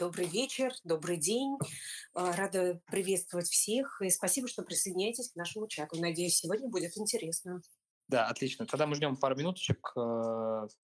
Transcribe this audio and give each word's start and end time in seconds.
Добрый 0.00 0.28
вечер, 0.28 0.72
добрый 0.82 1.18
день. 1.18 1.58
А, 2.14 2.34
Рада 2.34 2.80
приветствовать 2.86 3.48
всех 3.48 4.00
и 4.00 4.08
спасибо, 4.08 4.48
что 4.48 4.62
присоединяетесь 4.62 5.30
к 5.30 5.36
нашему 5.36 5.68
чату. 5.68 6.00
Надеюсь, 6.00 6.36
сегодня 6.36 6.70
будет 6.70 6.96
интересно. 6.96 7.60
Да, 8.08 8.26
отлично. 8.26 8.64
Тогда 8.64 8.86
мы 8.86 8.94
ждем 8.94 9.18
пару 9.18 9.36
минуточек. 9.36 9.92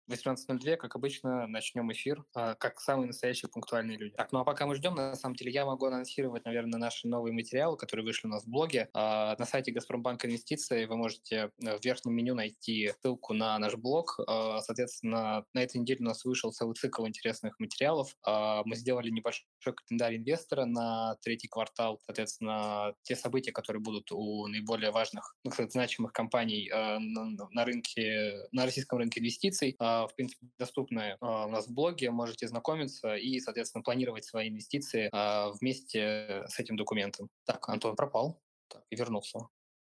Э, 0.07 0.13
18.02, 0.13 0.75
как 0.77 0.95
обычно, 0.95 1.47
начнем 1.47 1.91
эфир, 1.91 2.23
э, 2.35 2.55
как 2.59 2.79
самые 2.79 3.07
настоящие 3.07 3.49
пунктуальные 3.49 3.97
люди. 3.97 4.15
Так, 4.15 4.31
ну 4.31 4.39
а 4.39 4.43
пока 4.43 4.65
мы 4.65 4.75
ждем, 4.75 4.95
на 4.95 5.15
самом 5.15 5.35
деле, 5.35 5.51
я 5.51 5.65
могу 5.65 5.85
анонсировать, 5.85 6.45
наверное, 6.45 6.79
наши 6.79 7.07
новые 7.07 7.33
материалы, 7.33 7.77
которые 7.77 8.05
вышли 8.05 8.27
у 8.27 8.31
нас 8.31 8.43
в 8.43 8.49
блоге. 8.49 8.89
А, 8.93 9.35
На 9.37 9.45
сайте 9.45 9.71
Газпромбанк 9.71 10.25
Инвестиции 10.25 10.85
вы 10.85 10.97
можете 10.97 11.51
э, 11.63 11.77
в 11.77 11.83
верхнем 11.83 12.13
меню 12.13 12.35
найти 12.35 12.91
ссылку 13.01 13.33
на 13.33 13.57
наш 13.59 13.75
блог. 13.75 14.19
А, 14.27 14.61
Соответственно, 14.61 15.45
на 15.53 15.63
этой 15.63 15.77
неделе 15.77 15.99
у 16.01 16.05
нас 16.05 16.25
вышел 16.25 16.51
целый 16.51 16.75
цикл 16.75 17.05
интересных 17.07 17.59
материалов. 17.59 18.15
А, 18.23 18.63
Мы 18.65 18.75
сделали 18.75 19.09
небольшой 19.09 19.45
календарь 19.87 20.17
инвестора 20.17 20.65
на 20.65 21.15
третий 21.21 21.47
квартал. 21.47 21.99
Соответственно, 22.05 22.93
те 23.03 23.15
события, 23.15 23.51
которые 23.51 23.81
будут 23.81 24.11
у 24.11 24.47
наиболее 24.47 24.91
важных, 24.91 25.35
ну, 25.43 25.51
кстати, 25.51 25.71
значимых 25.71 26.13
компаний 26.13 26.69
э, 26.69 26.99
на 26.99 27.65
рынке, 27.65 28.47
на 28.51 28.65
российском 28.65 28.99
рынке 28.99 29.19
инвестиций, 29.19 29.75
а, 29.79 29.90
в 30.07 30.15
принципе, 30.15 30.47
доступны 30.57 31.17
а, 31.19 31.47
у 31.47 31.49
нас 31.49 31.67
в 31.67 31.73
блоге, 31.73 32.11
можете 32.11 32.47
знакомиться 32.47 33.15
и, 33.15 33.39
соответственно, 33.39 33.83
планировать 33.83 34.25
свои 34.25 34.49
инвестиции 34.49 35.09
а, 35.11 35.51
вместе 35.51 36.43
с 36.47 36.59
этим 36.59 36.75
документом. 36.77 37.29
Так, 37.45 37.67
Антон 37.69 37.95
пропал 37.95 38.41
так, 38.67 38.83
и 38.89 38.95
вернулся. 38.95 39.39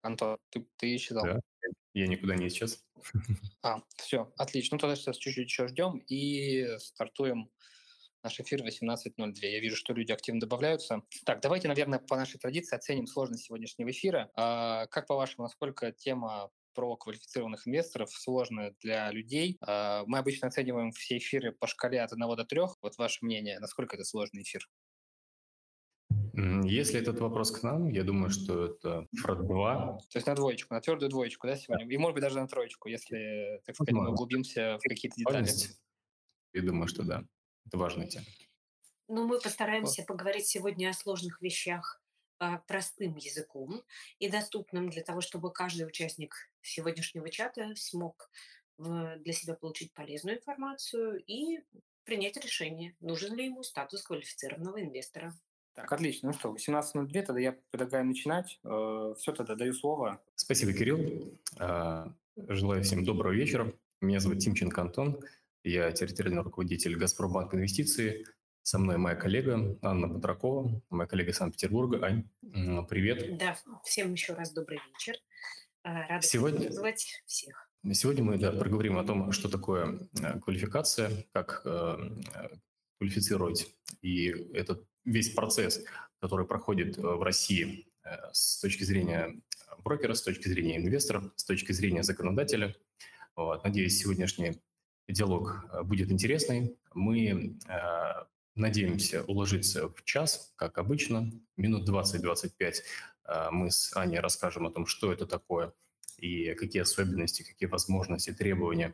Антон, 0.02 0.38
ты, 0.50 0.68
ты 0.78 0.96
исчезал. 0.96 1.24
Да, 1.26 1.40
я 1.94 2.08
никуда 2.08 2.36
не 2.36 2.48
исчез. 2.48 2.84
А, 3.64 3.82
все, 3.96 4.32
отлично. 4.38 4.76
Ну, 4.76 4.80
тогда 4.80 4.96
сейчас 4.96 5.18
чуть-чуть 5.18 5.48
еще 5.48 5.68
ждем 5.68 5.98
и 6.08 6.78
стартуем 6.78 7.50
наш 8.26 8.40
эфир 8.40 8.64
18.02. 8.64 9.34
Я 9.42 9.60
вижу, 9.60 9.76
что 9.76 9.94
люди 9.94 10.12
активно 10.12 10.42
добавляются. 10.42 11.02
Так, 11.26 11.42
давайте, 11.42 11.68
наверное, 11.68 12.00
по 12.00 12.16
нашей 12.16 12.40
традиции 12.40 12.76
оценим 12.76 13.08
сложность 13.08 13.46
сегодняшнего 13.46 13.90
эфира. 13.92 14.32
А, 14.36 14.88
как 14.88 15.08
по-вашему, 15.08 15.44
насколько 15.44 15.92
тема 15.92 16.52
про 16.76 16.96
квалифицированных 16.96 17.68
инвесторов 17.68 18.12
сложная 18.12 18.76
для 18.82 19.10
людей? 19.12 19.58
А, 19.62 20.04
мы 20.06 20.20
обычно 20.20 20.50
оцениваем 20.50 20.92
все 20.92 21.18
эфиры 21.18 21.52
по 21.54 21.66
шкале 21.66 22.02
от 22.02 22.14
1 22.14 22.36
до 22.36 22.46
3. 22.46 22.62
Вот 22.82 22.98
ваше 22.98 23.26
мнение, 23.26 23.60
насколько 23.60 23.96
это 23.96 24.06
сложный 24.06 24.44
эфир? 24.44 24.70
Если 26.64 27.00
этот 27.00 27.20
вопрос 27.20 27.52
к 27.52 27.64
нам, 27.64 27.88
я 27.90 28.04
думаю, 28.04 28.30
что 28.30 28.66
это 28.66 29.08
цифра 29.16 29.36
2. 29.36 30.00
То 30.12 30.18
есть 30.18 30.28
на 30.28 30.36
двоечку, 30.36 30.74
на 30.74 30.82
твердую 30.82 31.10
двоечку, 31.10 31.48
да, 31.48 31.56
сегодня? 31.56 31.88
И, 31.88 31.98
может 31.98 32.16
быть, 32.16 32.24
даже 32.24 32.36
на 32.36 32.48
троечку, 32.48 32.90
если, 32.90 33.62
так 33.66 33.76
сказать, 33.76 33.94
мы 33.94 34.10
углубимся 34.10 34.78
в 34.78 34.88
какие-то 34.88 35.16
детали. 35.18 35.48
Я 36.54 36.62
думаю, 36.62 36.88
что 36.88 37.04
да. 37.04 37.24
Это 37.66 37.78
важная 37.78 38.08
тема. 38.08 38.26
Но 39.08 39.26
мы 39.26 39.40
постараемся 39.40 40.04
поговорить 40.04 40.46
сегодня 40.46 40.90
о 40.90 40.94
сложных 40.94 41.42
вещах 41.42 42.02
простым 42.68 43.16
языком 43.16 43.84
и 44.20 44.30
доступным 44.30 44.90
для 44.90 45.04
того, 45.04 45.22
чтобы 45.22 45.52
каждый 45.52 45.88
участник 45.88 46.36
сегодняшнего 46.62 47.30
чата 47.30 47.74
смог 47.76 48.30
для 48.78 49.34
себя 49.34 49.54
получить 49.56 49.94
полезную 49.94 50.38
информацию 50.38 51.24
и 51.26 51.62
принять 52.04 52.38
решение, 52.38 52.96
нужен 53.00 53.36
ли 53.36 53.46
ему 53.46 53.64
статус 53.64 54.04
квалифицированного 54.04 54.82
инвестора. 54.82 55.34
Так, 55.74 55.92
отлично. 55.92 56.30
Ну 56.30 56.34
что, 56.34 56.54
18.02, 56.54 57.24
тогда 57.24 57.40
я 57.40 57.58
предлагаю 57.72 58.06
начинать. 58.06 58.60
Все, 59.18 59.34
тогда 59.34 59.56
даю 59.56 59.74
слово. 59.74 60.22
Спасибо, 60.36 60.74
Кирилл. 60.74 61.38
А, 61.58 62.14
Желаю 62.38 62.84
всем 62.84 63.06
доброго 63.06 63.32
вечера. 63.32 63.74
Меня 64.02 64.20
зовут 64.20 64.40
Тимченко 64.40 64.82
Антон. 64.82 65.22
Я 65.64 65.92
территориальный 65.94 66.44
руководитель 66.44 66.98
«Газпромбанк 66.98 67.54
Инвестиции». 67.54 68.26
Со 68.68 68.80
мной 68.80 68.98
моя 68.98 69.16
коллега 69.16 69.78
Анна 69.84 70.08
Батракова, 70.08 70.82
моя 70.90 71.08
коллега 71.08 71.30
из 71.30 71.38
Санкт-Петербурга. 71.38 72.04
Ань, 72.04 72.28
привет. 72.90 73.38
Да, 73.38 73.56
всем 73.84 74.14
еще 74.14 74.34
раз 74.34 74.54
добрый 74.54 74.80
вечер. 74.92 75.14
А, 75.84 76.08
Рада 76.08 76.26
Сегодня- 76.26 76.58
приветствовать 76.62 77.22
всех. 77.28 77.70
Сегодня 77.94 78.24
мы 78.24 78.40
да, 78.40 78.52
проговорим 78.52 78.98
о 78.98 79.04
том, 79.04 79.32
что 79.34 79.50
такое 79.50 80.00
э, 80.20 80.40
квалификация, 80.40 81.12
как 81.32 81.62
э, 81.64 81.96
квалифицировать 82.98 83.72
и 84.02 84.30
этот 84.56 84.84
весь 85.04 85.30
процесс, 85.30 85.86
который 86.20 86.48
проходит 86.48 86.98
э, 86.98 87.02
в 87.02 87.22
России 87.22 87.88
э, 88.04 88.16
с 88.34 88.60
точки 88.62 88.84
зрения 88.84 89.40
брокера, 89.84 90.16
с 90.16 90.24
точки 90.24 90.48
зрения 90.48 90.78
инвестора, 90.78 91.32
с 91.36 91.44
точки 91.44 91.72
зрения 91.72 92.02
законодателя. 92.02 92.76
Вот. 93.36 93.64
Надеюсь, 93.64 94.00
сегодняшний 94.00 94.60
диалог 95.08 95.66
будет 95.84 96.10
интересный. 96.10 96.76
Мы 96.96 97.60
э, 97.70 98.26
надеемся 98.56 99.24
уложиться 99.24 99.90
в 99.90 100.04
час, 100.04 100.54
как 100.56 100.78
обычно, 100.78 101.32
минут 101.58 101.88
20-25 101.90 102.76
э, 103.28 103.50
мы 103.52 103.72
с 103.72 103.96
Аней 103.96 104.20
расскажем 104.20 104.68
о 104.68 104.72
том, 104.72 104.86
что 104.86 105.12
это 105.12 105.26
такое, 105.26 105.74
и 106.18 106.54
какие 106.54 106.82
особенности, 106.82 107.44
какие 107.44 107.68
возможности, 107.68 108.32
требования 108.32 108.94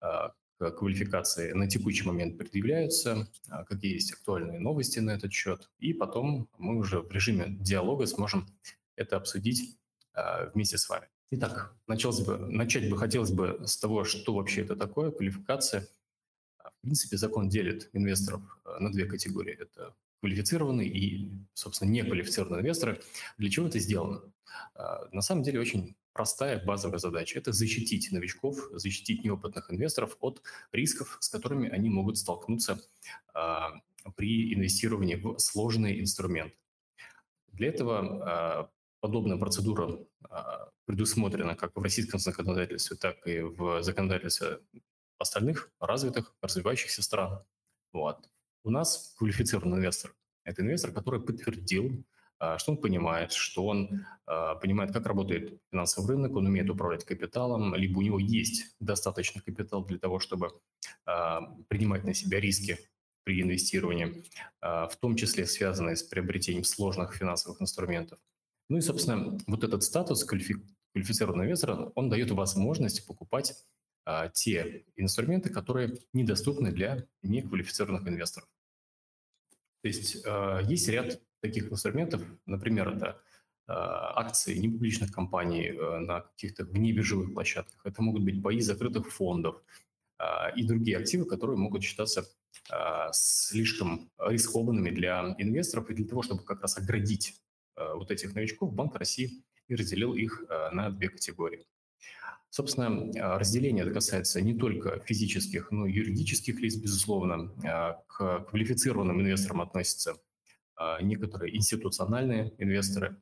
а, 0.00 0.32
к 0.58 0.70
квалификации 0.72 1.52
на 1.52 1.68
текущий 1.68 2.06
момент 2.06 2.38
предъявляются, 2.38 3.28
а, 3.48 3.64
какие 3.64 3.94
есть 3.94 4.12
актуальные 4.12 4.60
новости 4.60 4.98
на 4.98 5.10
этот 5.10 5.32
счет. 5.32 5.70
И 5.78 5.92
потом 5.92 6.48
мы 6.58 6.76
уже 6.76 7.00
в 7.00 7.10
режиме 7.10 7.46
диалога 7.48 8.06
сможем 8.06 8.46
это 8.96 9.16
обсудить 9.16 9.78
а, 10.12 10.50
вместе 10.54 10.78
с 10.78 10.88
вами. 10.88 11.08
Итак, 11.32 11.74
началось 11.86 12.20
бы, 12.20 12.36
начать 12.36 12.90
бы 12.90 12.98
хотелось 12.98 13.30
бы 13.30 13.62
с 13.64 13.78
того, 13.78 14.04
что 14.04 14.34
вообще 14.34 14.62
это 14.62 14.76
такое, 14.76 15.10
квалификация. 15.10 15.88
В 16.80 16.82
принципе, 16.82 17.18
закон 17.18 17.50
делит 17.50 17.90
инвесторов 17.92 18.40
а, 18.64 18.80
на 18.80 18.90
две 18.90 19.04
категории. 19.04 19.54
Это 19.60 19.94
квалифицированные 20.20 20.88
и, 20.88 21.30
собственно, 21.54 21.90
неквалифицированные 21.90 22.60
инвесторы. 22.60 23.02
Для 23.36 23.50
чего 23.50 23.66
это 23.66 23.78
сделано? 23.78 24.22
А, 24.74 25.08
На 25.12 25.20
самом 25.20 25.42
деле 25.42 25.60
очень 25.60 25.94
простая 26.12 26.64
базовая 26.64 26.98
задача– 26.98 27.38
это 27.40 27.52
защитить 27.52 28.10
новичков, 28.12 28.58
защитить 28.72 29.24
неопытных 29.24 29.70
инвесторов 29.70 30.16
от 30.20 30.42
рисков, 30.72 31.18
с 31.20 31.28
которыми 31.28 31.68
они 31.68 31.90
могут 31.90 32.18
столкнуться 32.18 32.80
а, 33.34 33.72
при 34.16 34.54
инвестировании 34.54 35.16
в 35.16 35.38
сложные 35.38 36.00
инструменты. 36.00 36.56
Для 37.52 37.68
этого 37.68 37.98
а, 38.00 38.70
подобная 39.00 39.36
процедура 39.38 39.98
предусмотрена 40.84 41.56
как 41.56 41.74
в 41.74 41.82
российском 41.82 42.20
законодательстве, 42.20 42.96
так 42.96 43.26
и 43.26 43.40
в 43.40 43.82
законодательстве 43.82 44.60
остальных 45.20 45.70
развитых, 45.78 46.34
развивающихся 46.42 47.02
стран. 47.02 47.44
Вот. 47.92 48.28
У 48.64 48.70
нас 48.70 49.14
квалифицированный 49.18 49.78
инвестор– 49.78 50.14
это 50.44 50.62
инвестор, 50.62 50.92
который 50.92 51.20
подтвердил, 51.20 52.04
а, 52.38 52.58
что 52.58 52.72
он 52.72 52.78
понимает, 52.78 53.32
что 53.32 53.66
он 53.66 54.06
а, 54.26 54.54
понимает, 54.54 54.92
как 54.92 55.06
работает 55.06 55.60
финансовый 55.70 56.08
рынок, 56.08 56.34
он 56.34 56.46
умеет 56.46 56.70
управлять 56.70 57.04
капиталом, 57.04 57.74
либо 57.74 57.98
у 57.98 58.02
него 58.02 58.18
есть 58.18 58.74
достаточный 58.80 59.42
капитал 59.42 59.84
для 59.84 59.98
того, 59.98 60.18
чтобы 60.18 60.50
а, 61.04 61.42
принимать 61.68 62.04
на 62.04 62.14
себя 62.14 62.40
риски 62.40 62.78
при 63.24 63.42
инвестировании, 63.42 64.24
в 64.62 64.92
том 64.98 65.14
числе 65.14 65.44
связанные 65.44 65.94
с 65.94 66.02
приобретением 66.02 66.64
сложных 66.64 67.14
финансовых 67.14 67.60
инструментов. 67.60 68.18
Ну 68.70 68.78
и, 68.78 68.80
собственно, 68.80 69.38
вот 69.46 69.62
этот 69.62 69.82
статус 69.82 70.26
квалифи- 70.26 70.64
квалифицированного 70.92 71.44
инвестора, 71.44 71.92
он 71.94 72.08
дает 72.08 72.30
возможность 72.30 73.06
покупать 73.06 73.54
а, 74.04 74.28
те 74.28 74.84
инструменты, 74.96 75.50
которые 75.50 75.96
недоступны 76.12 76.72
для 76.72 77.06
неквалифицированных 77.22 78.08
инвесторов. 78.08 78.48
То 79.82 79.88
есть 79.88 80.24
а, 80.26 80.60
есть 80.60 80.88
ряд 80.88 81.20
таких 81.40 81.70
инструментов, 81.72 82.22
например, 82.46 82.96
это 82.96 83.20
а, 83.66 84.20
акции 84.20 84.56
непубличных 84.56 85.12
компаний 85.12 85.68
э, 85.68 85.98
на 86.00 86.22
каких-то 86.22 86.64
внебиржевых 86.64 87.32
площадках, 87.32 87.80
это 87.84 88.02
могут 88.02 88.22
быть 88.22 88.40
бои 88.40 88.60
закрытых 88.60 89.10
фондов 89.10 89.62
а, 90.18 90.50
и 90.50 90.64
другие 90.64 90.98
активы, 90.98 91.24
которые 91.24 91.56
могут 91.56 91.82
считаться 91.82 92.24
а, 92.68 93.10
слишком 93.12 94.10
рискованными 94.18 94.90
для 94.90 95.34
инвесторов, 95.38 95.88
и 95.90 95.94
для 95.94 96.06
того, 96.06 96.22
чтобы 96.22 96.44
как 96.44 96.60
раз 96.62 96.76
оградить 96.76 97.40
а, 97.76 97.94
вот 97.94 98.10
этих 98.10 98.34
новичков, 98.34 98.72
Банк 98.72 98.96
России 98.96 99.44
и 99.68 99.74
разделил 99.74 100.14
их 100.14 100.44
а, 100.48 100.70
на 100.72 100.90
две 100.90 101.08
категории. 101.08 101.64
Собственно, 102.50 103.10
а, 103.16 103.38
разделение 103.38 103.84
это 103.84 103.94
касается 103.94 104.40
не 104.40 104.54
только 104.54 104.98
физических, 105.06 105.70
но 105.70 105.86
и 105.86 105.92
юридических 105.92 106.60
лиц, 106.60 106.74
безусловно. 106.74 107.54
А, 107.64 108.02
К 108.08 108.40
квалифицированным 108.50 109.20
инвесторам 109.20 109.60
относятся 109.60 110.16
а, 110.74 111.00
некоторые 111.00 111.56
институциональные 111.56 112.52
инвесторы 112.58 113.16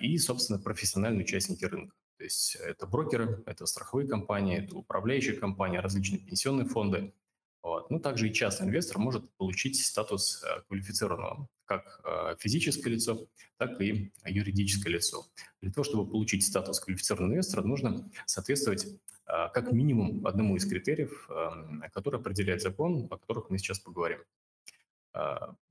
и, 0.00 0.18
собственно, 0.18 0.58
профессиональные 0.58 1.22
участники 1.22 1.64
рынка. 1.64 1.94
То 2.16 2.24
есть 2.24 2.56
это 2.56 2.84
брокеры, 2.88 3.44
это 3.46 3.64
страховые 3.64 4.08
компании, 4.08 4.64
это 4.64 4.76
управляющие 4.76 5.36
компании, 5.36 5.78
различные 5.78 6.18
пенсионные 6.18 6.66
фонды. 6.66 7.14
Вот. 7.68 7.90
Ну, 7.90 8.00
также 8.00 8.28
и 8.28 8.32
частный 8.32 8.66
инвестор 8.66 8.96
может 8.98 9.30
получить 9.36 9.78
статус 9.78 10.42
э, 10.42 10.62
квалифицированного 10.68 11.46
как 11.66 12.00
э, 12.02 12.36
физическое 12.40 12.88
лицо, 12.88 13.26
так 13.58 13.78
и 13.82 14.10
юридическое 14.24 14.90
лицо. 14.90 15.26
Для 15.60 15.70
того, 15.70 15.84
чтобы 15.84 16.10
получить 16.10 16.46
статус 16.46 16.80
квалифицированного 16.80 17.34
инвестора, 17.34 17.62
нужно 17.62 18.10
соответствовать 18.24 18.86
э, 18.86 18.92
как 19.52 19.70
минимум 19.70 20.26
одному 20.26 20.56
из 20.56 20.64
критериев, 20.64 21.28
э, 21.28 21.90
который 21.92 22.20
определяет 22.20 22.62
закон, 22.62 23.06
о 23.10 23.18
которых 23.18 23.50
мы 23.50 23.58
сейчас 23.58 23.78
поговорим. 23.78 24.20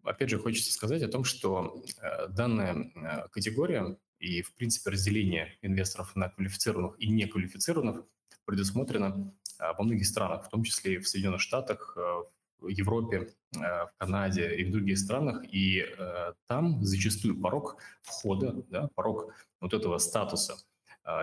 Опять 0.03 0.29
же, 0.29 0.39
хочется 0.39 0.73
сказать 0.73 1.03
о 1.03 1.07
том, 1.07 1.23
что 1.23 1.83
данная 2.29 3.27
категория 3.31 3.97
и, 4.19 4.41
в 4.41 4.53
принципе, 4.55 4.89
разделение 4.89 5.57
инвесторов 5.61 6.15
на 6.15 6.29
квалифицированных 6.29 6.95
и 6.99 7.07
неквалифицированных 7.07 8.03
предусмотрено 8.45 9.33
во 9.59 9.83
многих 9.83 10.05
странах, 10.05 10.45
в 10.45 10.49
том 10.49 10.63
числе 10.63 10.95
и 10.95 10.97
в 10.97 11.07
Соединенных 11.07 11.41
Штатах, 11.41 11.97
в 12.59 12.67
Европе, 12.67 13.33
в 13.51 13.91
Канаде 13.97 14.55
и 14.55 14.63
в 14.63 14.71
других 14.71 14.97
странах. 14.97 15.43
И 15.51 15.85
там 16.47 16.83
зачастую 16.83 17.39
порог 17.39 17.77
входа, 18.01 18.63
да, 18.69 18.89
порог 18.95 19.33
вот 19.59 19.73
этого 19.73 19.97
статуса 19.99 20.57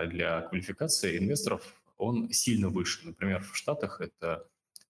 для 0.07 0.41
квалификации 0.41 1.17
инвесторов, 1.17 1.61
он 1.97 2.31
сильно 2.31 2.69
выше. 2.69 3.05
Например, 3.05 3.41
в 3.41 3.55
Штатах 3.55 4.01
это 4.01 4.47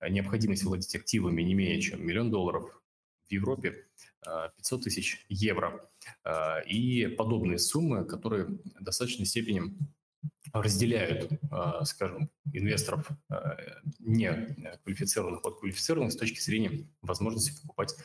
необходимость 0.08 0.64
владеть 0.64 0.96
активами 0.96 1.42
не 1.42 1.54
менее 1.54 1.82
чем 1.82 2.06
миллион 2.06 2.32
долларов, 2.32 2.82
в 3.28 3.32
Европе 3.32 3.86
500 4.58 4.84
тысяч 4.84 5.26
евро. 5.30 5.90
И 6.68 7.08
подобные 7.18 7.58
суммы, 7.58 8.06
которые 8.06 8.46
в 8.46 8.84
достаточной 8.84 9.26
степени 9.26 9.76
разделяют, 10.54 11.30
скажем, 11.84 12.30
инвесторов 12.54 13.10
не 14.00 14.56
квалифицированных 14.84 15.44
от 15.44 15.60
квалифицированных 15.60 16.14
с 16.14 16.18
точки 16.18 16.40
зрения 16.40 16.88
возможности 17.02 17.60
покупать 17.62 17.96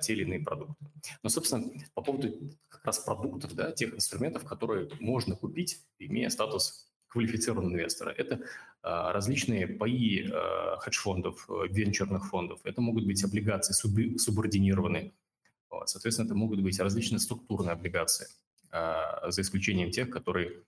те 0.00 0.14
или 0.14 0.22
иные 0.22 0.40
продукты. 0.40 0.86
Но, 1.22 1.28
собственно, 1.28 1.70
по 1.94 2.02
поводу 2.02 2.32
как 2.68 2.84
раз 2.84 3.00
продуктов, 3.00 3.54
да, 3.54 3.72
тех 3.72 3.94
инструментов, 3.94 4.44
которые 4.44 4.88
можно 5.00 5.36
купить, 5.36 5.82
имея 5.98 6.30
статус 6.30 6.90
квалифицированного 7.10 7.72
инвестора. 7.74 8.14
Это 8.16 8.40
а, 8.82 9.12
различные 9.12 9.66
паи 9.66 10.30
а, 10.32 10.76
хедж-фондов, 10.78 11.46
э, 11.50 11.66
венчурных 11.68 12.28
фондов. 12.28 12.60
Это 12.64 12.80
могут 12.80 13.04
быть 13.04 13.22
облигации 13.24 13.72
субординированные. 14.16 15.12
Вот. 15.68 15.88
Соответственно, 15.88 16.26
это 16.26 16.34
могут 16.34 16.60
быть 16.62 16.78
различные 16.78 17.18
структурные 17.18 17.72
облигации, 17.72 18.28
а, 18.70 19.30
за 19.30 19.42
исключением 19.42 19.90
тех, 19.90 20.08
которые 20.08 20.62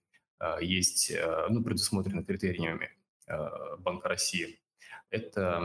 есть, 0.60 1.12
ну, 1.50 1.62
предусмотрены 1.62 2.24
критериями 2.24 2.90
Банка 3.78 4.08
России. 4.08 4.60
Это 5.10 5.58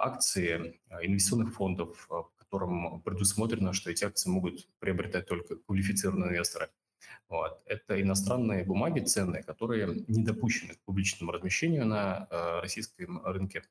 акции 0.00 0.80
инвестиционных 1.02 1.54
фондов, 1.54 2.08
которым 2.36 3.00
предусмотрено, 3.02 3.72
что 3.72 3.90
эти 3.90 4.04
акции 4.04 4.28
могут 4.28 4.68
приобретать 4.78 5.26
только 5.26 5.56
квалифицированные 5.56 6.30
инвесторы– 6.30 6.68
вот. 7.28 7.62
Это 7.66 8.00
иностранные 8.00 8.64
бумаги 8.64 9.00
ценные, 9.00 9.42
которые 9.42 10.04
не 10.08 10.22
допущены 10.22 10.74
к 10.74 10.80
публичному 10.84 11.32
размещению 11.32 11.86
на 11.86 12.26
э, 12.30 12.60
российском 12.60 13.24
рынке 13.24 13.62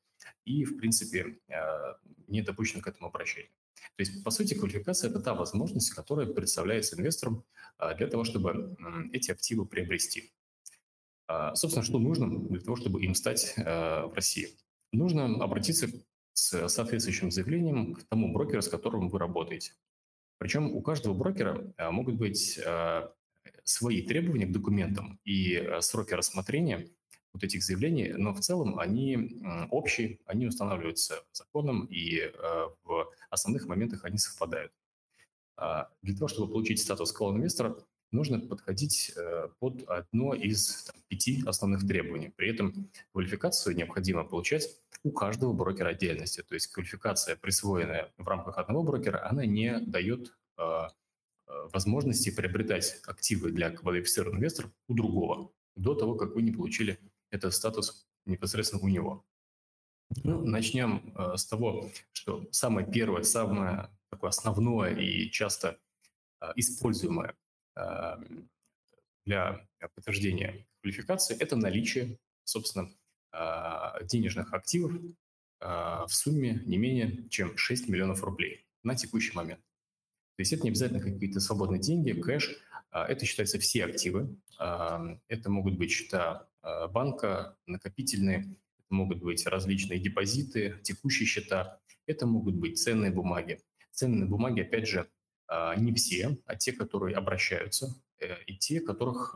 и, 0.46 0.66
в 0.66 0.78
принципе, 0.78 1.40
э, 1.48 1.94
не 2.28 2.42
допущены 2.42 2.82
к 2.82 2.88
этому 2.88 3.08
обращению. 3.08 3.52
То 3.96 4.04
есть, 4.04 4.24
по 4.24 4.32
сути, 4.32 4.54
квалификация– 4.54 5.10
это 5.12 5.20
та 5.20 5.34
возможность, 5.34 5.92
которая 5.92 6.28
представляется 6.28 6.96
инвесторам 6.98 7.44
э, 7.80 7.96
для 7.98 8.08
того, 8.08 8.24
чтобы 8.24 8.76
э, 8.80 9.10
эти 9.14 9.32
активы 9.32 9.66
приобрести. 9.66 10.32
Э, 11.28 11.52
собственно, 11.56 11.86
что 11.86 12.00
нужно 12.00 12.30
для 12.30 12.60
того, 12.60 12.76
чтобы 12.76 13.04
им 13.04 13.16
стать 13.16 13.54
э, 13.58 14.06
в 14.06 14.14
России? 14.14 14.50
Нужно 14.92 15.26
обратиться 15.44 15.88
с 16.34 16.68
соответствующим 16.70 17.32
заявлением 17.32 17.94
к 17.94 18.04
тому 18.04 18.34
брокеру, 18.34 18.62
с 18.62 18.68
которым 18.68 19.10
вы 19.10 19.20
работаете. 19.20 19.74
Причем 20.38 20.72
у 20.72 20.82
каждого 20.82 21.14
брокера 21.14 21.74
э, 21.78 21.92
могут 21.92 22.16
быть 22.16 22.58
э, 22.58 23.10
свои 23.64 24.02
требования 24.02 24.46
к 24.46 24.52
документам 24.52 25.20
и 25.24 25.56
э, 25.56 25.82
сроки 25.82 26.14
рассмотрения 26.14 26.88
вот 27.34 27.44
этих 27.44 27.64
заявлений, 27.64 28.12
но 28.14 28.34
в 28.34 28.42
целом 28.42 28.78
они 28.78 29.42
общие, 29.70 30.20
они 30.26 30.48
устанавливаются 30.48 31.24
законом 31.32 31.86
и 31.86 32.18
э, 32.18 32.32
в 32.84 33.10
основных 33.30 33.68
моментах 33.68 34.04
они 34.04 34.18
совпадают. 34.18 34.74
А 35.56 35.90
для 36.02 36.14
того, 36.14 36.28
чтобы 36.28 36.52
получить 36.52 36.82
статус 36.82 37.14
колл-инвестора, 37.14 37.78
нужно 38.12 38.40
подходить 38.40 39.14
э, 39.16 39.48
под 39.60 39.88
одно 39.88 40.34
из 40.34 40.84
там, 40.84 40.96
пяти 41.08 41.42
основных 41.46 41.88
требований. 41.88 42.34
При 42.36 42.50
этом 42.50 42.90
квалификацию 43.14 43.78
необходимо 43.78 44.26
получать 44.26 44.68
у 45.04 45.12
каждого 45.12 45.54
брокера 45.54 45.90
отдельности. 45.90 46.44
То 46.44 46.56
есть 46.56 46.68
квалификация, 46.68 47.38
присвоенная 47.38 48.12
в 48.18 48.28
рамках 48.28 48.58
одного 48.58 48.84
брокера, 48.84 49.26
она 49.30 49.46
не 49.46 49.80
дает 49.80 50.34
Э, 50.62 50.88
возможности 51.74 52.30
приобретать 52.30 53.02
активы 53.06 53.52
для 53.52 53.72
квалифицированных 53.72 54.40
инвесторов 54.40 54.72
у 54.88 54.94
другого 54.94 55.52
до 55.76 55.96
того, 55.96 56.16
как 56.16 56.36
вы 56.36 56.42
не 56.42 56.52
получили 56.52 57.00
этот 57.32 57.54
статус 57.54 58.08
непосредственно 58.26 58.84
у 58.84 58.88
него. 58.88 59.26
Ну, 60.24 60.44
начнем 60.46 61.14
э, 61.16 61.38
с 61.38 61.46
того, 61.46 61.90
что 62.12 62.46
самое 62.52 62.86
первое, 62.86 63.24
самое 63.24 63.90
такое 64.10 64.30
основное 64.30 64.94
и 64.94 65.32
часто 65.32 65.80
э, 66.42 66.52
используемое 66.58 67.36
э, 67.78 68.18
для 69.26 69.66
подтверждения 69.96 70.68
квалификации– 70.82 71.38
это 71.40 71.56
наличие, 71.56 72.20
собственно, 72.44 72.90
э, 73.32 74.06
денежных 74.06 74.54
активов 74.54 74.94
э, 74.96 75.06
в 75.62 76.10
сумме 76.10 76.62
не 76.66 76.78
менее 76.78 77.30
чем 77.30 77.56
6 77.56 77.88
миллионов 77.88 78.24
рублей 78.24 78.66
на 78.84 78.96
текущий 78.96 79.34
момент. 79.34 79.62
То 80.42 80.44
есть 80.44 80.54
это 80.54 80.64
не 80.64 80.70
обязательно 80.70 81.00
какие-то 81.00 81.40
свободные 81.40 81.80
деньги, 81.80 82.20
кэш. 82.20 82.58
А, 82.90 83.06
это 83.06 83.28
считаются 83.28 83.60
все 83.60 83.86
активы. 83.86 84.36
А, 84.58 85.16
это 85.28 85.52
могут 85.52 85.78
быть 85.78 85.92
счета 85.92 86.48
а, 86.64 86.88
банка, 86.88 87.56
накопительные, 87.68 88.40
это 88.80 88.88
могут 88.90 89.20
быть 89.20 89.46
различные 89.46 90.00
депозиты, 90.00 90.80
текущие 90.82 91.28
счета. 91.28 91.80
Это 92.08 92.26
могут 92.26 92.56
быть 92.56 92.80
ценные 92.80 93.12
бумаги. 93.12 93.60
Ценные 93.92 94.26
бумаги, 94.26 94.62
опять 94.62 94.88
же, 94.88 95.08
не 95.78 95.94
все, 95.94 96.40
а 96.48 96.56
те, 96.56 96.72
которые 96.72 97.16
обращаются, 97.16 97.94
э, 98.20 98.42
и 98.48 98.58
те, 98.58 98.82
которых, 98.82 99.36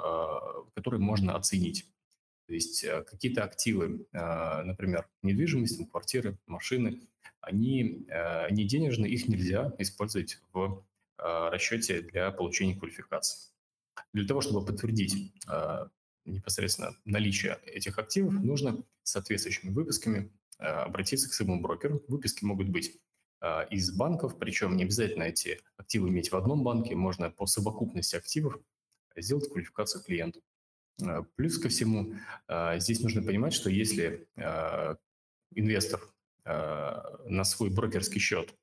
которые 0.73 0.99
можно 0.99 1.35
оценить. 1.35 1.85
То 2.47 2.53
есть 2.55 2.83
э, 2.83 3.03
какие-то 3.03 3.43
активы, 3.43 4.07
например, 4.11 5.07
недвижимость, 5.21 5.87
квартиры, 5.91 6.39
машины, 6.47 7.01
они 7.41 8.07
не 8.49 8.63
денежные, 8.63 9.11
их 9.11 9.27
нельзя 9.27 9.71
использовать 9.77 10.39
в 10.51 10.83
Э, 10.94 10.94
расчете 11.17 12.01
для 12.01 12.31
получения 12.31 12.75
квалификации. 12.75 13.51
Для 14.13 14.27
того, 14.27 14.41
чтобы 14.41 14.65
подтвердить 14.65 15.33
э, 15.47 15.87
непосредственно 16.25 16.95
наличие 17.05 17.59
этих 17.65 17.97
активов, 17.97 18.33
нужно 18.33 18.83
соответствующими 19.03 19.71
выписками 19.71 20.31
э, 20.59 20.65
обратиться 20.65 21.29
к 21.29 21.33
своему 21.33 21.61
брокеру. 21.61 22.03
Выписки 22.07 22.43
могут 22.43 22.69
быть 22.69 22.99
из 23.69 23.91
банков, 23.91 24.39
причем 24.39 24.75
не 24.75 24.85
обязательно 24.85 25.23
эти 25.23 25.61
активы 25.77 26.09
иметь 26.09 26.31
в 26.31 26.35
одном 26.35 26.63
банке, 26.63 26.95
можно 26.95 27.29
по 27.29 27.45
совокупности 27.45 28.15
активов 28.15 28.59
сделать 29.15 29.49
квалификацию 29.49 30.01
клиента. 30.03 30.39
Плюс 31.35 31.59
ко 31.59 31.69
всему, 31.69 32.15
здесь 32.77 33.01
нужно 33.01 33.21
понимать, 33.21 33.53
что 33.53 33.69
если 33.69 34.27
инвестор 35.53 36.01
на 36.43 37.43
свой 37.43 37.69
брокерский 37.69 38.19
счет 38.19 38.55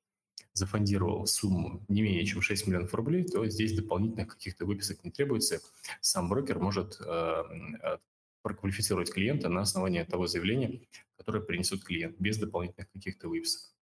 зафондировал 0.53 1.25
сумму 1.25 1.83
не 1.87 2.01
менее 2.01 2.25
чем 2.25 2.41
6 2.41 2.67
миллионов 2.67 2.93
рублей, 2.93 3.23
то 3.23 3.45
здесь 3.47 3.75
дополнительных 3.75 4.27
каких-то 4.27 4.65
выписок 4.65 5.03
не 5.03 5.11
требуется. 5.11 5.59
Сам 6.01 6.29
брокер 6.29 6.59
может 6.59 6.99
э, 6.99 7.43
э, 7.83 7.97
проквалифицировать 8.41 9.11
клиента 9.11 9.49
на 9.49 9.61
основании 9.61 10.03
того 10.03 10.27
заявления, 10.27 10.81
которое 11.17 11.41
принесет 11.41 11.83
клиент, 11.83 12.19
без 12.19 12.37
дополнительных 12.37 12.91
каких-то 12.91 13.29
выписок. 13.29 13.73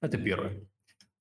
Это 0.00 0.18
первое. 0.18 0.66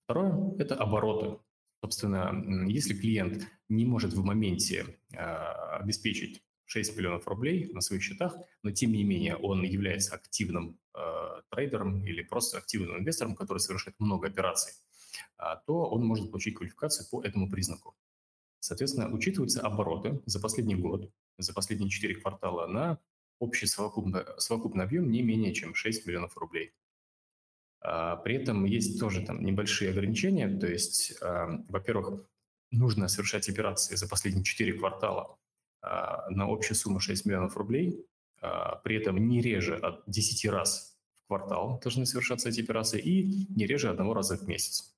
Второе– 0.03 0.55
это 0.59 0.75
обороты. 0.75 1.39
Собственно, 1.83 2.67
если 2.67 2.93
клиент 2.93 3.47
не 3.69 3.85
может 3.85 4.13
в 4.13 4.23
моменте 4.23 4.97
э, 5.11 5.17
обеспечить 5.17 6.43
6 6.71 6.95
миллионов 6.97 7.27
рублей 7.27 7.69
на 7.73 7.81
своих 7.81 8.01
счетах, 8.01 8.37
но 8.63 8.71
тем 8.71 8.93
не 8.93 9.03
менее 9.03 9.35
он 9.35 9.63
является 9.63 10.15
активным 10.15 10.79
э, 10.93 11.41
трейдером 11.49 12.05
или 12.05 12.23
просто 12.23 12.59
активным 12.59 12.97
инвестором, 12.97 13.35
который 13.35 13.57
совершает 13.57 13.99
много 13.99 14.27
операций, 14.27 14.73
э, 15.37 15.43
то 15.67 15.89
он 15.89 16.05
может 16.05 16.31
получить 16.31 16.55
квалификацию 16.55 17.07
по 17.11 17.21
этому 17.23 17.51
признаку. 17.51 17.93
Соответственно, 18.61 19.11
учитываются 19.11 19.61
обороты 19.61 20.21
за 20.25 20.39
последний 20.39 20.75
год, 20.75 21.11
за 21.37 21.53
последние 21.53 21.89
4 21.89 22.15
квартала 22.15 22.67
на 22.67 22.99
общий 23.39 23.67
совокупный, 23.67 24.21
совокупный 24.37 24.85
объем 24.85 25.11
не 25.11 25.21
менее 25.23 25.53
чем 25.53 25.75
6 25.75 26.07
миллионов 26.07 26.37
рублей. 26.37 26.73
А, 27.81 28.15
при 28.15 28.35
этом 28.35 28.63
есть 28.63 28.97
тоже 28.97 29.25
там 29.25 29.43
небольшие 29.43 29.91
ограничения, 29.91 30.47
то 30.47 30.67
есть, 30.67 31.17
э, 31.21 31.47
во-первых, 31.67 32.23
нужно 32.71 33.09
совершать 33.09 33.49
операции 33.49 33.95
за 33.95 34.07
последние 34.07 34.45
4 34.45 34.73
квартала 34.73 35.37
на 35.81 36.45
общую 36.45 36.77
сумму 36.77 36.99
6 36.99 37.25
миллионов 37.25 37.57
рублей, 37.57 38.05
а, 38.41 38.77
при 38.77 38.97
этом 38.97 39.27
не 39.27 39.41
реже 39.41 39.75
от 39.75 40.03
10 40.07 40.49
раз 40.49 40.97
в 41.15 41.27
квартал 41.27 41.79
должны 41.81 42.05
совершаться 42.05 42.49
эти 42.49 42.61
операции 42.61 42.99
и 42.99 43.47
не 43.53 43.65
реже 43.65 43.89
одного 43.89 44.13
раза 44.13 44.37
в 44.37 44.47
месяц. 44.47 44.95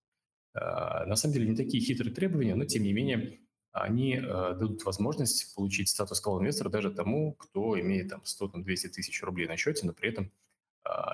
А, 0.54 1.06
на 1.06 1.16
самом 1.16 1.34
деле 1.34 1.50
не 1.50 1.56
такие 1.56 1.84
хитрые 1.84 2.13
требования, 2.13 2.56
но 2.56 2.66
тем 2.66 2.84
не 2.84 2.94
менее 2.94 3.40
они 3.72 4.20
дадут 4.22 4.86
возможность 4.86 5.56
получить 5.56 5.90
статус 5.90 6.22
колл-инвестора 6.22 6.70
даже 6.70 6.92
тому, 6.92 7.34
кто 7.34 7.80
имеет 7.80 8.10
там 8.10 8.22
100-200 8.22 8.90
тысяч 8.90 9.24
рублей 9.24 9.48
на 9.48 9.58
счете, 9.58 9.88
но 9.88 9.94
при 9.94 10.10
этом 10.10 10.32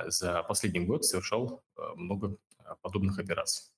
за 0.08 0.44
последний 0.44 0.82
год 0.82 1.06
совершал 1.06 1.64
много 1.96 2.36
подобных 2.82 3.18
операций. 3.18 3.72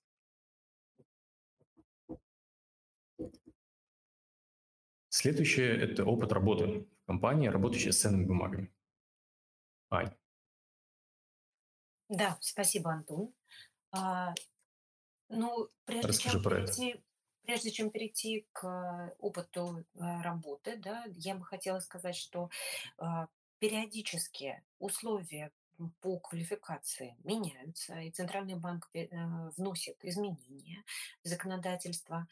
Следующее– 5.21 5.77
это 5.79 6.03
опыт 6.03 6.31
работы 6.31 6.87
в 7.03 7.05
компании, 7.05 7.47
работающей 7.47 7.91
с 7.91 8.01
ценными 8.01 8.25
бумагами. 8.25 8.73
Ань. 9.91 10.11
Да, 12.09 12.39
спасибо, 12.41 12.91
Антон. 12.91 13.31
А, 13.91 14.33
ну, 15.29 15.69
прежде 15.85 16.07
Расскажи 16.07 16.33
чем 16.37 16.43
про 16.43 16.57
это. 16.57 16.75
перейти, 16.75 17.03
прежде 17.43 17.69
чем 17.69 17.91
перейти 17.91 18.47
к 18.51 19.13
опыту 19.19 19.85
э, 19.93 20.21
работы, 20.23 20.77
да, 20.77 21.05
я 21.11 21.35
бы 21.35 21.45
хотела 21.45 21.79
сказать, 21.81 22.15
что 22.15 22.49
а, 22.97 23.27
периодически 23.59 24.63
условия 24.79 25.51
по 25.99 26.17
квалификации 26.17 27.15
меняются, 27.23 27.99
и 27.99 28.09
Центральный 28.09 28.55
банк 28.55 28.89
э, 28.95 29.07
вносит 29.55 30.03
изменения 30.03 30.83
в 31.23 31.27
законодательство, 31.27 32.27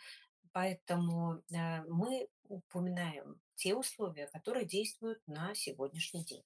поэтому 0.51 1.41
э, 1.51 1.83
мы 1.83 2.27
упоминаем 2.47 3.39
те 3.55 3.75
условия, 3.75 4.27
которые 4.27 4.65
действуют 4.65 5.21
на 5.27 5.53
сегодняшний 5.53 6.23
день. 6.23 6.43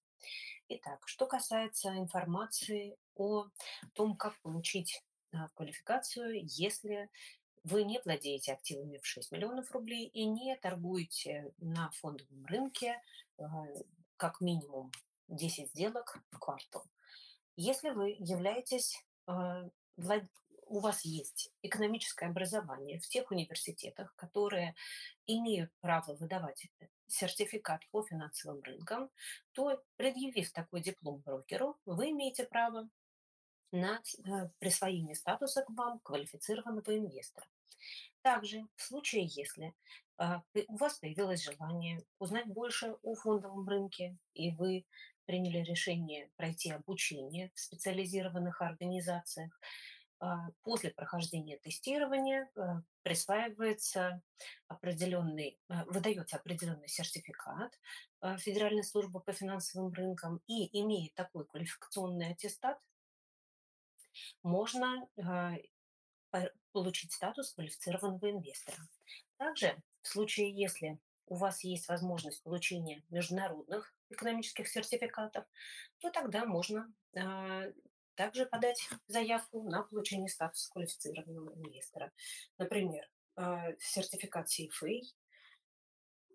Итак, 0.69 1.01
что 1.05 1.25
касается 1.27 1.89
информации 1.97 2.97
о 3.15 3.45
том, 3.93 4.15
как 4.15 4.39
получить 4.41 5.03
а, 5.31 5.49
квалификацию, 5.49 6.41
если 6.43 7.09
вы 7.63 7.83
не 7.83 7.99
владеете 8.03 8.53
активами 8.53 8.97
в 8.97 9.05
6 9.05 9.31
миллионов 9.31 9.71
рублей 9.71 10.07
и 10.07 10.25
не 10.25 10.55
торгуете 10.57 11.53
на 11.57 11.89
фондовом 11.91 12.45
рынке 12.45 13.01
а, 13.37 13.65
как 14.17 14.41
минимум 14.41 14.91
10 15.27 15.69
сделок 15.69 16.19
в 16.31 16.39
квартал. 16.39 16.83
Если 17.55 17.91
вы 17.91 18.15
являетесь, 18.17 19.05
влад- 19.27 20.27
у 20.73 20.79
вас 20.79 21.05
есть 21.05 21.51
экономическое 21.61 22.25
образование 22.25 22.99
в 22.99 23.07
тех 23.07 23.29
университетах, 23.29 24.15
которые 24.15 24.73
имеют 25.27 25.71
право 25.81 26.15
выдавать 26.15 26.65
э, 26.79 26.87
сертификат 27.05 27.87
по 27.91 28.01
финансовым 28.01 28.59
рынкам, 28.63 29.11
то, 29.51 29.83
предъявив 29.97 30.51
такой 30.51 30.81
диплом 30.81 31.19
брокеру, 31.19 31.77
вы 31.85 32.09
имеете 32.09 32.45
право 32.45 32.89
на 33.71 34.01
э, 34.01 34.49
присвоение 34.57 35.13
статуса 35.13 35.61
к 35.61 35.69
вам 35.69 35.99
квалифицированного 35.99 36.97
инвестора. 36.97 37.45
Также 38.23 38.65
в 38.75 38.81
случае, 38.81 39.25
если 39.25 39.75
а, 40.17 40.41
у 40.67 40.77
вас 40.77 40.97
появилось 40.97 41.43
желание 41.43 42.01
узнать 42.17 42.47
больше 42.47 42.95
о 43.03 43.13
фондовом 43.13 43.67
рынке, 43.67 44.17
и 44.33 44.51
вы 44.51 44.85
приняли 45.25 45.59
решение 45.59 46.31
пройти 46.35 46.71
обучение 46.71 47.51
в 47.53 47.59
специализированных 47.59 48.61
организациях, 48.61 49.51
после 50.61 50.91
прохождения 50.91 51.57
тестирования 51.57 52.49
а, 52.55 52.81
присваивается 53.01 54.21
определенный, 54.67 55.59
а, 55.67 55.85
выдается 55.85 56.37
определенный 56.37 56.87
сертификат 56.87 57.77
а, 58.21 58.37
Федеральной 58.37 58.83
службы 58.83 59.19
по 59.19 59.33
финансовым 59.33 59.91
рынкам, 59.91 60.41
и 60.47 60.79
имея 60.81 61.09
такой 61.15 61.45
квалификационный 61.45 62.31
аттестат, 62.31 62.79
можно 64.43 65.07
а, 65.17 65.55
по- 66.29 66.51
получить 66.71 67.11
статус 67.11 67.53
квалифицированного 67.53 68.31
инвестора. 68.31 68.77
Также 69.37 69.81
в 70.01 70.07
случае, 70.07 70.51
если 70.51 70.99
у 71.27 71.35
вас 71.35 71.63
есть 71.63 71.87
возможность 71.87 72.43
получения 72.43 73.03
международных 73.09 73.93
экономических 74.09 74.67
сертификатов, 74.67 75.45
то 75.99 76.11
тогда 76.11 76.45
можно 76.45 76.93
а, 77.15 77.63
также 78.15 78.45
подать 78.45 78.87
заявку 79.07 79.63
на 79.63 79.83
получение 79.83 80.29
статуса 80.29 80.69
квалифицированного 80.71 81.55
инвестора. 81.55 82.11
Например, 82.57 83.09
а, 83.35 83.73
сертификат 83.79 84.47
CFA 84.47 85.01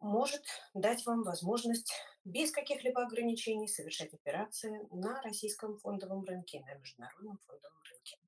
может 0.00 0.44
дать 0.74 1.04
вам 1.06 1.22
возможность 1.22 1.92
без 2.24 2.50
каких-либо 2.52 3.02
ограничений 3.02 3.68
совершать 3.68 4.14
операции 4.14 4.80
на 4.90 5.20
российском 5.22 5.78
фондовом 5.78 6.24
рынке, 6.24 6.60
на 6.60 6.74
международном 6.74 7.38
фондовом 7.38 7.82
рынке. 7.90 8.18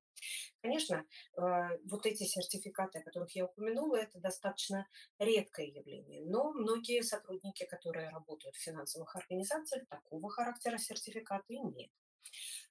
Конечно, 0.61 1.05
э, 1.37 1.41
вот 1.85 2.05
эти 2.05 2.23
сертификаты, 2.23 2.99
о 2.99 3.03
которых 3.03 3.35
я 3.35 3.45
упомянула, 3.45 3.95
это 3.95 4.19
достаточно 4.19 4.87
редкое 5.17 5.67
явление, 5.67 6.23
но 6.25 6.51
многие 6.51 7.01
сотрудники, 7.01 7.65
которые 7.65 8.09
работают 8.09 8.55
в 8.55 8.63
финансовых 8.63 9.15
организациях, 9.15 9.87
такого 9.87 10.29
характера 10.29 10.77
сертификаты 10.77 11.55
имеют. 11.55 11.91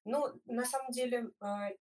Но 0.05 0.35
на 0.47 0.65
самом 0.65 0.93
деле 0.93 1.31
э, 1.41 1.77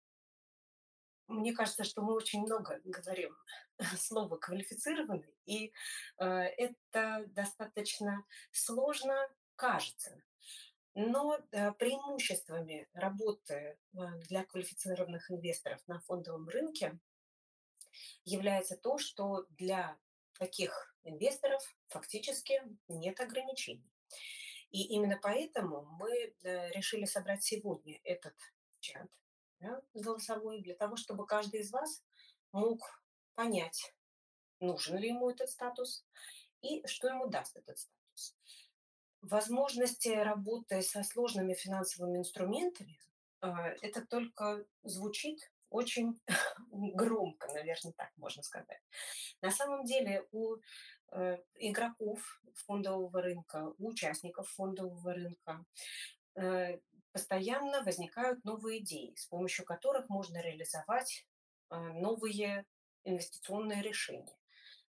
мне 1.28 1.52
кажется, 1.52 1.85
что 1.85 2.02
мы 2.02 2.14
очень 2.14 2.42
много 2.42 2.80
говорим 2.85 3.37
слова 3.99 4.37
квалифицированный, 4.37 5.35
и 5.44 5.73
э, 6.18 6.25
это 6.25 7.25
достаточно 7.28 8.25
сложно 8.52 9.14
кажется. 9.56 10.23
Но 10.94 11.38
э, 11.50 11.73
преимуществами 11.73 12.88
работы 12.94 13.54
э, 13.54 13.76
для 14.28 14.44
квалифицированных 14.44 15.30
инвесторов 15.30 15.80
на 15.87 16.00
фондовом 16.00 16.49
рынке 16.49 16.99
является 18.25 18.76
то, 18.76 18.99
что 18.99 19.46
для 19.50 19.99
таких 20.38 20.94
инвесторов 21.02 21.62
фактически 21.88 22.62
нет 22.88 23.20
ограничений. 23.20 23.90
И 24.70 24.82
именно 24.82 25.18
поэтому 25.23 25.82
мы 25.99 26.11
э, 26.11 26.70
решили 26.73 27.04
собрать 27.04 27.42
сегодня 27.42 27.99
этот 28.04 28.35
чат 28.80 29.08
да, 29.61 29.80
голосовой 29.94 30.61
для 30.61 30.75
того, 30.75 30.96
чтобы 30.96 31.26
каждый 31.26 31.61
из 31.61 31.70
вас 31.70 32.04
мог 32.52 32.80
понять, 33.35 33.94
нужен 34.61 34.99
ли 34.99 35.08
ему 35.08 35.30
этот 35.30 35.50
статус 35.50 36.04
и 36.62 36.87
что 36.87 37.08
ему 37.08 37.28
даст 37.28 37.56
этот 37.56 37.78
статус. 37.78 38.37
Возможности 39.23 40.08
работы 40.08 40.82
со 40.82 41.02
сложными 41.02 41.54
финансовыми 41.54 42.18
инструментами, 42.18 42.99
а, 43.40 43.68
это 43.82 44.04
только 44.06 44.64
звучит 44.82 45.40
очень 45.70 46.20
громко, 46.70 47.49
наверное, 47.52 47.92
так 47.92 48.11
можно 48.16 48.42
сказать. 48.42 48.80
На 49.40 49.50
самом 49.50 49.85
деле 49.85 50.26
у 50.32 50.56
э, 50.56 50.58
игроков 51.58 52.40
фондового 52.54 53.22
рынка, 53.22 53.72
участников 53.78 54.48
фондового 54.50 55.14
рынка 55.14 55.64
э, 56.34 56.78
постоянно 57.12 57.82
возникают 57.82 58.44
новые 58.44 58.80
идеи, 58.80 59.14
с 59.16 59.26
помощью 59.26 59.64
которых 59.64 60.08
можно 60.10 60.42
реализовать 60.42 61.26
а, 61.70 61.80
новые 61.80 62.66
инвестиционные 63.04 63.82
решения. 63.82 64.36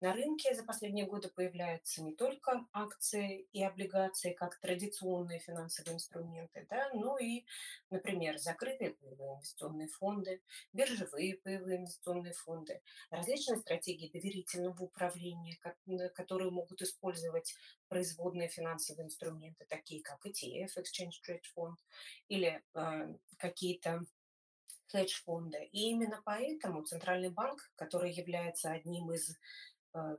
На 0.01 0.13
рынке 0.13 0.55
за 0.55 0.63
последние 0.63 1.05
годы 1.05 1.29
появляются 1.29 2.01
не 2.01 2.15
только 2.15 2.65
акции 2.73 3.47
и 3.53 3.63
облигации 3.63 4.33
как 4.33 4.59
традиционные 4.59 5.37
финансовые 5.37 5.93
инструменты, 5.93 6.65
да, 6.71 6.89
но 6.95 7.19
и, 7.19 7.45
например, 7.91 8.39
закрытые 8.39 8.95
паевые 8.95 9.35
инвестиционные 9.35 9.87
фонды, 9.89 10.41
биржевые 10.73 11.37
паевые 11.37 11.77
инвестиционные 11.77 12.33
фонды, 12.33 12.81
различные 13.11 13.59
стратегии 13.59 14.09
доверительного 14.09 14.85
управления, 14.85 15.59
которые 16.15 16.49
могут 16.49 16.81
использовать 16.81 17.53
производные 17.87 18.47
финансовые 18.47 19.05
инструменты, 19.05 19.65
такие 19.69 20.01
как 20.01 20.25
ETF, 20.25 20.77
Exchange 20.79 21.21
Trade 21.23 21.43
Fund, 21.55 21.75
или 22.27 22.63
э, 22.73 23.13
какие-то 23.37 24.01
хедж-фонды. 24.91 25.69
И 25.71 25.89
именно 25.89 26.21
поэтому 26.25 26.83
Центральный 26.83 27.29
банк, 27.29 27.71
который 27.75 28.11
является 28.11 28.71
одним 28.71 29.11
из 29.11 29.37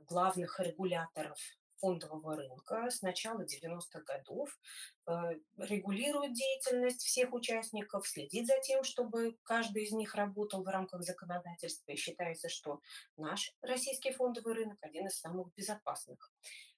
главных 0.07 0.59
регуляторов 0.59 1.37
фондового 1.83 2.37
рынка 2.37 2.89
с 2.89 3.01
начала 3.01 3.41
90-х 3.41 3.99
годов, 4.05 4.57
э, 5.05 5.11
регулирует 5.57 6.33
деятельность 6.33 7.01
всех 7.01 7.33
участников, 7.33 8.07
следит 8.07 8.47
за 8.47 8.57
тем, 8.61 8.85
чтобы 8.85 9.35
каждый 9.43 9.83
из 9.83 9.91
них 9.91 10.15
работал 10.15 10.63
в 10.63 10.67
рамках 10.67 11.03
законодательства. 11.03 11.91
И 11.91 11.97
считается, 11.97 12.47
что 12.47 12.79
наш 13.17 13.53
российский 13.61 14.13
фондовый 14.13 14.53
рынок 14.53 14.77
один 14.81 15.07
из 15.07 15.19
самых 15.19 15.53
безопасных 15.55 16.31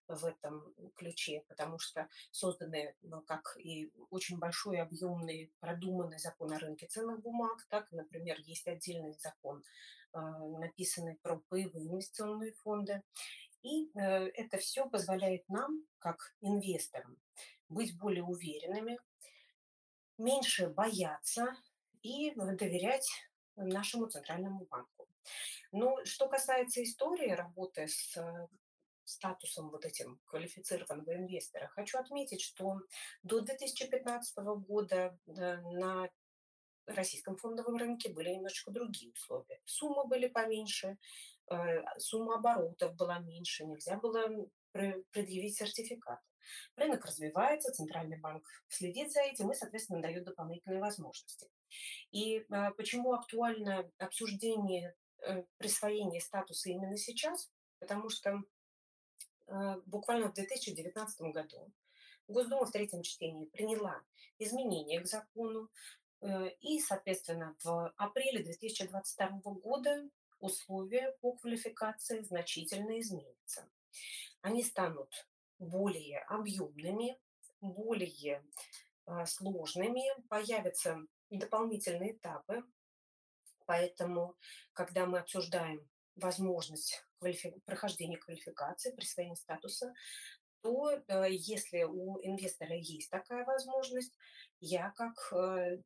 в 0.08 0.26
этом 0.26 0.74
ключе, 0.96 1.44
потому 1.48 1.78
что 1.78 2.08
созданы 2.32 2.96
ну, 3.04 3.22
как 3.22 3.58
и 3.60 3.92
очень 4.10 4.40
большой, 4.40 4.80
объемный, 4.80 5.52
продуманный 5.60 6.18
закон 6.18 6.52
о 6.52 6.60
рынке 6.60 6.88
ценных 6.88 7.22
бумаг, 7.22 7.66
так, 7.70 7.92
например, 7.92 8.40
есть 8.40 8.68
отдельный 8.68 9.14
закон, 9.20 9.60
э, 9.60 9.64
написанный 10.22 11.18
про 11.22 11.38
паевые 11.50 11.88
инвестиционные 11.88 12.54
фонды. 12.54 13.02
И 13.62 13.90
э, 13.96 14.28
это 14.36 14.58
все 14.58 14.88
позволяет 14.90 15.48
нам, 15.50 15.84
как 16.00 16.36
инвесторам, 16.42 17.18
быть 17.68 17.98
более 17.98 18.24
уверенными, 18.24 19.00
меньше 20.18 20.70
бояться 20.70 21.56
и 22.02 22.32
доверять 22.36 23.10
нашему 23.56 24.08
центральному 24.08 24.66
банку. 24.66 25.08
Но 25.72 26.04
что 26.06 26.28
касается 26.28 26.84
истории 26.84 27.32
работы 27.32 27.88
с 27.88 28.16
э, 28.18 28.48
статусом 29.04 29.70
вот 29.70 29.86
этим 29.86 30.20
квалифицированного 30.26 31.16
инвестора, 31.16 31.68
хочу 31.70 31.98
отметить, 31.98 32.42
что 32.42 32.80
до 33.24 33.42
2015 33.42 34.38
года 34.38 35.18
э, 35.28 35.32
на 35.32 36.10
российском 36.88 37.38
фондовом 37.38 37.78
рынке 37.78 38.12
были 38.12 38.30
немножечко 38.30 38.72
другие 38.72 39.12
условия. 39.12 39.60
Суммы 39.66 40.08
были 40.08 40.28
поменьше, 40.28 40.98
э, 41.50 41.84
сумма 41.98 42.36
оборотов 42.36 42.96
была 42.96 43.20
меньше, 43.20 43.66
нельзя 43.66 43.98
было 43.98 44.50
предъявить 44.72 45.58
сертификат. 45.58 46.20
Рынок 46.76 47.06
развивается, 47.06 47.72
Центральный 47.72 48.20
банк 48.20 48.46
следит 48.68 49.12
за 49.12 49.22
этим 49.22 49.52
и, 49.52 49.56
соответственно, 49.56 50.02
дает 50.02 50.26
дополнительные 50.26 50.82
возможности. 50.82 51.50
И 52.12 52.46
а, 52.52 52.72
почему 52.72 53.14
актуально 53.14 53.90
обсуждение 53.98 54.96
э, 55.22 55.44
присвоения 55.58 56.20
статуса 56.20 56.70
именно 56.70 56.98
сейчас? 56.98 57.50
Потому 57.80 58.10
что 58.10 58.42
буквально 59.86 60.30
в 60.30 60.34
2019 60.34 61.22
году 61.32 61.72
Госдума 62.28 62.66
в 62.66 62.72
третьем 62.72 63.04
чтении 63.04 63.46
приняла 63.46 64.02
изменения 64.40 65.00
к 65.00 65.06
закону, 65.06 65.66
э, 65.66 66.05
и, 66.22 66.80
соответственно, 66.80 67.56
в 67.64 67.94
апреле 67.98 68.44
2022 68.44 69.42
года 69.44 70.10
условия 70.40 71.16
по 71.22 71.36
квалификации 71.36 72.22
значительно 72.22 73.00
изменятся. 73.00 73.70
Они 74.42 74.64
станут 74.64 75.28
более 75.60 76.20
объемными, 76.20 77.18
более 77.62 78.44
а, 79.06 79.26
сложными, 79.26 80.04
появятся 80.30 81.00
дополнительные 81.30 82.14
этапы. 82.14 82.64
Поэтому, 83.66 84.36
когда 84.74 85.06
мы 85.06 85.20
обсуждаем 85.20 85.88
возможность 86.16 87.04
квалифи... 87.18 87.60
прохождения 87.66 88.18
квалификации, 88.18 88.96
присвоения 88.96 89.36
статуса, 89.36 89.94
то 90.66 90.90
э, 90.90 91.28
если 91.30 91.84
у 91.84 92.20
инвестора 92.24 92.76
есть 92.76 93.12
такая 93.12 93.46
возможность, 93.46 94.18
я 94.60 94.90
как 94.98 95.32
э, 95.32 95.78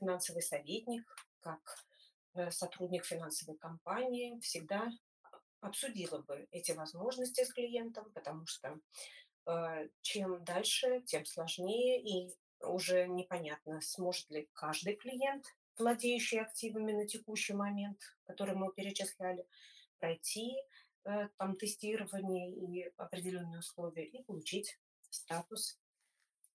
финансовый 0.00 0.40
советник, 0.40 1.04
как 1.40 1.60
э, 2.32 2.50
сотрудник 2.50 3.04
финансовой 3.04 3.58
компании 3.58 4.40
всегда 4.40 4.88
обсудила 5.60 6.22
бы 6.22 6.48
эти 6.50 6.72
возможности 6.72 7.44
с 7.44 7.52
клиентом, 7.52 8.10
потому 8.12 8.46
что 8.46 8.78
чем 10.00 10.42
дальше, 10.42 11.02
тем 11.02 11.26
сложнее, 11.26 12.00
и 12.02 12.34
уже 12.60 13.06
непонятно, 13.08 13.82
сможет 13.82 14.30
ли 14.30 14.48
каждый 14.54 14.96
клиент, 14.96 15.44
владеющий 15.76 16.40
активами 16.40 16.92
на 16.92 17.06
текущий 17.06 17.52
момент, 17.52 18.00
который 18.24 18.54
мы 18.54 18.72
перечисляли, 18.72 19.46
пройти 19.98 20.56
там 21.36 21.56
тестирование 21.56 22.50
и 22.50 22.92
определенные 22.96 23.60
условия 23.60 24.06
и 24.06 24.22
получить 24.22 24.78
статус 25.10 25.78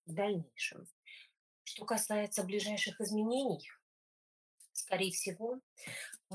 в 0.06 0.12
дальнейшем. 0.14 0.86
Что 1.64 1.84
касается 1.84 2.42
ближайших 2.42 3.00
изменений, 3.00 3.70
скорее 4.72 5.12
всего, 5.12 5.60
э, 6.30 6.34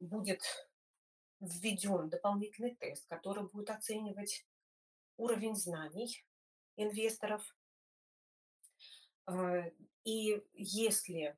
будет 0.00 0.42
введен 1.40 2.08
дополнительный 2.08 2.74
тест, 2.74 3.06
который 3.06 3.48
будет 3.48 3.70
оценивать 3.70 4.44
уровень 5.16 5.56
знаний 5.56 6.24
инвесторов. 6.76 7.42
А, 9.26 9.62
и 10.04 10.42
если 10.54 11.36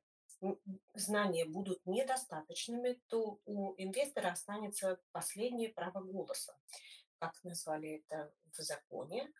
знания 0.93 1.45
будут 1.45 1.85
недостаточными, 1.85 2.99
то 3.07 3.39
у 3.45 3.73
инвестора 3.77 4.31
останется 4.31 4.99
последнее 5.11 5.69
право 5.69 6.01
голоса, 6.01 6.57
как 7.19 7.33
назвали 7.43 8.03
это 8.07 8.33
в 8.51 8.61
законе. 8.61 9.31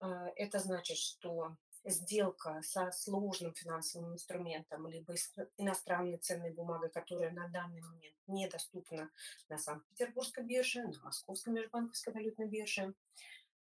А, 0.00 0.28
это 0.36 0.58
значит, 0.58 0.98
что 0.98 1.56
сделка 1.84 2.60
со 2.62 2.90
сложным 2.90 3.54
финансовым 3.54 4.14
инструментом, 4.14 4.88
либо 4.88 5.14
иностранной 5.56 6.18
ценной 6.18 6.52
бумагой, 6.52 6.90
которая 6.90 7.30
на 7.32 7.48
данный 7.48 7.80
момент 7.80 8.16
недоступна 8.26 9.10
на 9.48 9.58
Санкт-Петербургской 9.58 10.44
бирже, 10.44 10.82
на 10.82 11.00
Московской 11.02 11.52
межбанковской 11.52 12.12
валютной 12.12 12.48
бирже, 12.48 12.94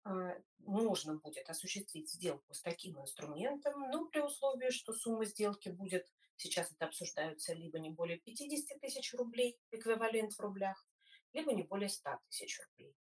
а, 0.04 0.34
можно 0.58 1.14
будет 1.16 1.48
осуществить 1.48 2.10
сделку 2.10 2.54
с 2.54 2.60
таким 2.60 3.00
инструментом, 3.00 3.88
но 3.90 4.06
при 4.06 4.20
условии, 4.20 4.70
что 4.70 4.92
сумма 4.92 5.24
сделки 5.24 5.68
будет, 5.68 6.12
сейчас 6.42 6.72
это 6.72 6.86
обсуждаются, 6.86 7.54
либо 7.54 7.78
не 7.78 7.90
более 7.90 8.18
50 8.18 8.80
тысяч 8.80 9.14
рублей, 9.14 9.58
эквивалент 9.70 10.32
в 10.32 10.40
рублях, 10.40 10.84
либо 11.32 11.52
не 11.52 11.62
более 11.62 11.88
100 11.88 12.18
тысяч 12.28 12.60
рублей. 12.60 12.96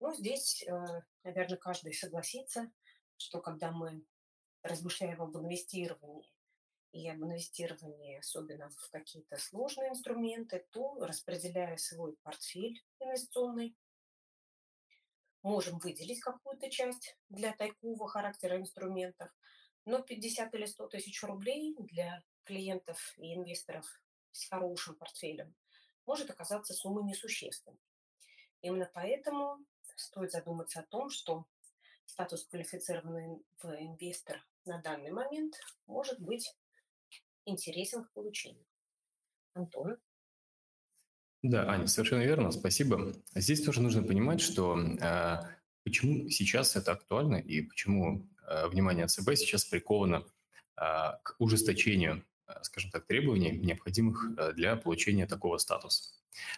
Ну, 0.00 0.14
здесь, 0.14 0.62
э, 0.62 1.02
наверное, 1.24 1.56
каждый 1.56 1.94
согласится, 1.94 2.70
что 3.16 3.40
когда 3.40 3.72
мы 3.72 4.04
размышляем 4.62 5.22
об 5.22 5.36
инвестировании 5.36 6.30
и 6.92 7.08
об 7.08 7.22
инвестировании, 7.22 8.18
особенно 8.18 8.70
в 8.70 8.90
какие-то 8.90 9.36
сложные 9.36 9.90
инструменты, 9.90 10.66
то, 10.70 10.96
распределяя 11.00 11.76
свой 11.76 12.16
портфель 12.22 12.82
инвестиционный, 13.00 13.76
можем 15.42 15.78
выделить 15.78 16.20
какую-то 16.20 16.70
часть 16.70 17.16
для 17.28 17.52
такого 17.52 18.08
характера 18.08 18.58
инструментов, 18.58 19.30
но 19.84 20.02
50 20.02 20.54
или 20.54 20.66
100 20.66 20.88
тысяч 20.88 21.22
рублей 21.22 21.74
для 21.78 22.22
клиентов 22.46 23.14
и 23.18 23.34
инвесторов 23.34 23.86
с 24.32 24.48
хорошим 24.48 24.94
портфелем 24.94 25.54
может 26.06 26.30
оказаться 26.30 26.72
суммой 26.72 27.04
несущественной. 27.04 27.78
Именно 28.62 28.90
поэтому 28.94 29.58
стоит 29.96 30.32
задуматься 30.32 30.80
о 30.80 30.86
том, 30.86 31.10
что 31.10 31.46
статус 32.06 32.46
квалифицированный 32.46 33.44
инвестор 33.62 34.44
на 34.64 34.80
данный 34.80 35.10
момент 35.10 35.54
может 35.86 36.20
быть 36.20 36.54
интересен 37.44 38.04
к 38.04 38.12
получению. 38.12 38.64
Антон? 39.54 39.98
Да, 41.42 41.68
Аня, 41.68 41.86
совершенно 41.86 42.22
верно, 42.22 42.50
спасибо. 42.50 43.12
Здесь 43.34 43.62
тоже 43.62 43.80
нужно 43.80 44.02
понимать, 44.02 44.40
что 44.40 44.76
э, 44.78 45.42
почему 45.84 46.28
сейчас 46.28 46.76
это 46.76 46.92
актуально 46.92 47.36
и 47.36 47.62
почему 47.62 48.28
э, 48.48 48.66
внимание 48.68 49.06
ЦБ 49.06 49.36
сейчас 49.36 49.64
приковано 49.64 50.26
э, 50.76 50.82
к 51.22 51.36
ужесточению, 51.38 52.24
скажем 52.62 52.90
так, 52.90 53.06
требований, 53.06 53.52
необходимых 53.58 54.24
э, 54.38 54.52
для 54.52 54.76
получения 54.76 55.26
такого 55.26 55.58
статуса. 55.58 56.14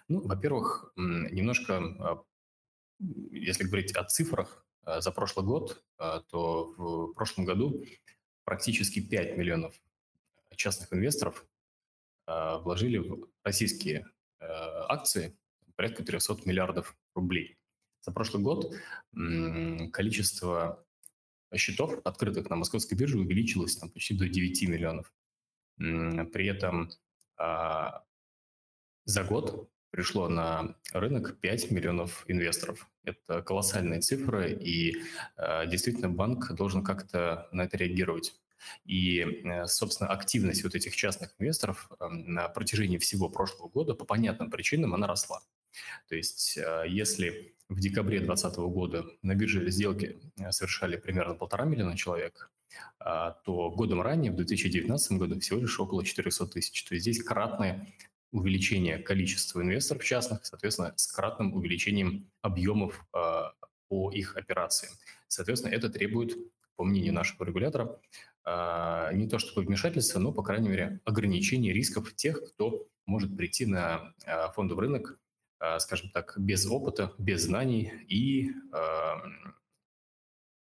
Ну, 0.09 0.20
во-первых, 0.20 0.92
немножко, 0.96 2.24
э, 3.01 3.05
если 3.31 3.64
говорить 3.64 3.92
о 3.92 4.05
цифрах, 4.05 4.64
Э, 4.88 5.01
за 5.01 5.12
прошлый 5.12 5.44
год, 5.44 5.83
э, 5.98 6.20
то 6.31 6.74
в 6.77 7.12
прошлом 7.12 7.44
году 7.44 7.85
практически 8.44 9.01
5 9.01 9.37
миллионов 9.37 9.74
частных 10.57 10.92
инвесторов 10.92 11.46
э, 12.27 12.59
вложили 12.59 12.98
в 12.98 13.29
российские 13.44 14.07
акции 14.40 15.37
порядка 15.74 16.05
300 16.05 16.42
миллиардов 16.44 16.96
рублей. 17.16 17.59
За 18.03 18.12
прошлый 18.12 18.40
год 18.40 18.72
количество 19.92 20.87
счетов, 21.57 22.01
открытых 22.05 22.48
на 22.48 22.55
московской 22.55 22.96
бирже, 22.96 23.18
увеличилось 23.18 23.77
там, 23.77 23.90
почти 23.90 24.16
до 24.16 24.29
9 24.29 24.68
миллионов. 24.68 25.12
При 25.79 26.47
этом 26.47 26.91
а, 27.37 28.03
за 29.05 29.25
год 29.25 29.71
пришло 29.91 30.29
на 30.29 30.77
рынок 30.93 31.38
5 31.41 31.71
миллионов 31.71 32.25
инвесторов. 32.29 32.88
Это 33.05 33.43
колоссальные 33.43 34.01
цифры, 34.01 34.53
и 34.53 34.97
э, 35.37 35.67
действительно 35.67 36.11
банк 36.11 36.53
должен 36.53 36.85
как-то 36.85 37.49
на 37.53 37.62
это 37.62 37.79
реагировать. 37.79 38.35
И, 38.85 39.21
э, 39.21 39.67
собственно, 39.67 40.11
активность 40.11 40.62
вот 40.62 40.75
этих 40.75 40.95
частных 40.95 41.35
инвесторов 41.38 41.91
э, 41.99 42.07
на 42.09 42.49
протяжении 42.49 42.99
всего 42.99 43.31
прошлого 43.31 43.69
года 43.69 43.95
по 43.95 44.05
понятным 44.05 44.51
причинам 44.51 44.95
она 44.95 45.07
росла. 45.07 45.41
То 46.09 46.17
есть, 46.17 46.59
э, 46.59 46.85
если 46.87 47.55
в 47.69 47.81
декабре 47.81 48.19
2020 48.19 48.59
года 48.59 49.07
на 49.23 49.35
бирже 49.35 49.71
сделки 49.71 50.19
э, 50.38 50.53
совершали 50.53 50.97
примерно 50.97 51.35
полтора 51.35 51.64
миллиона 51.64 51.97
человек, 51.97 52.51
то 52.99 53.71
годом 53.71 54.03
ранее, 54.03 54.33
в 54.33 54.37
2019 54.37 55.12
году, 55.12 55.38
всего 55.41 55.61
лишь 55.61 55.79
около 55.81 56.05
400 56.05 56.47
тысяч. 56.47 56.85
То 56.85 56.95
есть 56.95 57.03
здесь 57.05 57.23
кратное 57.23 57.87
увеличение 58.33 58.99
количества 58.99 59.62
инвесторов 59.62 60.05
частных, 60.05 60.45
соответственно, 60.45 60.93
с 60.97 61.07
кратным 61.11 61.55
увеличением 61.55 62.31
объемов 62.43 63.07
э, 63.14 63.43
по 63.88 64.11
их 64.11 64.37
операциям. 64.37 64.93
Соответственно, 65.29 65.73
это 65.73 65.88
требует, 65.88 66.37
по 66.77 66.85
мнению 66.85 67.14
нашего 67.14 67.45
регулятора, 67.45 67.99
э, 68.45 69.11
не 69.14 69.29
то 69.29 69.38
чтобы 69.38 69.67
вмешательства, 69.67 70.19
но, 70.19 70.33
по 70.33 70.43
крайней 70.43 70.69
мере, 70.69 71.01
ограничения 71.05 71.73
рисков 71.73 72.14
тех, 72.14 72.45
кто 72.51 72.87
может 73.07 73.35
прийти 73.37 73.64
на 73.64 74.12
фондовый 74.55 74.87
рынок, 74.87 75.19
скажем 75.79 76.11
так, 76.11 76.35
без 76.37 76.67
опыта, 76.67 77.14
без 77.17 77.45
знаний 77.45 77.91
и 78.07 78.51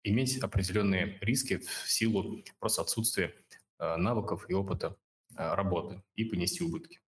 иметь 0.05 0.37
определенные 0.37 1.17
риски 1.21 1.57
в 1.57 1.91
силу 1.91 2.43
просто 2.59 2.83
отсутствия 2.83 3.35
э, 3.79 3.95
навыков 3.97 4.45
и 4.47 4.53
опыта 4.53 4.95
э, 5.35 5.53
работы 5.55 6.03
и 6.15 6.25
понести 6.25 6.63
убытки. 6.63 7.01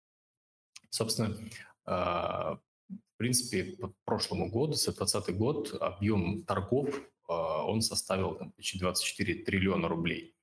Собственно, 0.89 1.37
а, 1.83 2.55
в 2.87 3.17
принципе, 3.17 3.75
по 3.75 3.93
прошлому 4.05 4.49
году, 4.49 4.73
за 4.73 4.93
2020 4.93 5.37
год, 5.37 5.73
объем 5.81 6.43
торгов, 6.43 6.89
а, 7.27 7.65
он 7.65 7.81
составил 7.81 8.35
там, 8.35 8.53
почти 8.53 8.79
24 8.79 9.43
триллиона 9.43 9.89
рублей. 9.89 10.37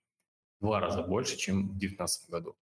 Два 0.60 0.78
раза 0.78 1.02
больше, 1.02 1.38
чем 1.38 1.70
в 1.70 1.78
2019 1.78 2.30
году. 2.30 2.56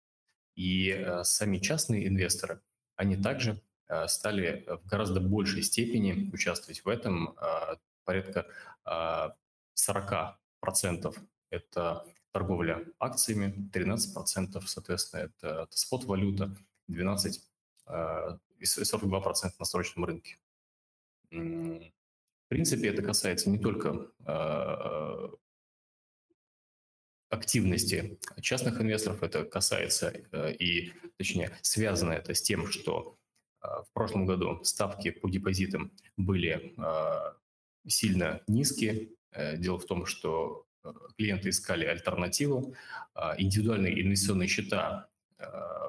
И 0.54 1.06
сами 1.22 1.58
частные 1.58 2.08
инвесторы, 2.08 2.60
они 2.96 3.16
также 3.16 3.62
стали 4.06 4.66
в 4.66 4.86
гораздо 4.86 5.20
большей 5.20 5.62
степени 5.62 6.28
участвовать 6.32 6.84
в 6.84 6.88
этом. 6.88 7.36
Порядка 8.04 8.46
40% 9.78 11.16
это 11.50 12.04
торговля 12.32 12.84
акциями, 12.98 13.70
13%, 13.72 14.62
соответственно, 14.66 15.20
это, 15.20 15.48
это 15.62 15.78
спот-валюта, 15.78 16.54
12% 16.90 17.40
и 18.58 18.64
42% 18.64 19.52
на 19.58 19.64
срочном 19.64 20.04
рынке. 20.04 20.38
В 21.30 22.48
принципе, 22.48 22.88
это 22.88 23.02
касается 23.02 23.50
не 23.50 23.58
только 23.58 24.10
э, 24.26 25.28
активности 27.28 28.18
частных 28.40 28.80
инвесторов, 28.80 29.22
это 29.22 29.44
касается 29.44 30.08
э, 30.32 30.54
и, 30.54 30.92
точнее, 31.18 31.56
связано 31.62 32.12
это 32.12 32.32
с 32.34 32.40
тем, 32.40 32.66
что 32.68 33.18
э, 33.62 33.66
в 33.66 33.92
прошлом 33.92 34.24
году 34.24 34.64
ставки 34.64 35.10
по 35.10 35.28
депозитам 35.28 35.92
были 36.16 36.74
сильно 37.86 38.42
низкие. 38.46 39.10
Дело 39.36 39.78
в 39.78 39.86
том, 39.86 40.06
что 40.06 40.66
клиенты 41.16 41.50
искали 41.50 41.84
альтернативу, 41.84 42.74
индивидуальные 43.36 44.02
инвестиционные 44.02 44.48
счета 44.48 45.08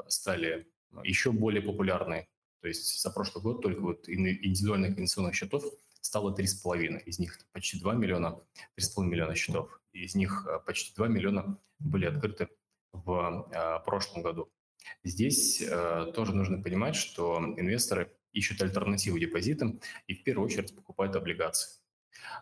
стали 0.08 0.68
еще 1.04 1.32
более 1.32 1.62
популярны. 1.62 2.28
То 2.62 2.68
есть 2.68 3.02
за 3.02 3.10
прошлый 3.12 3.44
год 3.44 3.62
только 3.62 3.82
вот 3.82 4.10
индивидуальных 4.10 4.98
инвестиционных 4.98 5.36
счетов 5.36 5.64
стало 6.02 6.36
3,5. 6.36 7.04
Из 7.04 7.20
них 7.20 7.40
почти 7.52 7.80
2 7.80 7.94
миллиона, 7.94 8.40
3,5 8.78 9.04
миллиона 9.06 9.36
счетов. 9.36 9.80
Из 9.94 10.16
них 10.16 10.46
э, 10.48 10.60
почти 10.66 10.94
2 10.96 11.08
миллиона 11.08 11.58
были 11.80 12.06
открыты 12.06 12.50
в 12.92 13.50
э, 13.52 13.86
прошлом 13.86 14.24
году. 14.24 14.50
Здесь 15.04 15.62
э, 15.62 16.12
тоже 16.16 16.34
нужно 16.36 16.62
понимать, 16.62 16.96
что 16.96 17.38
инвесторы 17.58 18.12
ищут 18.32 18.62
альтернативу 18.62 19.20
депозитам 19.20 19.80
и 20.08 20.14
в 20.14 20.24
первую 20.24 20.46
очередь 20.46 20.76
покупают 20.76 21.16
облигации. 21.16 21.80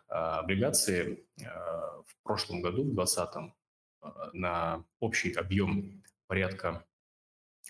Облигации 0.07 1.25
в 1.37 2.23
прошлом 2.23 2.61
году, 2.61 2.83
в 2.83 2.93
2020, 2.95 3.53
на 4.33 4.85
общий 4.99 5.33
объем 5.33 6.03
порядка 6.27 6.85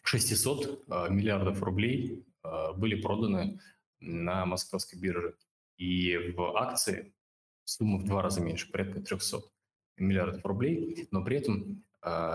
600 0.03 0.88
миллиардов 1.10 1.62
рублей 1.62 2.25
были 2.75 3.01
проданы 3.01 3.60
на 3.99 4.45
московской 4.45 4.99
бирже 4.99 5.36
и 5.77 6.17
в 6.36 6.57
акции 6.57 7.13
сумма 7.65 7.97
в 7.97 8.05
два 8.05 8.21
раза 8.21 8.41
меньше, 8.41 8.71
порядка 8.71 9.01
300 9.01 9.41
миллиардов 9.97 10.45
рублей, 10.45 11.07
но 11.12 11.23
при 11.23 11.38
этом 11.38 11.83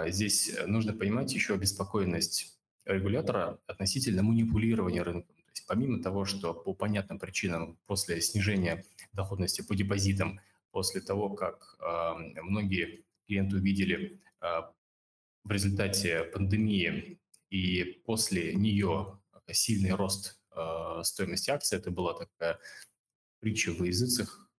здесь 0.06 0.58
нужно 0.66 0.92
понимать 0.92 1.32
еще 1.32 1.54
обеспокоенность 1.54 2.58
регулятора 2.84 3.58
относительно 3.66 4.22
манипулирования 4.22 5.02
рынком. 5.02 5.34
То 5.36 5.50
есть 5.50 5.66
помимо 5.66 6.02
того, 6.02 6.24
что 6.24 6.52
по 6.52 6.74
понятным 6.74 7.18
причинам 7.18 7.78
после 7.86 8.20
снижения 8.20 8.84
доходности 9.12 9.62
по 9.62 9.74
депозитам, 9.74 10.40
после 10.70 11.00
того, 11.00 11.30
как 11.30 11.76
э, 11.80 12.40
многие 12.42 13.04
клиенты 13.26 13.56
увидели 13.56 14.20
э, 14.40 14.46
в 15.44 15.50
результате 15.50 16.24
пандемии 16.24 17.20
и 17.50 18.02
после 18.06 18.54
нее 18.54 19.20
сильный 19.50 19.92
рост 19.92 20.40
э, 20.54 21.00
стоимости 21.04 21.50
акций, 21.50 21.78
это 21.78 21.90
была 21.90 22.14
такая 22.14 22.58
притча 23.40 23.72
во 23.72 23.86
языцах 23.86 24.50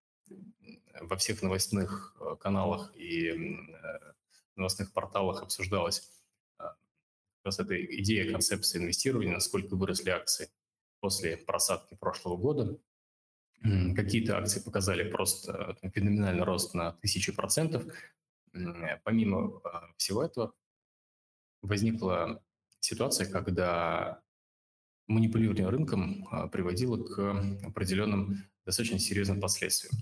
во 1.00 1.16
всех 1.16 1.42
новостных 1.42 2.16
каналах 2.40 2.92
и 2.96 3.30
э, 3.30 4.12
новостных 4.54 4.92
порталах 4.92 5.42
обсуждалась 5.42 6.10
как 7.44 7.60
эта 7.60 7.84
идея, 8.00 8.30
концепция 8.30 8.80
инвестирования, 8.80 9.34
насколько 9.34 9.76
выросли 9.76 10.08
акции 10.08 10.48
после 11.00 11.36
просадки 11.36 11.94
прошлого 11.94 12.36
года. 12.36 12.78
Какие-то 13.96 14.36
акции 14.38 14.60
показали 14.60 15.10
просто 15.10 15.76
феноменальный 15.94 16.44
рост 16.44 16.74
на 16.74 16.92
тысячи 16.92 17.32
процентов. 17.32 17.84
Помимо 19.04 19.62
всего 19.96 20.22
этого, 20.22 20.54
возникла 21.62 22.42
ситуация, 22.80 23.30
когда 23.30 24.20
манипулирование 25.06 25.68
рынком 25.68 26.26
приводило 26.50 27.02
к 27.02 27.66
определенным 27.66 28.44
достаточно 28.66 28.98
серьезным 28.98 29.40
последствиям. 29.40 29.94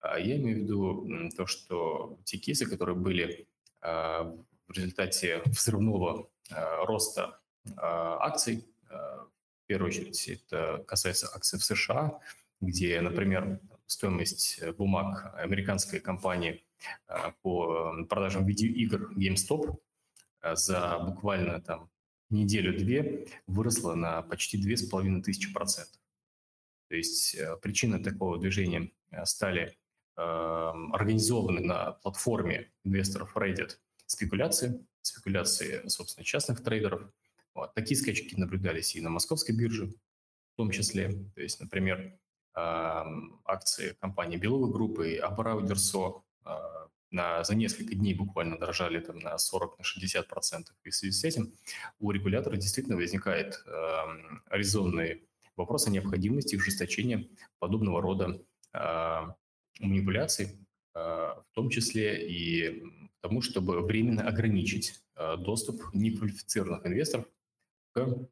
А 0.00 0.18
я 0.18 0.36
имею 0.36 0.58
в 0.58 0.60
виду 0.62 1.30
то, 1.36 1.46
что 1.46 2.18
те 2.24 2.38
кейсы, 2.38 2.64
которые 2.64 2.96
были 2.96 3.48
а, 3.80 4.24
в 4.66 4.72
результате 4.72 5.42
взрывного 5.46 6.30
а, 6.50 6.84
роста 6.86 7.40
акций, 7.76 8.66
в 8.88 9.66
первую 9.66 9.88
очередь 9.88 10.28
это 10.28 10.82
касается 10.88 11.28
акций 11.34 11.58
в 11.58 11.64
США, 11.64 12.18
где, 12.60 13.00
например, 13.00 13.60
стоимость 13.86 14.62
бумаг 14.76 15.34
американской 15.36 16.00
компании 16.00 16.64
по 17.42 18.04
продажам 18.08 18.46
видеоигр 18.46 19.12
GameStop 19.16 19.78
за 20.54 20.98
буквально 21.00 21.60
там 21.60 21.90
неделю-две 22.30 23.26
выросла 23.46 23.94
на 23.94 24.22
почти 24.22 24.56
2500 24.56 25.52
процентов. 25.52 26.00
То 26.88 26.96
есть 26.96 27.34
э, 27.34 27.56
причиной 27.62 28.02
такого 28.02 28.38
движения 28.38 28.90
э, 29.10 29.24
стали 29.24 29.76
эм, 30.16 30.92
организованы 30.92 31.60
на 31.60 31.92
платформе 31.92 32.70
инвесторов 32.84 33.36
Reddit 33.36 33.78
спекуляции, 34.06 34.84
спекуляции, 35.02 35.86
собственно, 35.86 36.24
частных 36.24 36.64
трейдеров. 36.64 37.02
Вот. 37.54 37.74
Такие 37.74 37.96
скачки 37.96 38.34
наблюдались 38.34 38.96
и 38.96 39.00
на 39.00 39.10
московской 39.10 39.54
бирже 39.54 39.86
в 39.86 40.56
том 40.56 40.70
числе. 40.70 41.12
То 41.34 41.42
есть, 41.42 41.60
например, 41.60 42.18
акции 42.54 43.96
компании 44.00 44.36
Беловой 44.36 44.70
группы 44.72 45.12
и 45.12 45.16
Абрау 45.16 45.60
на, 47.10 47.44
за 47.44 47.54
несколько 47.54 47.94
дней 47.94 48.14
буквально 48.14 48.58
дорожали 48.58 49.00
там, 49.00 49.18
на 49.18 49.34
40-60%. 49.34 49.74
На 49.78 50.56
60%. 50.56 50.66
И 50.84 50.90
в 50.90 50.94
связи 50.94 51.12
с 51.12 51.24
этим 51.24 51.52
у 51.98 52.10
регулятора 52.10 52.56
действительно 52.56 52.96
возникает 52.96 53.62
э, 53.66 53.70
резонный 54.50 55.24
вопрос 55.56 55.86
о 55.86 55.90
необходимости 55.90 56.56
ужесточения 56.56 57.28
подобного 57.58 58.00
рода 58.00 58.40
э, 58.72 59.20
манипуляций, 59.80 60.58
э, 60.94 60.98
в 60.98 61.46
том 61.52 61.70
числе 61.70 62.28
и 62.28 62.82
тому, 63.20 63.42
чтобы 63.42 63.80
временно 63.80 64.26
ограничить 64.26 64.94
э, 65.16 65.36
доступ 65.36 65.82
неквалифицированных 65.92 66.86
инвесторов 66.86 67.26
к 67.92 68.28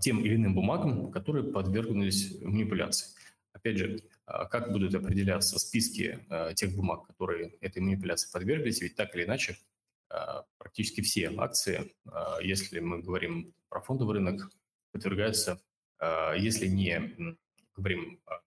тем 0.00 0.24
или 0.24 0.36
иным 0.36 0.54
бумагам, 0.54 1.10
которые 1.10 1.52
подвергнулись 1.52 2.40
манипуляции. 2.40 3.08
Опять 3.52 3.76
же, 3.76 3.98
как 4.24 4.72
будут 4.72 4.94
определяться 4.94 5.58
списки 5.58 6.26
тех 6.54 6.74
бумаг, 6.74 7.06
которые 7.06 7.50
этой 7.60 7.82
манипуляции 7.82 8.32
подверглись, 8.32 8.80
ведь 8.80 8.96
так 8.96 9.14
или 9.14 9.24
иначе 9.24 9.58
практически 10.56 11.02
все 11.02 11.30
акции, 11.36 11.94
если 12.42 12.80
мы 12.80 13.02
говорим 13.02 13.52
про 13.68 13.82
фондовый 13.82 14.14
рынок, 14.14 14.50
подвергаются 14.92 15.60
а, 16.02 16.34
если 16.34 16.66
не 16.66 17.14
говорим 17.76 18.20
о 18.26 18.40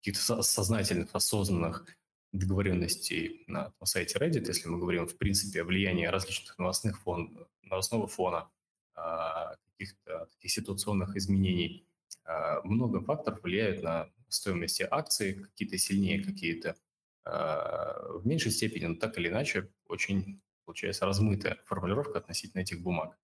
каких-то 0.00 0.42
сознательных, 0.42 1.08
осознанных 1.14 1.86
договоренностей 2.32 3.44
на, 3.46 3.72
сайте 3.82 4.18
Reddit, 4.18 4.46
если 4.46 4.68
мы 4.68 4.78
говорим, 4.78 5.06
в 5.06 5.16
принципе, 5.16 5.62
о 5.62 5.64
влиянии 5.64 6.04
различных 6.04 6.58
новостных 6.58 7.00
фон, 7.00 7.48
новостного 7.62 8.06
фона, 8.08 8.50
а, 8.94 9.56
каких-то 9.78 10.26
таких 10.32 10.50
ситуационных 10.50 11.16
изменений, 11.16 11.86
а, 12.24 12.62
много 12.62 13.00
факторов 13.00 13.42
влияют 13.42 13.82
на 13.82 14.10
стоимость 14.28 14.80
акций, 14.90 15.34
какие-то 15.34 15.78
сильнее, 15.78 16.24
какие-то 16.24 16.76
в 17.24 18.22
меньшей 18.24 18.52
степени, 18.52 18.84
но 18.84 18.94
так 18.94 19.18
или 19.18 19.28
иначе 19.28 19.68
очень 19.88 20.40
получается 20.64 21.06
размытая 21.06 21.58
формулировка 21.64 22.18
относительно 22.18 22.60
этих 22.60 22.80
бумаг. 22.80 23.18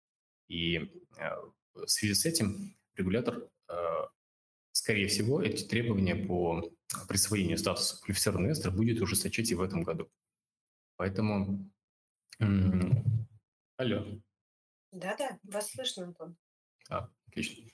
И 0.49 0.93
в 1.73 1.87
связи 1.87 2.15
с 2.15 2.27
этим 2.27 2.77
регулятор, 2.97 3.49
скорее 4.73 5.07
всего, 5.07 5.41
эти 5.41 5.63
требования 5.63 6.17
по 6.17 6.69
присвоению 7.09 7.59
статуса 7.59 8.03
квалифицированного 8.03 8.49
инвестора 8.49 8.73
будет 8.73 9.01
ужесточать 9.01 9.53
и 9.53 9.55
в 9.55 9.63
этом 9.63 9.85
году. 9.85 10.11
Поэтому... 10.97 11.71
Алло. 13.77 14.21
Да-да, 14.91 15.39
вас 15.45 15.71
слышно, 15.71 16.07
Антон. 16.07 16.37
А, 16.89 17.09
отлично. 17.29 17.65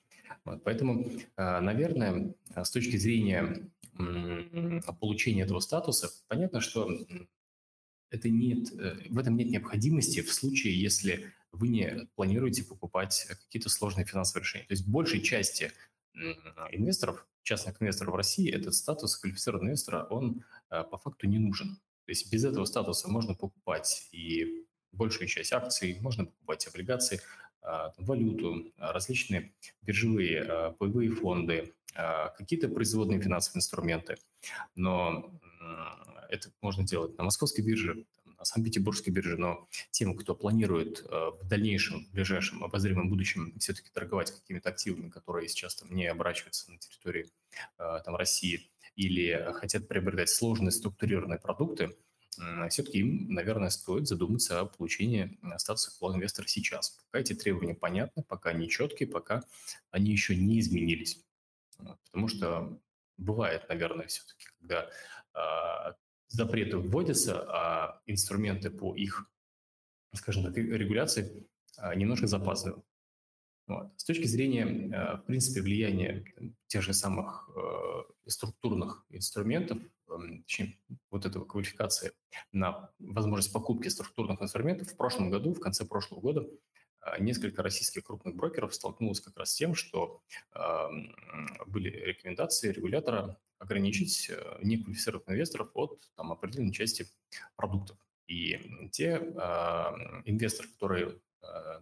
Вот, 0.44 0.62
поэтому, 0.64 1.11
э, 1.37 1.61
наверное, 1.61 2.35
с 2.55 2.71
точки 2.71 2.97
зрения 2.97 3.71
получения 5.01 5.42
этого 5.42 5.61
статуса, 5.61 6.09
понятно, 6.29 6.61
что 6.61 6.88
это 8.11 8.29
нет, 8.29 8.73
э, 8.73 9.09
в 9.09 9.18
этом 9.18 9.37
нет 9.37 9.49
необходимости 9.51 10.23
в 10.23 10.33
случае, 10.33 10.81
если 10.81 11.33
вы 11.53 11.68
не 11.68 12.09
планируете 12.14 12.64
покупать 12.64 13.27
какие-то 13.29 13.68
сложные 13.68 14.07
финансовые 14.07 14.44
решения. 14.44 14.64
То 14.66 14.73
есть 14.73 14.87
большей 14.87 15.23
части 15.23 15.73
инвесторов, 16.73 17.27
частных 17.42 17.81
инвесторов 17.81 18.14
в 18.14 18.16
России, 18.16 18.51
этот 18.51 18.75
статус 18.75 19.16
квалифицированного 19.16 19.71
инвестора, 19.71 20.07
он 20.11 20.44
э, 20.71 20.85
по 20.85 20.99
факту 20.99 21.27
не 21.27 21.38
нужен. 21.38 21.77
То 22.05 22.11
есть 22.11 22.33
без 22.33 22.44
этого 22.44 22.64
статуса 22.64 23.09
можно 23.09 23.35
покупать 23.35 24.09
и 24.12 24.64
большую 24.92 25.29
часть 25.29 25.53
акций, 25.53 25.99
можно 26.01 26.27
покупать 26.27 26.66
облигации, 26.66 27.21
валюту, 27.99 28.73
различные 28.79 29.53
биржевые 29.83 30.75
паевые 30.79 31.11
фонды, 31.11 31.75
какие-то 31.94 32.68
производные 32.68 33.21
финансовые 33.21 33.59
инструменты. 33.59 34.16
Но 34.77 35.33
это 36.29 36.51
можно 36.62 36.85
делать 36.85 37.16
на 37.18 37.25
московской 37.25 37.64
бирже, 37.64 38.05
на 38.38 38.44
Санкт-Петербургской 38.44 39.12
бирже, 39.12 39.37
но 39.37 39.66
тем, 39.90 40.14
кто 40.16 40.35
планирует 40.35 41.01
в 41.01 41.40
дальнейшем, 41.49 42.05
в 42.07 42.12
ближайшем 42.12 42.62
обозримом 42.62 43.09
будущем 43.09 43.53
все-таки 43.59 43.90
торговать 43.92 44.31
какими-то 44.31 44.68
активами, 44.68 45.09
которые 45.09 45.49
сейчас 45.49 45.75
там 45.75 45.92
не 45.92 46.07
оборачиваются 46.07 46.71
на 46.71 46.79
территории 46.79 47.27
там, 47.77 48.14
России, 48.14 48.71
или 48.94 49.53
хотят 49.55 49.88
приобретать 49.88 50.29
сложные 50.29 50.71
структурированные 50.71 51.38
продукты, 51.38 51.97
все-таки 52.69 52.99
им, 52.99 53.33
наверное, 53.33 53.71
стоит 53.71 54.07
задуматься 54.07 54.61
о 54.61 54.67
получении 54.67 55.38
статуса 55.57 55.91
инвестора 56.14 56.47
сейчас. 56.47 56.91
Пока 57.07 57.21
эти 57.21 57.35
требования 57.35 57.75
понятны, 57.75 58.23
пока 58.23 58.51
они 58.51 58.69
четкие, 58.69 59.09
пока 59.09 59.43
они 59.91 60.12
еще 60.12 60.37
не 60.37 60.61
изменились. 60.61 61.25
Потому 61.77 62.29
что 62.29 62.81
бывает, 63.17 63.69
наверное, 63.69 64.07
все-таки, 64.07 64.47
когда 64.59 64.88
э, 65.35 65.93
запреты 66.29 66.79
вводятся, 66.79 67.45
а 67.49 68.03
инструменты 68.07 68.71
по 68.71 68.95
их, 68.95 69.31
скажем 70.14 70.45
так, 70.45 70.57
регуляции 70.57 71.49
э, 71.79 71.95
немножко 71.95 72.27
запаздывают. 72.27 72.85
Вот. 73.67 73.93
С 73.97 74.05
точки 74.05 74.27
зрения, 74.27 74.64
э, 74.64 75.17
в 75.17 75.25
принципе, 75.27 75.61
влияния 75.61 76.25
тех 76.69 76.83
же 76.83 76.95
самых 76.95 77.51
э, 77.55 78.31
структурных 78.31 79.05
инструментов, 79.11 79.79
точнее, 80.09 80.79
вот 81.11 81.27
этого 81.27 81.44
квалификации 81.44 82.12
на 82.53 82.90
возможность 82.99 83.53
покупки 83.53 83.88
структурных 83.88 84.42
инструментов, 84.42 84.88
в 84.88 84.97
прошлом 84.97 85.31
году, 85.31 85.55
в 85.55 85.61
конце 85.61 85.85
прошлого 85.85 86.21
года, 86.21 86.47
э, 87.07 87.23
несколько 87.23 87.62
российских 87.62 88.05
крупных 88.05 88.35
брокеров 88.37 88.75
столкнулось 88.75 89.21
как 89.21 89.37
раз 89.37 89.53
с 89.53 89.55
тем, 89.55 89.75
что 89.75 90.23
эм, 90.55 91.14
были 91.66 91.90
рекомендации 91.90 92.73
регулятора 92.73 93.38
ограничить 93.59 94.31
неквалифицированных 94.62 95.29
инвесторов 95.29 95.71
от 95.75 96.01
там, 96.16 96.31
определенной 96.31 96.73
части 96.73 97.07
продуктов. 97.57 97.99
И 98.29 98.88
те 98.92 99.16
инвесторы, 100.27 100.68
которые 100.68 101.21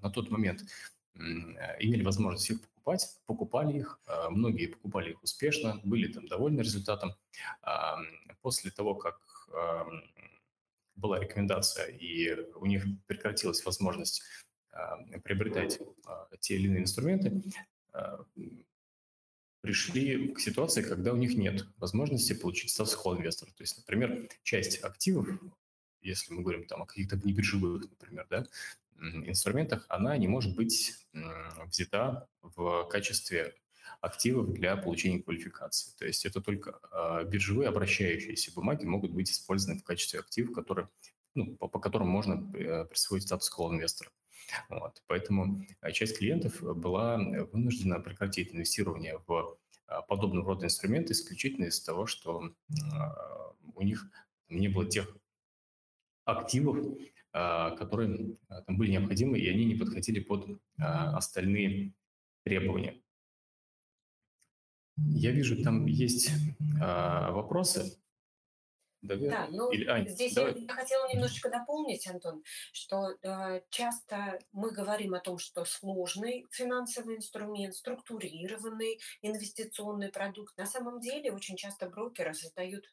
на 0.00 0.10
тот 0.10 0.30
момент 0.30 0.62
Э, 0.62 0.95
имели 1.18 2.02
возможность 2.02 2.50
их 2.50 2.60
покупать, 2.60 3.18
покупали 3.26 3.78
их, 3.78 4.00
а, 4.06 4.30
многие 4.30 4.66
покупали 4.66 5.10
их 5.10 5.22
успешно, 5.22 5.80
были 5.84 6.12
там 6.12 6.26
довольны 6.26 6.60
результатом. 6.60 7.14
После 8.42 8.70
того, 8.70 8.94
как 8.94 9.20
была 10.94 11.18
рекомендация 11.18 11.88
и 11.88 12.34
у 12.54 12.66
них 12.66 12.84
прекратилась 13.06 13.64
возможность 13.64 14.22
приобретать 15.22 15.78
а, 16.06 16.28
те 16.40 16.56
или 16.56 16.66
иные 16.66 16.82
инструменты, 16.82 17.42
а, 17.92 18.24
пришли 19.60 20.28
к 20.28 20.40
ситуации, 20.40 20.82
когда 20.82 21.12
у 21.12 21.16
них 21.16 21.36
нет 21.36 21.66
возможности 21.78 22.34
получить 22.34 22.70
статус 22.70 22.94
холл-инвестора. 22.94 23.50
То 23.52 23.62
есть, 23.62 23.78
например, 23.78 24.28
часть 24.42 24.82
активов, 24.82 25.28
если 26.02 26.32
мы 26.32 26.42
говорим 26.42 26.66
там 26.66 26.82
о 26.82 26.86
каких-то 26.86 27.16
внебиржевых, 27.16 27.82
например, 27.90 28.26
да, 28.30 28.46
инструментах, 28.98 29.86
она 29.88 30.16
не 30.16 30.28
может 30.28 30.56
быть 30.56 31.06
взята 31.66 32.28
в 32.42 32.84
качестве 32.84 33.54
активов 34.00 34.52
для 34.52 34.76
получения 34.76 35.20
квалификации. 35.22 35.92
То 35.98 36.06
есть 36.06 36.24
это 36.24 36.40
только 36.40 36.78
а, 36.90 37.24
биржевые 37.24 37.68
обращающиеся 37.68 38.52
бумаги 38.52 38.84
могут 38.84 39.12
быть 39.12 39.30
использованы 39.30 39.80
в 39.80 39.84
качестве 39.84 40.20
активов, 40.20 40.54
которые, 40.54 40.88
ну, 41.34 41.56
по, 41.56 41.68
по 41.68 41.78
которым 41.78 42.08
можно 42.08 42.52
э, 42.54 42.84
присвоить 42.84 43.24
статус 43.24 43.50
колл-инвестора. 43.50 44.10
Вот. 44.68 45.02
Поэтому 45.06 45.66
а, 45.80 45.92
часть 45.92 46.18
клиентов 46.18 46.60
была 46.60 47.18
вынуждена 47.18 48.00
прекратить 48.00 48.54
инвестирование 48.54 49.20
в 49.26 49.58
а, 49.86 50.02
подобного 50.02 50.48
рода 50.48 50.66
инструменты 50.66 51.12
исключительно 51.12 51.66
из-за 51.66 51.84
того, 51.86 52.06
что 52.06 52.54
у 53.74 53.82
них 53.82 54.06
не 54.48 54.68
было 54.68 54.86
тех 54.86 55.16
активов, 56.24 56.78
которые 57.76 58.36
а, 58.48 58.62
там 58.62 58.78
были 58.78 58.92
необходимы, 58.92 59.38
и 59.38 59.48
они 59.48 59.64
не 59.64 59.74
подходили 59.74 60.20
под 60.20 60.60
а, 60.78 61.16
остальные 61.16 61.92
требования. 62.44 63.02
Я 64.96 65.30
вижу, 65.32 65.62
там 65.62 65.84
есть 65.84 66.30
вопросы. 66.78 67.98
Давай. 69.02 69.28
Да, 69.28 69.46
ну 69.50 69.70
Или, 69.70 69.86
Ань, 69.86 70.08
здесь 70.08 70.34
давай. 70.34 70.58
я 70.58 70.74
хотела 70.74 71.08
немножечко 71.08 71.50
дополнить, 71.50 72.06
Антон, 72.06 72.42
что 72.72 73.14
э, 73.22 73.60
часто 73.70 74.38
мы 74.52 74.70
говорим 74.70 75.14
о 75.14 75.20
том, 75.20 75.38
что 75.38 75.64
сложный 75.64 76.46
финансовый 76.50 77.16
инструмент, 77.16 77.74
структурированный 77.74 78.98
инвестиционный 79.22 80.10
продукт. 80.10 80.56
На 80.56 80.66
самом 80.66 81.00
деле 81.00 81.32
очень 81.32 81.56
часто 81.56 81.88
брокеры 81.88 82.34
создают 82.34 82.86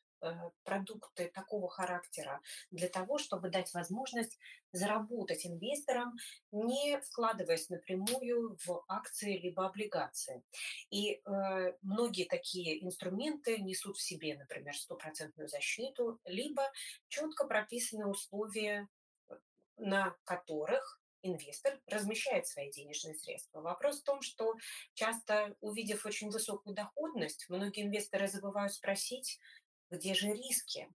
продукты 0.63 1.29
такого 1.33 1.69
характера 1.69 2.41
для 2.71 2.87
того, 2.87 3.17
чтобы 3.17 3.49
дать 3.49 3.73
возможность 3.73 4.39
заработать 4.71 5.45
инвесторам, 5.45 6.15
не 6.51 6.99
вкладываясь 7.01 7.69
напрямую 7.69 8.57
в 8.65 8.83
акции 8.87 9.37
либо 9.37 9.65
облигации. 9.65 10.43
И 10.89 11.13
э, 11.13 11.73
многие 11.81 12.25
такие 12.25 12.83
инструменты 12.83 13.59
несут 13.59 13.97
в 13.97 14.01
себе, 14.01 14.35
например, 14.37 14.75
стопроцентную 14.75 15.47
защиту, 15.47 16.19
либо 16.25 16.63
четко 17.07 17.45
прописаны 17.45 18.07
условия, 18.07 18.87
э, 19.29 19.35
на 19.77 20.15
которых 20.23 21.03
инвестор 21.23 21.79
размещает 21.87 22.47
свои 22.47 22.69
денежные 22.69 23.15
средства. 23.15 23.61
Вопрос 23.61 24.01
в 24.01 24.03
том, 24.03 24.21
что 24.21 24.55
часто, 24.93 25.55
увидев 25.61 26.05
очень 26.05 26.29
высокую 26.29 26.75
доходность, 26.75 27.45
многие 27.49 27.83
инвесторы 27.83 28.27
забывают 28.27 28.73
спросить, 28.73 29.39
где 29.93 30.13
же 30.13 30.33
риски? 30.33 30.87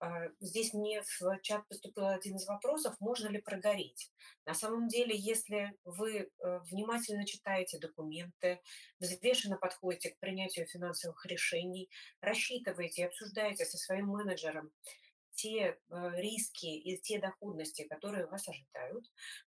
А, 0.00 0.28
здесь 0.40 0.74
мне 0.74 1.02
в 1.02 1.38
чат 1.42 1.66
поступил 1.68 2.06
один 2.06 2.36
из 2.36 2.46
вопросов, 2.46 2.96
можно 3.00 3.28
ли 3.28 3.40
прогореть. 3.40 4.10
На 4.44 4.54
самом 4.54 4.88
деле, 4.88 5.14
если 5.16 5.72
вы 5.84 6.18
э, 6.18 6.58
внимательно 6.70 7.24
читаете 7.24 7.78
документы, 7.78 8.60
взвешенно 8.98 9.56
подходите 9.56 10.10
к 10.10 10.18
принятию 10.18 10.66
финансовых 10.66 11.24
решений, 11.26 11.88
рассчитываете 12.20 13.02
и 13.02 13.06
обсуждаете 13.06 13.64
со 13.64 13.78
своим 13.78 14.06
менеджером 14.06 14.72
те 15.34 15.78
э, 15.88 16.10
риски 16.16 16.66
и 16.66 16.98
те 17.00 17.18
доходности, 17.18 17.86
которые 17.86 18.26
вас 18.26 18.48
ожидают, 18.48 19.10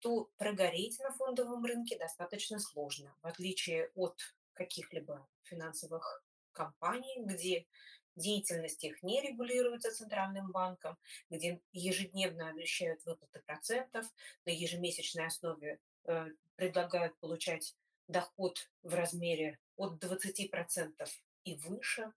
то 0.01 0.31
прогореть 0.37 0.99
на 1.01 1.13
фондовом 1.13 1.65
рынке 1.65 1.99
достаточно 1.99 2.59
сложно, 2.59 3.15
в 3.23 3.27
отличие 3.27 3.91
от 3.95 4.19
каких-либо 4.55 5.29
финансовых 5.43 6.25
компаний, 6.53 7.23
где 7.25 7.67
деятельность 8.17 8.85
их 8.85 9.03
не 9.03 9.21
регулируется 9.21 9.91
Центральным 9.91 10.51
банком, 10.51 10.97
где 11.29 11.61
ежедневно 11.73 12.49
обещают 12.49 13.05
выплаты 13.05 13.41
процентов, 13.47 14.07
на 14.45 14.51
ежемесячной 14.51 15.27
основе 15.27 15.79
э, 16.05 16.27
предлагают 16.57 17.19
получать 17.19 17.75
доход 18.09 18.71
в 18.83 18.95
размере 18.95 19.59
от 19.77 20.03
20% 20.03 21.09
и 21.45 21.57
выше. 21.57 22.13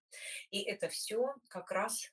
И 0.52 0.62
это 0.62 0.90
все 0.90 1.36
как 1.50 1.72
раз 1.72 2.12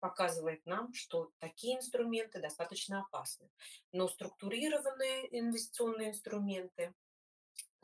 показывает 0.00 0.64
нам, 0.66 0.94
что 0.94 1.32
такие 1.38 1.76
инструменты 1.76 2.40
достаточно 2.40 3.00
опасны. 3.00 3.48
Но 3.92 4.08
структурированные 4.08 5.38
инвестиционные 5.38 6.10
инструменты, 6.10 6.94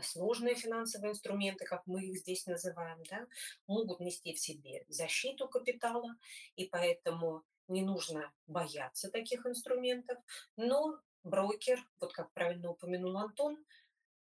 сложные 0.01 0.55
финансовые 0.55 1.13
инструменты, 1.13 1.65
как 1.65 1.83
мы 1.87 2.05
их 2.05 2.19
здесь 2.19 2.47
называем, 2.47 3.03
да, 3.11 3.27
могут 3.67 4.01
нести 4.01 4.35
в 4.35 4.41
себе 4.41 4.85
защиту 4.89 5.49
капитала, 5.49 6.15
и 6.57 6.67
поэтому 6.67 7.45
не 7.69 7.83
нужно 7.83 8.33
бояться 8.47 9.11
таких 9.11 9.47
инструментов, 9.47 10.19
но 10.57 10.99
брокер, 11.23 11.79
вот 12.01 12.13
как 12.13 12.33
правильно 12.33 12.71
упомянул 12.71 13.17
Антон, 13.17 13.65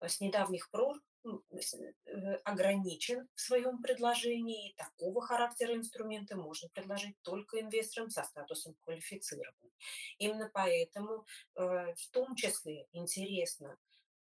с 0.02 0.20
недавних 0.20 0.70
пор 0.70 1.02
э, 1.26 2.34
ограничен 2.44 3.28
в 3.36 3.42
своем 3.42 3.82
предложении, 3.82 4.72
и 4.72 4.76
такого 4.76 5.22
характера 5.22 5.76
инструменты 5.76 6.36
можно 6.36 6.70
предложить 6.70 7.16
только 7.22 7.60
инвесторам 7.60 8.10
со 8.10 8.24
статусом 8.24 8.76
квалифицированным. 8.84 9.72
Именно 10.18 10.50
поэтому 10.54 11.26
э, 11.56 11.94
в 11.96 12.10
том 12.12 12.36
числе 12.36 12.88
интересно 12.92 13.78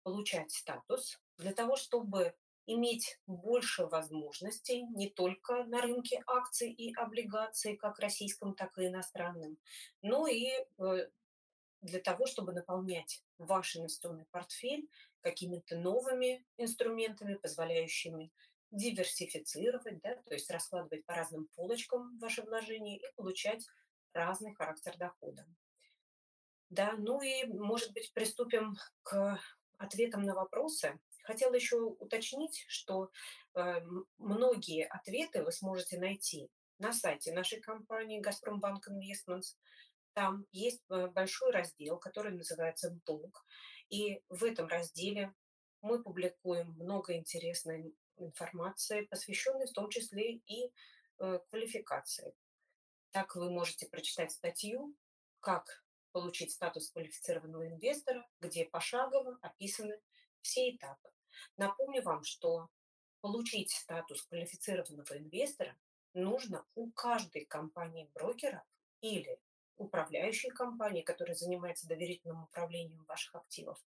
получать 0.07 0.53
статус 0.53 1.21
для 1.37 1.53
того, 1.53 1.75
чтобы 1.75 2.33
иметь 2.67 3.19
больше 3.27 3.87
возможностей 3.87 4.85
не 4.85 5.11
только 5.11 5.65
на 5.65 5.83
рынке 5.83 6.23
акций 6.29 6.71
и 6.71 6.95
облигаций, 6.95 7.77
как 7.77 7.99
российском, 7.99 8.55
так 8.55 8.79
и 8.79 8.87
иностранном, 8.87 9.59
но 10.03 10.29
и 10.29 10.47
э, 10.79 11.09
для 11.81 11.99
того, 11.99 12.27
чтобы 12.27 12.53
наполнять 12.53 13.25
ваш 13.39 13.75
инвестиционный 13.75 14.27
портфель 14.31 14.89
какими-то 15.23 15.77
новыми 15.77 16.47
инструментами, 16.57 17.35
позволяющими 17.35 18.31
диверсифицировать, 18.71 20.01
да, 20.03 20.23
то 20.23 20.35
есть 20.35 20.49
раскладывать 20.53 21.05
по 21.05 21.15
разным 21.15 21.49
полочкам 21.57 22.17
ваши 22.19 22.43
вложения 22.43 22.97
и 22.97 23.15
получать 23.17 23.67
разный 24.13 24.55
характер 24.55 24.97
дохода. 24.99 25.45
Да, 26.71 26.95
ну 26.97 27.21
и, 27.23 27.45
может 27.47 27.93
быть, 27.93 28.13
приступим 28.13 28.77
к 29.03 29.41
ответам 29.79 30.23
на 30.23 30.35
вопросы, 30.35 30.99
хотела 31.23 31.55
еще 31.55 31.77
уточнить, 31.77 32.65
что 32.69 33.11
э, 33.55 33.81
многие 34.19 34.87
ответы 34.87 35.43
вы 35.43 35.53
сможете 35.53 35.99
найти 35.99 36.51
на 36.79 36.93
сайте 36.93 37.33
нашей 37.33 37.61
компании 37.61 38.21
«Газпромбанк 38.21 38.89
Investments». 38.89 39.57
Там 40.15 40.47
есть 40.53 40.83
э, 40.91 41.09
большой 41.09 41.53
раздел, 41.53 41.99
который 41.99 42.33
называется 42.33 42.99
«Блог». 43.07 43.45
И 43.89 44.23
в 44.29 44.45
этом 44.45 44.67
разделе 44.69 45.35
мы 45.83 46.03
публикуем 46.03 46.73
много 46.73 47.15
интересной 47.15 47.95
информации, 48.17 49.03
посвященной 49.03 49.67
в 49.67 49.73
том 49.73 49.91
числе 49.91 50.37
и 50.47 50.73
э, 51.19 51.39
квалификации. 51.51 52.35
Так 53.11 53.37
вы 53.37 53.51
можете 53.51 53.89
прочитать 53.89 54.33
статью, 54.33 54.95
как 55.41 55.85
получить 56.17 56.51
статус 56.51 56.89
квалифицированного 56.93 57.69
инвестора, 57.69 58.27
где 58.41 58.65
пошагово 58.65 59.39
описаны 59.43 60.01
все 60.41 60.71
этапы. 60.71 61.11
Напомню 61.59 62.03
вам, 62.03 62.25
что 62.25 62.71
получить 63.21 63.71
статус 63.73 64.23
квалифицированного 64.23 65.19
инвестора 65.19 65.77
нужно 66.15 66.65
у 66.75 66.91
каждой 66.91 67.45
компании 67.45 68.09
брокера 68.15 68.65
или 69.03 69.39
управляющей 69.77 70.49
компании, 70.49 71.03
которая 71.03 71.37
занимается 71.37 71.87
доверительным 71.87 72.45
управлением 72.45 73.05
ваших 73.05 73.35
активов, 73.35 73.79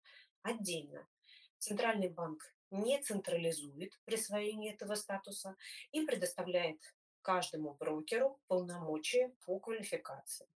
отдельно. 0.42 1.08
Центральный 1.56 2.10
банк 2.10 2.42
не 2.70 3.00
централизует 3.00 3.98
присвоение 4.04 4.74
этого 4.74 4.96
статуса 4.96 5.56
и 5.92 6.04
предоставляет 6.04 6.78
каждому 7.22 7.72
брокеру 7.72 8.38
полномочия 8.48 9.34
по 9.46 9.58
квалификации. 9.58 10.46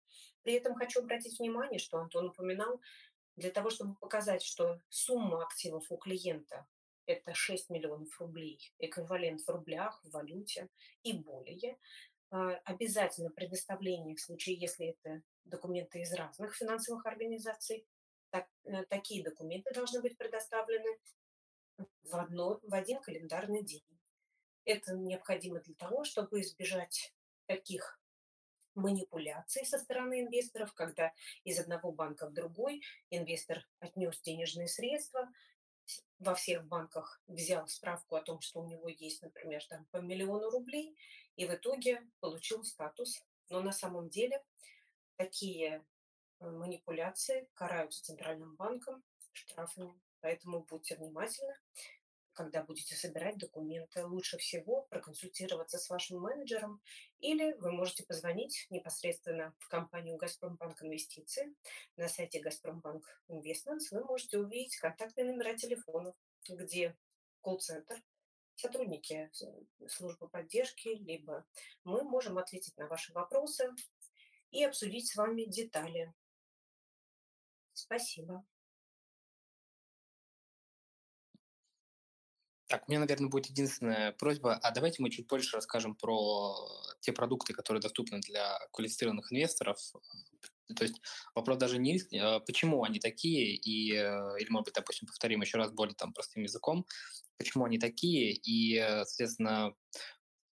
При 0.42 0.54
этом 0.54 0.74
хочу 0.74 1.00
обратить 1.00 1.38
внимание, 1.38 1.78
что 1.78 1.98
Антон 1.98 2.26
упоминал, 2.26 2.80
для 3.36 3.50
того, 3.50 3.70
чтобы 3.70 3.94
показать, 3.94 4.42
что 4.42 4.80
сумма 4.88 5.42
активов 5.42 5.90
у 5.90 5.96
клиента– 5.96 6.66
это 7.06 7.34
6 7.34 7.70
миллионов 7.70 8.20
рублей, 8.20 8.72
эквивалент 8.78 9.40
в 9.40 9.48
рублях, 9.48 10.00
в 10.04 10.10
валюте 10.10 10.68
и 11.02 11.12
более, 11.14 11.78
а, 12.30 12.54
обязательно 12.64 13.30
предоставление 13.30 14.16
в 14.16 14.20
случае, 14.20 14.56
если 14.56 14.88
это 14.88 15.22
документы 15.44 16.00
из 16.00 16.12
разных 16.12 16.54
финансовых 16.54 17.04
организаций, 17.06 17.86
так, 18.30 18.48
э, 18.64 18.84
такие 18.86 19.22
документы 19.22 19.74
должны 19.74 20.00
быть 20.00 20.16
предоставлены 20.16 20.98
в, 22.02 22.14
одно, 22.14 22.60
в 22.62 22.74
один 22.74 23.00
календарный 23.00 23.62
день. 23.62 23.84
Это 24.64 24.94
необходимо 24.94 25.60
для 25.60 25.74
того, 25.74 26.04
чтобы 26.04 26.40
избежать 26.40 27.12
таких 27.46 28.01
манипуляций 28.74 29.64
со 29.66 29.78
стороны 29.78 30.22
инвесторов, 30.22 30.72
когда 30.74 31.12
из 31.44 31.58
одного 31.58 31.92
банка 31.92 32.26
в 32.26 32.32
другой 32.32 32.82
инвестор 33.10 33.66
отнес 33.80 34.20
денежные 34.20 34.68
средства, 34.68 35.28
во 36.18 36.34
всех 36.34 36.64
банках 36.66 37.20
взял 37.26 37.66
справку 37.66 38.16
о 38.16 38.22
том, 38.22 38.40
что 38.40 38.60
у 38.60 38.66
него 38.66 38.88
есть, 38.88 39.22
например, 39.22 39.64
там 39.66 39.84
по 39.86 39.98
миллиону 39.98 40.50
рублей, 40.50 40.96
и 41.36 41.46
в 41.46 41.54
итоге 41.54 42.02
получил 42.20 42.64
статус. 42.64 43.24
Но 43.48 43.60
на 43.60 43.72
самом 43.72 44.08
деле 44.08 44.42
такие 45.16 45.84
э, 46.40 46.50
манипуляции 46.50 47.48
караются 47.54 48.04
Центральным 48.04 48.54
банком 48.54 49.02
штрафами. 49.32 50.00
Поэтому 50.20 50.64
будьте 50.64 50.96
внимательны, 50.96 51.56
когда 52.32 52.62
будете 52.62 52.94
собирать 52.94 53.38
документы. 53.38 54.06
Лучше 54.06 54.38
всего 54.38 54.82
проконсультироваться 54.82 55.78
с 55.78 55.88
вашим 55.88 56.20
менеджером 56.20 56.80
или 57.20 57.52
вы 57.54 57.72
можете 57.72 58.04
позвонить 58.04 58.66
непосредственно 58.70 59.54
в 59.58 59.68
компанию 59.68 60.16
«Газпромбанк 60.16 60.82
Инвестиции». 60.82 61.54
На 61.96 62.08
сайте 62.08 62.40
«Газпромбанк 62.40 63.04
Investments 63.28 63.88
вы 63.90 64.04
можете 64.04 64.38
увидеть 64.38 64.76
контактные 64.76 65.26
номера 65.26 65.54
телефонов, 65.54 66.16
где 66.48 66.96
колл-центр, 67.40 68.02
сотрудники 68.54 69.30
службы 69.88 70.28
поддержки, 70.28 70.88
либо 70.88 71.44
мы 71.84 72.02
можем 72.04 72.38
ответить 72.38 72.76
на 72.76 72.86
ваши 72.86 73.12
вопросы 73.12 73.70
и 74.50 74.64
обсудить 74.64 75.10
с 75.10 75.16
вами 75.16 75.44
детали. 75.44 76.12
Спасибо. 77.72 78.44
Так, 82.72 82.88
у 82.88 82.90
меня, 82.90 83.00
наверное, 83.00 83.28
будет 83.28 83.50
единственная 83.50 84.12
просьба, 84.12 84.54
а 84.54 84.70
давайте 84.70 85.02
мы 85.02 85.10
чуть 85.10 85.26
больше 85.26 85.56
расскажем 85.56 85.94
про 85.94 86.56
те 87.00 87.12
продукты, 87.12 87.52
которые 87.52 87.82
доступны 87.82 88.18
для 88.20 88.58
квалифицированных 88.72 89.30
инвесторов. 89.30 89.76
То 90.74 90.82
есть 90.82 91.02
вопрос 91.34 91.58
даже 91.58 91.76
не 91.76 92.00
а 92.18 92.40
почему 92.40 92.82
они 92.82 92.98
такие, 92.98 93.56
и, 93.56 93.92
э, 93.92 94.38
или, 94.40 94.48
может 94.48 94.64
быть, 94.64 94.74
допустим, 94.74 95.06
повторим 95.06 95.42
еще 95.42 95.58
раз 95.58 95.70
более 95.70 95.94
там 95.94 96.14
простым 96.14 96.44
языком, 96.44 96.86
почему 97.36 97.66
они 97.66 97.76
такие, 97.76 98.32
и, 98.32 98.78
э, 98.78 99.04
соответственно, 99.04 99.74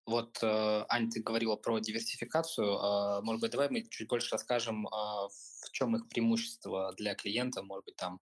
вот, 0.04 0.40
э, 0.42 0.84
Аня, 0.90 1.10
ты 1.10 1.22
говорила 1.22 1.56
про 1.56 1.78
диверсификацию. 1.78 2.76
А, 2.76 3.22
может 3.22 3.40
быть, 3.40 3.52
давай 3.52 3.70
мы 3.70 3.88
чуть 3.88 4.08
больше 4.08 4.32
расскажем, 4.32 4.86
а, 4.88 5.28
в 5.28 5.70
чем 5.72 5.96
их 5.96 6.06
преимущество 6.06 6.92
для 6.98 7.14
клиента, 7.14 7.62
может 7.62 7.86
быть, 7.86 7.96
там, 7.96 8.20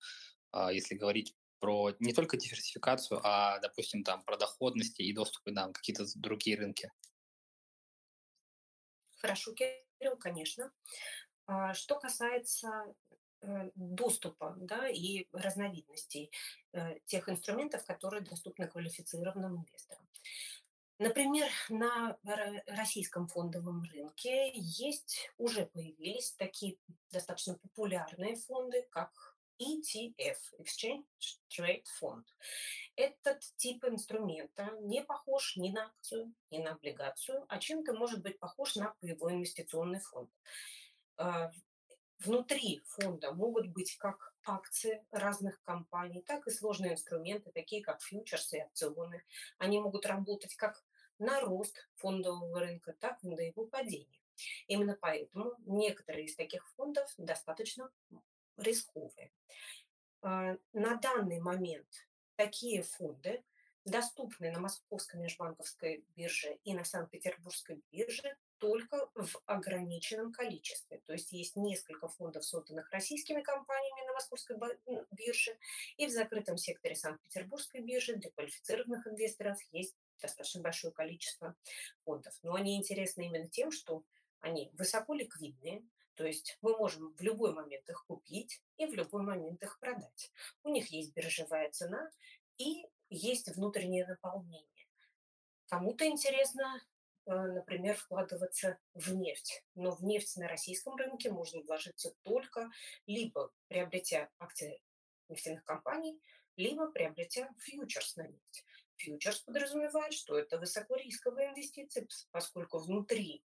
если 0.71 0.95
говорить 0.95 1.35
про 1.61 1.93
не 1.99 2.13
только 2.13 2.37
диверсификацию, 2.37 3.21
а, 3.23 3.59
допустим, 3.61 4.05
там, 4.05 4.23
про 4.25 4.37
доходности 4.37 5.03
и 5.03 5.13
доступы 5.13 5.51
на 5.51 5.73
какие-то 5.73 6.05
другие 6.17 6.57
рынки. 6.57 6.91
Хорошо, 9.17 9.53
Кирилл, 9.53 10.17
конечно. 10.19 10.73
А, 11.47 11.75
что 11.75 11.99
касается 11.99 12.95
э, 13.41 13.71
доступа 13.75 14.55
да, 14.59 14.89
и 14.89 15.27
разновидностей 15.33 16.31
э, 16.73 17.01
тех 17.07 17.29
инструментов, 17.29 17.85
которые 17.85 18.23
доступны 18.23 18.69
квалифицированным 18.69 19.57
инвесторам. 19.57 20.09
Например, 21.01 21.49
на 21.69 22.19
российском 22.67 23.29
фондовом 23.29 23.85
рынке 23.85 24.51
есть, 24.55 25.31
уже 25.39 25.67
появились 25.67 26.33
такие 26.33 26.77
достаточно 27.13 27.55
популярные 27.55 28.35
фонды, 28.35 28.85
как 28.91 29.28
ETF, 29.61 30.39
Exchange 30.59 31.05
Trade 31.49 31.85
Fund. 32.01 32.25
Этот 32.97 33.41
тип 33.57 33.85
инструмента 33.85 34.71
не 34.83 35.03
похож 35.03 35.57
ни 35.57 35.71
на 35.71 35.87
акцию, 35.87 36.35
ни 36.51 36.59
на 36.59 36.73
облигацию, 36.73 37.45
а 37.49 37.59
чем-то 37.59 37.93
может 37.93 38.23
быть 38.23 38.39
похож 38.39 38.77
на 38.77 38.95
паевой 39.01 39.35
инвестиционный 39.35 40.01
фонд. 40.01 40.31
А, 41.17 41.51
внутри 42.21 42.83
фонда 42.87 43.33
могут 43.33 43.69
быть 43.69 43.97
как 43.97 44.35
акции 44.45 45.05
разных 45.11 45.63
компаний, 45.63 46.23
так 46.23 46.47
и 46.47 46.51
сложные 46.51 46.93
инструменты, 46.93 47.51
такие 47.53 47.83
как 47.83 48.01
фьючерсы 48.01 48.59
и 48.59 48.63
опционы. 48.63 49.25
Они 49.59 49.79
могут 49.79 50.07
работать 50.07 50.55
как 50.55 50.83
на 51.19 51.41
рост 51.41 51.89
фондового 51.97 52.61
рынка, 52.61 52.95
так 52.99 53.23
и 53.23 53.29
на 53.29 53.41
его 53.41 53.67
падение. 53.67 54.21
Именно 54.69 54.97
поэтому 55.01 55.55
некоторые 55.67 56.27
из 56.27 56.37
таких 56.37 56.67
фондов 56.71 57.13
достаточно 57.17 57.91
рисковые. 58.59 59.33
А, 60.23 60.57
на 60.73 60.97
данный 60.97 61.41
момент 61.41 61.89
такие 62.37 62.83
фонды 62.83 63.43
доступны 63.85 64.51
на 64.51 64.61
Московской 64.61 65.21
межбанковской 65.21 66.05
бирже 66.15 66.59
и 66.65 66.75
на 66.75 66.85
Санкт-Петербургской 66.85 67.83
бирже 67.91 68.37
только 68.59 69.09
в 69.15 69.41
ограниченном 69.47 70.33
количестве. 70.33 71.01
То 71.07 71.13
есть 71.13 71.33
есть 71.33 71.57
несколько 71.57 72.09
фондов, 72.09 72.45
созданных 72.45 72.91
российскими 72.91 73.41
компаниями 73.41 74.07
на 74.07 74.13
Московской 74.15 74.57
бирже, 75.13 75.57
и 75.97 76.07
в 76.07 76.11
закрытом 76.11 76.57
секторе 76.57 76.97
Санкт-Петербургской 76.97 77.81
биржи 77.81 78.17
для 78.17 78.31
квалифицированных 78.31 79.07
инвесторов 79.07 79.59
есть 79.73 79.97
достаточно 80.21 80.61
большое 80.61 80.93
количество 80.93 81.55
фондов. 82.05 82.35
Но 82.43 82.55
они 82.55 82.77
интересны 82.77 83.27
именно 83.27 83.49
тем, 83.49 83.71
что 83.71 84.03
они 84.41 84.71
высоко 84.75 85.15
ликвидные, 85.15 85.83
то 86.19 86.27
есть 86.27 86.59
мы 86.63 86.77
можем 86.77 87.15
в 87.15 87.21
любой 87.23 87.55
момент 87.55 87.89
их 87.89 88.05
купить 88.07 88.61
и 88.77 88.87
в 88.87 88.93
любой 88.93 89.23
момент 89.23 89.63
их 89.63 89.79
продать. 89.79 90.33
У 90.65 90.69
них 90.69 90.89
есть 90.89 91.15
биржевая 91.15 91.71
цена 91.71 92.11
и 92.57 92.85
есть 93.09 93.55
внутреннее 93.55 94.05
наполнение. 94.05 94.89
Кому-то 95.69 96.05
интересно, 96.09 96.83
э, 97.27 97.31
например, 97.31 97.95
вкладываться 97.95 98.79
в 98.95 99.15
нефть. 99.15 99.63
Но 99.77 99.93
в 99.93 100.03
нефть 100.03 100.37
на 100.39 100.49
российском 100.49 100.97
рынке 100.97 101.31
можно 101.31 101.63
вложиться 101.63 102.13
только 102.23 102.69
либо 103.07 103.53
приобретя 103.69 104.29
акции 104.41 104.83
нефтяных 105.29 105.63
компаний, 105.63 106.21
либо 106.57 106.91
приобретя 106.91 107.49
фьючерс 107.61 108.17
на 108.17 108.27
нефть. 108.27 108.65
Фьючерс 108.97 109.39
подразумевает, 109.43 110.15
что 110.15 110.37
это 110.37 110.59
высокорисковые 110.59 111.51
инвестиции, 111.51 112.09
поскольку 112.33 112.79
внутри 112.79 113.45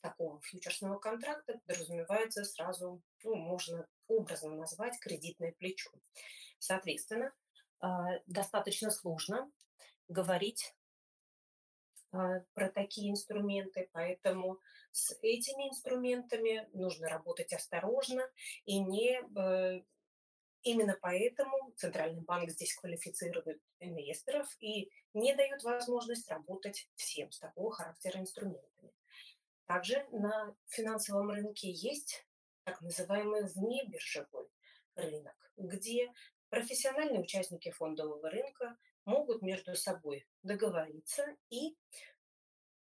такого 0.00 0.40
фьючерсного 0.40 0.98
контракта 0.98 1.60
подразумевается 1.66 2.44
сразу, 2.44 3.02
ну, 3.24 3.34
можно 3.36 3.86
образно 4.08 4.54
назвать 4.54 4.98
кредитное 5.00 5.52
плечо. 5.52 5.90
Соответственно, 6.58 7.32
а, 7.80 8.18
достаточно 8.26 8.90
сложно 8.90 9.50
говорить 10.08 10.74
а, 12.12 12.40
про 12.54 12.68
такие 12.68 13.10
инструменты, 13.10 13.88
поэтому 13.92 14.60
с 14.90 15.16
этими 15.22 15.68
инструментами 15.68 16.68
нужно 16.72 17.08
работать 17.08 17.52
осторожно 17.52 18.28
и 18.64 18.80
не 18.80 19.20
э, 19.38 19.82
Именно 20.62 20.98
поэтому 21.00 21.72
Центральный 21.76 22.20
банк 22.20 22.50
здесь 22.50 22.74
квалифицирует 22.74 23.62
инвесторов 23.78 24.46
и 24.60 24.90
не 25.14 25.34
дает 25.34 25.62
возможность 25.62 26.28
работать 26.28 26.86
всем 26.96 27.30
с 27.32 27.38
такого 27.38 27.72
характера 27.72 28.20
инструментами. 28.20 28.92
Также 29.70 30.04
на 30.10 30.52
финансовом 30.66 31.30
рынке 31.30 31.70
есть 31.70 32.26
так 32.64 32.80
называемый 32.80 33.44
внебиржевой 33.44 34.48
рынок, 34.96 35.36
где 35.56 36.12
профессиональные 36.48 37.20
участники 37.20 37.70
фондового 37.70 38.28
рынка 38.30 38.76
могут 39.04 39.42
между 39.42 39.76
собой 39.76 40.26
договориться 40.42 41.36
и 41.50 41.76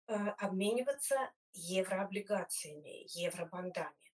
э, 0.07 0.13
обмениваться 0.37 1.17
еврооблигациями, 1.51 3.07
евробандами. 3.19 4.13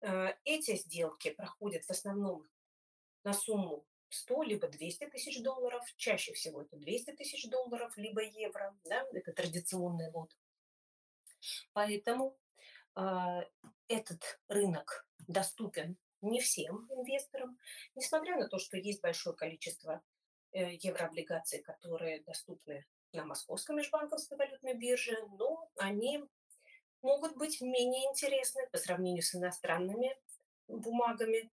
Э, 0.00 0.34
эти 0.44 0.76
сделки 0.76 1.30
проходят 1.30 1.84
в 1.86 1.90
основном 1.90 2.48
на 3.24 3.32
сумму 3.32 3.84
100 4.10 4.44
либо 4.44 4.68
200 4.68 5.08
тысяч 5.08 5.42
долларов, 5.42 5.82
чаще 5.96 6.34
всего 6.34 6.62
это 6.62 6.76
200 6.76 7.16
тысяч 7.16 7.50
долларов, 7.50 7.96
либо 7.96 8.22
евро, 8.22 8.78
да, 8.84 9.04
это 9.12 9.32
традиционный 9.32 10.08
лот. 10.12 10.32
Поэтому 11.72 12.36
э, 12.96 13.42
этот 13.88 14.40
рынок 14.48 15.06
доступен 15.26 15.96
не 16.22 16.40
всем 16.40 16.88
инвесторам, 16.92 17.58
несмотря 17.94 18.36
на 18.36 18.48
то, 18.48 18.58
что 18.58 18.76
есть 18.76 19.00
большое 19.00 19.36
количество 19.36 20.02
э, 20.52 20.74
еврооблигаций, 20.74 21.62
которые 21.62 22.22
доступны 22.22 22.86
на 23.12 23.24
Московской 23.24 23.76
межбанковской 23.76 24.36
валютной 24.36 24.74
бирже, 24.74 25.16
но 25.38 25.68
они 25.76 26.24
могут 27.02 27.36
быть 27.36 27.60
менее 27.60 28.08
интересны 28.10 28.68
по 28.70 28.78
сравнению 28.78 29.22
с 29.22 29.34
иностранными 29.34 30.16
бумагами, 30.68 31.50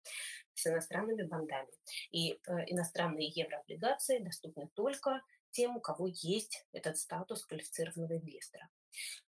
с 0.54 0.66
иностранными 0.66 1.22
бандами. 1.22 1.72
И 2.10 2.32
э, 2.32 2.36
иностранные 2.66 3.28
еврооблигации 3.28 4.18
доступны 4.18 4.68
только 4.74 5.22
тем, 5.50 5.76
у 5.76 5.80
кого 5.80 6.08
есть 6.08 6.66
этот 6.72 6.98
статус 6.98 7.44
квалифицированного 7.46 8.18
инвестора. 8.18 8.68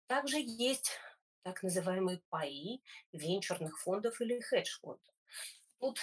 Также 0.08 0.38
есть 0.40 0.92
так 1.44 1.64
называемые 1.64 2.22
паи 2.30 2.82
венчурных 3.12 3.80
фондов 3.80 4.20
или 4.22 4.40
хедж-фондов. 4.40 5.14
Тут 5.80 6.00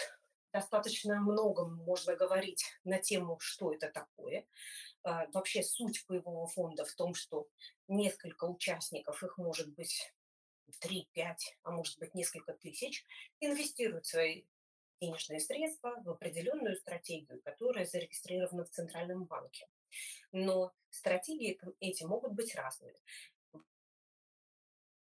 достаточно 0.53 1.21
много 1.21 1.67
можно 1.67 2.15
говорить 2.15 2.65
на 2.85 2.99
тему, 2.99 3.39
что 3.41 3.73
это 3.73 3.91
такое. 3.91 4.47
А, 5.03 5.27
вообще 5.33 5.63
суть 5.63 6.05
боевого 6.09 6.47
фонда 6.47 6.85
в 6.85 6.95
том, 6.95 7.15
что 7.15 7.49
несколько 7.89 8.45
участников, 8.45 9.23
их 9.23 9.37
может 9.37 9.75
быть 9.75 10.15
3-5, 10.81 11.37
а 11.63 11.71
может 11.73 11.99
быть 11.99 12.15
несколько 12.15 12.53
тысяч, 12.55 13.05
инвестируют 13.41 14.07
свои 14.07 14.45
денежные 15.01 15.41
средства 15.41 15.95
в 16.05 16.11
определенную 16.11 16.77
стратегию, 16.77 17.43
которая 17.43 17.85
зарегистрирована 17.85 18.65
в 18.65 18.71
Центральном 18.71 19.25
банке. 19.25 19.69
Но 20.33 20.73
стратегии 20.91 21.61
эти 21.81 22.05
могут 22.05 22.33
быть 22.33 22.55
разными. 22.55 22.99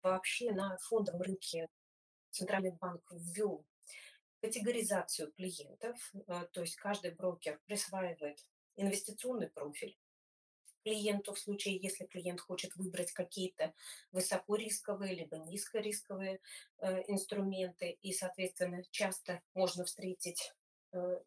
Вообще 0.01 0.51
на 0.51 0.77
фондовом 0.77 1.21
рынке 1.21 1.67
Центральный 2.31 2.71
банк 2.71 3.03
ввел 3.11 3.65
категоризацию 4.41 5.31
клиентов, 5.33 5.97
э, 6.13 6.45
то 6.51 6.61
есть 6.61 6.75
каждый 6.75 7.11
брокер 7.11 7.59
присваивает 7.65 8.45
инвестиционный 8.75 9.49
профиль 9.49 9.97
клиенту 10.87 11.33
в 11.33 11.39
случае, 11.39 11.79
если 11.81 12.05
клиент 12.05 12.39
хочет 12.39 12.75
выбрать 12.75 13.11
какие-то 13.11 13.73
высокорисковые 14.11 15.15
либо 15.15 15.37
низкорисковые 15.37 16.39
э, 16.79 17.03
инструменты. 17.11 17.97
И, 18.01 18.13
соответственно, 18.13 18.83
часто 18.91 19.41
можно 19.53 19.83
встретить 19.83 20.53
э, 20.93 21.19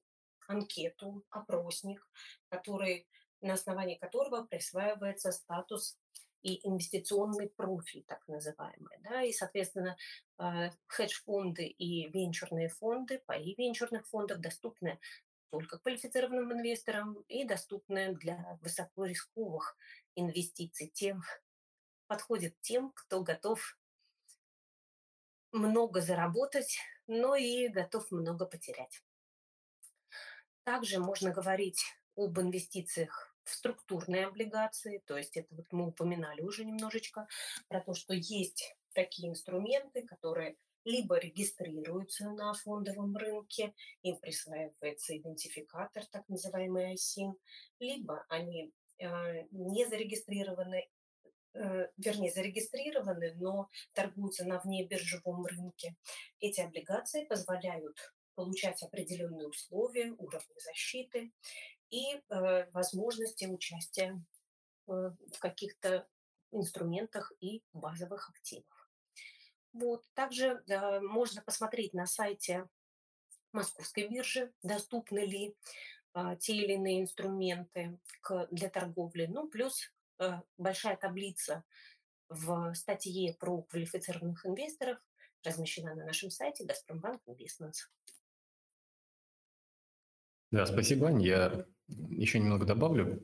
анкету, 0.49 1.25
опросник, 1.29 2.09
который, 2.49 3.07
на 3.43 3.55
основании 3.55 3.97
которого 3.97 4.47
присваивается 4.47 5.31
статус 5.31 5.99
и 6.43 6.67
инвестиционный 6.67 7.49
профиль, 7.49 8.05
так 8.05 8.27
называемый. 8.29 8.99
Да? 9.01 9.23
И, 9.23 9.33
соответственно, 9.33 9.97
э, 10.39 10.71
хедж-фонды 10.87 11.67
и 11.67 12.09
венчурные 12.09 12.69
фонды, 12.69 13.23
паи 13.27 13.55
венчурных 13.57 14.07
фондов 14.07 14.41
доступны 14.41 14.99
только 15.51 15.79
квалифицированным 15.79 16.53
инвесторам 16.53 17.15
и 17.29 17.45
доступны 17.45 18.15
для 18.15 18.59
высокорисковых 18.63 19.77
инвестиций. 20.15 20.89
Тем 20.89 21.23
подходит 22.07 22.61
тем, 22.61 22.93
кто 22.93 23.23
готов 23.23 23.79
много 25.53 26.01
заработать, 26.01 26.79
но 27.07 27.35
и 27.35 27.69
готов 27.69 28.11
много 28.11 28.47
потерять. 28.47 29.03
Также 30.65 31.01
можно 31.01 31.33
говорить 31.33 31.83
об 32.17 32.39
инвестициях 32.39 33.30
в 33.51 33.55
структурные 33.55 34.27
облигации, 34.27 35.03
то 35.07 35.17
есть 35.17 35.37
это 35.37 35.55
вот 35.55 35.67
мы 35.73 35.89
упоминали 35.89 36.41
уже 36.41 36.65
немножечко 36.65 37.27
про 37.69 37.81
то, 37.81 37.95
что 37.95 38.15
есть 38.15 38.77
такие 38.95 39.29
инструменты, 39.29 40.03
которые 40.03 40.57
либо 40.85 41.19
регистрируются 41.19 42.31
на 42.31 42.55
фондовом 42.55 43.17
рынке, 43.17 43.75
им 44.03 44.19
присваивается 44.19 45.17
идентификатор, 45.17 46.07
так 46.07 46.29
называемый 46.29 46.95
ISIN, 46.95 47.35
либо 47.79 48.25
они 48.29 48.73
э, 48.99 49.47
не 49.51 49.85
зарегистрированы, 49.87 50.89
э, 51.55 51.89
вернее, 51.99 52.33
зарегистрированы, 52.33 53.35
но 53.35 53.69
торгуются 53.93 54.47
на 54.47 54.59
внебиржевом 54.59 55.45
рынке. 55.45 55.97
Эти 56.41 56.61
облигации 56.61 57.25
позволяют 57.25 57.99
получать 58.35 58.83
определенные 58.83 59.49
условия, 59.49 60.13
уровни 60.13 60.59
защиты 60.65 61.31
и 61.91 62.15
э, 62.15 62.71
возможности 62.73 63.47
участия 63.47 64.21
э, 64.87 64.93
в 64.93 65.39
каких-то 65.39 66.07
инструментах 66.53 67.33
и 67.41 67.63
базовых 67.73 68.31
активах. 68.31 68.91
Вот. 69.73 70.05
Также 70.15 70.63
э, 70.67 71.01
можно 71.01 71.43
посмотреть 71.43 71.95
на 71.95 72.07
сайте 72.07 72.69
Московской 73.53 74.09
биржи, 74.09 74.53
доступны 74.63 75.21
ли 75.21 75.57
э, 76.15 76.37
те 76.41 76.55
или 76.55 76.75
иные 76.75 77.03
инструменты 77.03 77.99
к, 78.21 78.49
для 78.51 78.69
торговли. 78.69 79.27
Ну, 79.27 79.49
плюс 79.49 79.93
э, 80.19 80.41
большая 80.59 80.97
таблица 80.97 81.65
в 82.29 82.75
статье 82.75 83.35
про 83.35 83.63
квалифицированных 83.63 84.47
инвесторов 84.47 84.99
размещена 85.45 85.95
на 85.95 86.07
нашем 86.07 86.31
сайте 86.31 86.65
Газпромбанк 86.65 87.23
Investments. 87.27 87.89
Да, 90.51 90.67
спасибо, 90.67 91.09
Ань. 91.09 91.23
Я 91.23 91.65
еще 92.09 92.41
немного 92.41 92.67
добавлю 92.67 93.23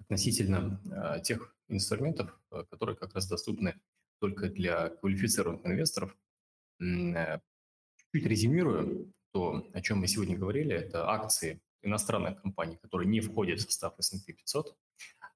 относительно 0.00 0.80
э, 0.84 1.22
тех 1.22 1.54
инструментов, 1.68 2.36
э, 2.50 2.64
которые 2.68 2.96
как 2.96 3.14
раз 3.14 3.28
доступны 3.28 3.80
только 4.20 4.48
для 4.48 4.88
квалифицированных 4.88 5.64
инвесторов. 5.64 6.16
Э, 6.80 7.38
чуть 8.12 8.26
резюмирую 8.26 9.12
то, 9.32 9.68
о 9.72 9.80
чем 9.80 9.98
мы 9.98 10.08
сегодня 10.08 10.36
говорили, 10.36 10.74
это 10.74 11.08
акции 11.08 11.60
иностранных 11.82 12.42
компаний, 12.42 12.76
которые 12.76 13.08
не 13.08 13.20
входят 13.20 13.60
в 13.60 13.62
состав 13.62 13.94
S&P 13.98 14.32
500. 14.32 14.76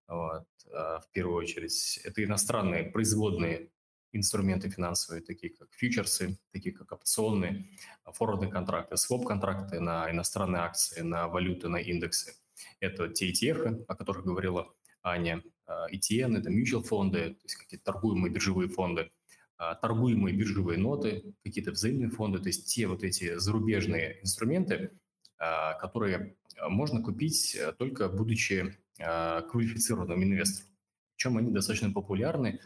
Вот. 0.09 0.47
А 0.73 1.01
в 1.01 1.11
первую 1.13 1.37
очередь, 1.37 2.01
это 2.05 2.23
иностранные 2.23 2.91
производные 2.91 3.71
инструменты 4.17 4.71
финансовые, 4.71 5.23
такие 5.23 5.53
как 5.53 5.69
фьючерсы, 5.73 6.39
такие 6.53 6.75
как 6.75 6.93
опционные, 6.93 7.67
форвардные 8.05 8.51
контракты, 8.51 8.97
своп-контракты 8.97 9.81
на 9.81 10.11
иностранные 10.11 10.63
акции, 10.63 11.03
на 11.03 11.29
валюты, 11.29 11.69
на 11.69 11.77
индексы. 11.77 12.35
Это 12.81 13.09
те 13.09 13.31
ETF, 13.31 13.85
о 13.87 13.95
которых 13.95 14.25
говорила 14.25 14.73
Аня, 15.03 15.43
ETN, 15.69 16.37
а, 16.37 16.39
это 16.39 16.51
mutual 16.51 16.83
фонды, 16.83 17.35
то 17.35 17.45
есть 17.45 17.57
какие-то 17.57 17.93
торгуемые 17.93 18.33
биржевые 18.33 18.69
фонды, 18.69 19.11
а, 19.59 19.75
торгуемые 19.75 20.37
биржевые 20.37 20.79
ноты, 20.79 21.35
какие-то 21.45 21.73
взаимные 21.73 22.11
фонды, 22.11 22.39
то 22.39 22.49
есть 22.49 22.73
те 22.73 22.87
вот 22.87 23.03
эти 23.03 23.39
зарубежные 23.39 24.21
инструменты, 24.23 24.91
а, 25.39 25.75
которые 25.75 26.37
можно 26.69 27.03
купить 27.03 27.55
э, 27.55 27.73
только 27.73 28.09
будучи 28.09 28.79
квалифицированным 28.97 30.25
инвестором. 30.25 30.71
Причем 31.17 31.39
они 31.39 31.51
достаточно 31.51 31.91
популярны 31.91 32.61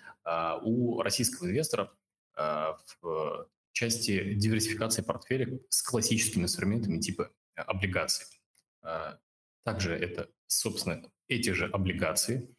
у 0.63 1.01
российского 1.03 1.47
инвестора 1.47 1.93
в 2.35 3.49
части 3.73 4.35
диверсификации 4.35 5.03
портфеля 5.03 5.61
с 5.69 5.83
классическими 5.83 6.43
инструментами 6.43 6.99
типа 6.99 7.31
облигаций. 7.55 8.27
Также 9.65 9.95
это, 9.95 10.29
собственно, 10.47 11.11
эти 11.29 11.51
же 11.51 11.67
облигации. 11.67 12.55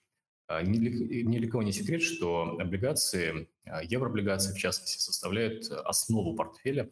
А, 0.48 0.62
ни 0.62 1.38
для, 1.38 1.50
кого 1.50 1.64
не 1.64 1.72
секрет, 1.72 2.02
что 2.02 2.58
облигации, 2.60 3.50
а, 3.66 3.84
еврооблигации 3.84 4.54
в 4.54 4.58
частности, 4.58 5.00
составляют 5.00 5.70
основу 5.72 6.36
портфеля 6.36 6.90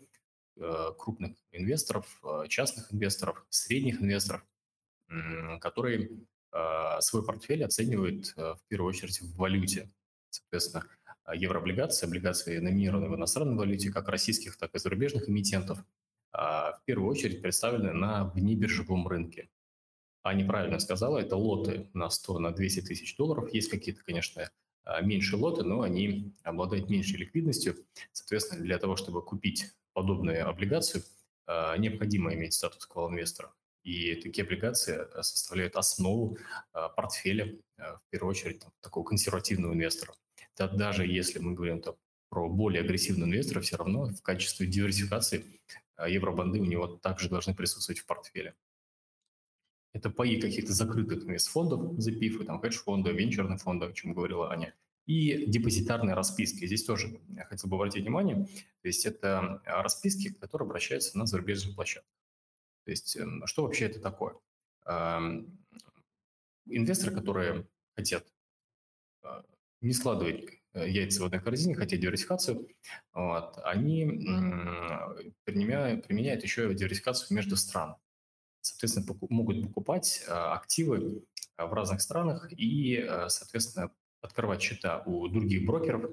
э, 0.58 0.91
крупных 0.97 1.38
инвесторов, 1.52 2.22
э, 2.24 2.47
частных 2.47 2.93
инвесторов, 2.93 3.45
средних 3.50 4.02
инвесторов, 4.02 4.45
которые 5.62 6.10
а, 6.10 6.39
свой 7.02 7.24
портфель 7.24 7.64
оценивают 7.64 8.34
э, 8.36 8.56
в 8.56 8.60
первую 8.68 8.89
очередь 8.89 9.22
в 9.22 9.36
валюте. 9.36 9.89
Соответственно, 10.30 10.86
еврооблигации, 11.34 12.08
облигации 12.08 12.58
номинированные 12.58 13.10
в 13.10 13.16
иностранной 13.16 13.56
валюте, 13.56 13.91
как 13.91 14.10
российских, 14.10 14.58
так 14.58 14.74
и 14.76 14.80
зарубежных 14.80 15.30
эмитентов, 15.30 15.80
в 16.32 16.82
первую 16.86 17.10
очередь 17.10 17.41
представлены 17.41 17.93
на 17.93 18.26
внебиржевом 18.26 19.08
рынке. 19.08 19.50
Аня 20.24 20.45
правильно 20.45 20.80
сказала, 20.80 21.18
это 21.18 21.36
лоты 21.36 21.89
на 21.93 22.10
100, 22.10 22.39
на 22.39 22.52
200 22.52 22.82
тысяч 22.82 23.16
долларов. 23.16 23.52
Есть 23.54 23.70
какие-то, 23.70 24.04
конечно, 24.04 24.52
меньше 25.02 25.38
лоты, 25.38 25.64
но 25.64 25.82
они 25.82 26.36
обладают 26.43 26.89
меньшей 26.89 27.18
ликвидностью. 27.18 27.76
Соответственно, 28.12 28.62
для 28.62 28.78
того, 28.78 28.95
чтобы 28.95 29.24
купить 29.24 29.72
подобную 29.93 30.47
облигацию, 30.47 31.04
необходимо 31.47 32.34
иметь 32.36 32.54
статус 32.54 32.86
квал-инвестора. 32.86 33.52
И 33.84 34.16
такие 34.16 34.44
облигации 34.46 34.98
э, 34.98 35.24
составляют 35.24 35.76
основу 35.76 36.38
э, 36.74 36.80
портфеля, 36.96 37.58
э, 37.78 37.82
в 37.82 38.02
первую 38.10 38.32
очередь, 38.32 38.60
там, 38.60 38.72
такого 38.82 39.06
консервативного 39.06 39.74
инвестора. 39.74 40.14
Да, 40.58 40.68
даже 40.68 41.06
если 41.06 41.40
мы 41.40 41.54
говорим 41.54 41.82
там, 41.82 41.96
про 42.30 42.50
более 42.50 42.84
агрессивного 42.84 43.30
инвестора, 43.30 43.62
все 43.62 43.78
равно 43.78 44.08
в 44.08 44.22
качестве 44.22 44.68
диверсификации 44.68 45.46
евробанды 46.08 46.60
у 46.60 46.66
него 46.66 46.88
также 46.88 47.30
должны 47.30 47.56
присутствовать 47.56 48.00
в 48.00 48.06
портфеле. 48.06 48.56
Это 49.94 50.10
паи 50.10 50.40
каких-то 50.40 50.72
закрытых 50.74 51.24
инвестфондов, 51.24 52.00
запифы, 52.00 52.44
там, 52.44 52.60
хедж-фонды, 52.62 53.12
венчурные 53.12 53.58
фонды, 53.58 53.88
о 53.88 53.94
чем 53.94 54.14
говорила 54.14 54.52
Аня, 54.52 54.76
и 55.08 55.46
депозитарные 55.48 56.14
расписки. 56.14 56.68
Здесь 56.68 56.84
тоже 56.84 57.20
я 57.30 57.46
хотел 57.46 57.70
бы 57.70 57.78
обратить 57.78 58.04
внимание, 58.04 58.46
то 58.82 58.88
есть 58.88 59.06
это 59.06 59.62
расписки, 59.66 60.32
которые 60.34 60.68
обращаются 60.68 61.18
на 61.18 61.26
зарубежные 61.26 61.74
площадки. 61.74 62.19
То 62.90 62.92
есть 62.92 63.18
эм, 63.18 63.46
что 63.46 63.62
вообще 63.62 63.86
это 63.86 64.00
такое? 64.00 64.34
Инвесторы, 66.66 67.14
которые 67.14 67.68
хотят 67.96 68.26
а, 69.22 69.44
не 69.82 69.94
складывать 69.94 70.46
э, 70.74 70.90
яйца 70.90 71.22
в 71.22 71.26
одной 71.26 71.40
корзине, 71.40 71.76
хотят 71.76 72.00
диверсификацию, 72.00 72.68
вот, 73.14 73.60
они 73.64 74.06
применяют, 75.44 76.08
применяют 76.08 76.42
еще 76.42 76.74
диверсификацию 76.74 77.36
между 77.36 77.56
стран. 77.58 77.96
Соответственно, 78.62 79.06
могут 79.30 79.68
покупать 79.68 80.24
а, 80.28 80.56
активы 80.56 81.24
а, 81.58 81.68
в 81.68 81.74
разных 81.74 82.02
странах 82.02 82.52
и, 82.52 83.08
соответственно, 83.28 83.92
открывать 84.22 84.64
счета 84.64 85.04
у 85.06 85.28
других 85.28 85.64
брокеров. 85.64 86.10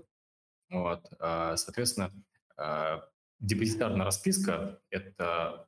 Вот, 0.69 1.11
соответственно, 1.19 2.13
депозитарная 3.41 4.05
расписка– 4.05 4.79
это 4.91 5.67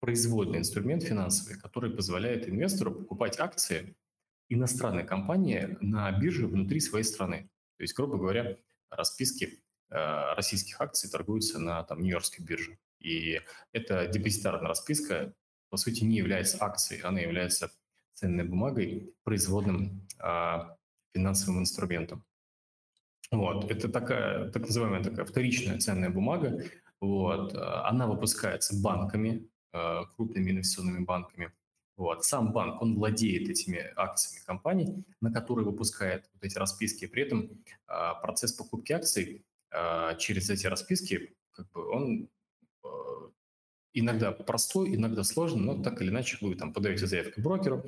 производный 0.00 0.58
инструмент 0.58 1.02
финансовый, 1.02 1.58
который 1.58 1.90
позволяет 1.90 2.48
инвестору 2.48 2.92
покупать 2.92 3.38
акции 3.38 3.94
иностранной 4.48 5.04
компании 5.04 5.76
на 5.80 6.10
бирже 6.10 6.46
внутри 6.46 6.80
своей 6.80 7.04
страны. 7.04 7.48
То 7.76 7.82
есть, 7.82 7.94
грубо 7.94 8.16
говоря, 8.16 8.56
расписки 8.90 9.62
э, 9.90 10.34
российских 10.34 10.80
акций 10.80 11.08
торгуются 11.08 11.58
на 11.58 11.84
там, 11.84 12.00
Нью-Йоркской 12.00 12.44
бирже. 12.44 12.78
И 12.98 13.40
эта 13.72 14.06
депозитарная 14.08 14.68
расписка, 14.68 15.34
по 15.68 15.76
сути, 15.76 16.04
не 16.04 16.16
является 16.16 16.62
акцией, 16.62 17.02
она 17.02 17.20
является 17.20 17.70
ценной 18.14 18.44
бумагой, 18.44 19.14
производным 19.22 20.08
э, 20.18 20.58
финансовым 21.12 21.60
инструментом. 21.60 22.24
Вот. 23.30 23.70
Это 23.70 23.88
такая, 23.88 24.50
так 24.50 24.62
называемая 24.62 25.04
такая 25.04 25.24
вторичная 25.24 25.78
ценная 25.78 26.10
бумага. 26.10 26.64
Вот. 27.00 27.54
Она 27.54 28.08
выпускается 28.08 28.74
банками, 28.82 29.49
Э, 29.49 29.49
крупными 30.16 30.50
инвестиционными 30.50 31.04
банками. 31.04 31.52
Вот. 32.00 32.24
Сам 32.24 32.52
банк, 32.52 32.80
он 32.80 32.94
владеет 32.94 33.50
этими 33.50 33.92
акциями 33.94 34.42
компаний, 34.46 35.04
на 35.20 35.30
которые 35.30 35.66
выпускает 35.66 36.30
вот 36.32 36.42
эти 36.42 36.56
расписки. 36.56 37.06
При 37.06 37.24
этом 37.24 37.62
а, 37.86 38.14
процесс 38.14 38.54
покупки 38.54 38.92
акций 38.92 39.44
а, 39.70 40.14
через 40.14 40.48
эти 40.48 40.66
расписки, 40.66 41.34
как 41.50 41.70
бы 41.72 41.86
он 41.90 42.30
э, 42.84 42.88
иногда 43.92 44.32
простой, 44.32 44.94
иногда 44.94 45.24
сложный, 45.24 45.60
но 45.60 45.82
так 45.82 46.00
или 46.00 46.08
иначе 46.08 46.38
вы 46.40 46.54
там 46.54 46.72
подаете 46.72 47.06
заявку 47.06 47.42
брокеру, 47.42 47.84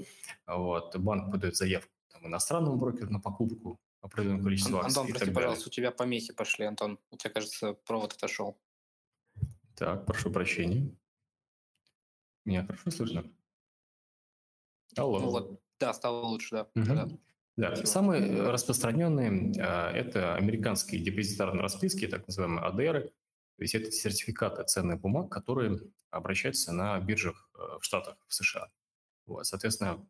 вот, 0.46 0.94
банк 0.98 1.32
подает 1.32 1.56
заявку 1.56 1.90
там, 2.12 2.26
иностранному 2.26 2.76
брокеру 2.76 3.10
на 3.10 3.20
покупку 3.20 3.80
определенного 4.02 4.44
количества 4.44 4.80
акций. 4.80 5.00
Антон, 5.00 5.14
прости, 5.14 5.30
пожалуйста, 5.30 5.68
у 5.68 5.72
тебя 5.72 5.90
помехи 5.90 6.34
пошли, 6.34 6.66
Антон. 6.66 6.98
У 7.10 7.16
тебя, 7.16 7.30
кажется, 7.30 7.72
провод 7.72 8.12
отошел. 8.12 8.58
Так, 9.74 10.04
прошу 10.04 10.30
прощения. 10.30 10.94
Меня 12.44 12.64
хорошо 12.66 12.90
слышно? 12.90 13.24
Алло. 14.96 15.20
Ну 15.20 15.30
вот, 15.30 15.60
да, 15.78 15.92
стало 15.94 16.24
лучше, 16.26 16.56
да. 16.56 16.62
Угу. 16.74 17.18
Да, 17.56 17.70
да. 17.76 17.86
самые 17.86 18.50
распространенные 18.50 19.52
а, 19.60 19.90
это 19.90 20.34
американские 20.34 21.02
депозитарные 21.02 21.62
расписки, 21.62 22.06
так 22.06 22.26
называемые 22.26 22.64
АДРы. 22.64 23.12
То 23.56 23.62
есть 23.62 23.74
это 23.74 23.92
сертификаты 23.92 24.64
ценных 24.64 25.00
бумаг, 25.00 25.30
которые 25.30 25.78
обращаются 26.10 26.72
на 26.72 26.98
биржах 26.98 27.50
э, 27.54 27.78
в 27.80 27.84
Штатах, 27.84 28.16
в 28.26 28.34
США. 28.34 28.70
Вот, 29.26 29.46
соответственно, 29.46 30.04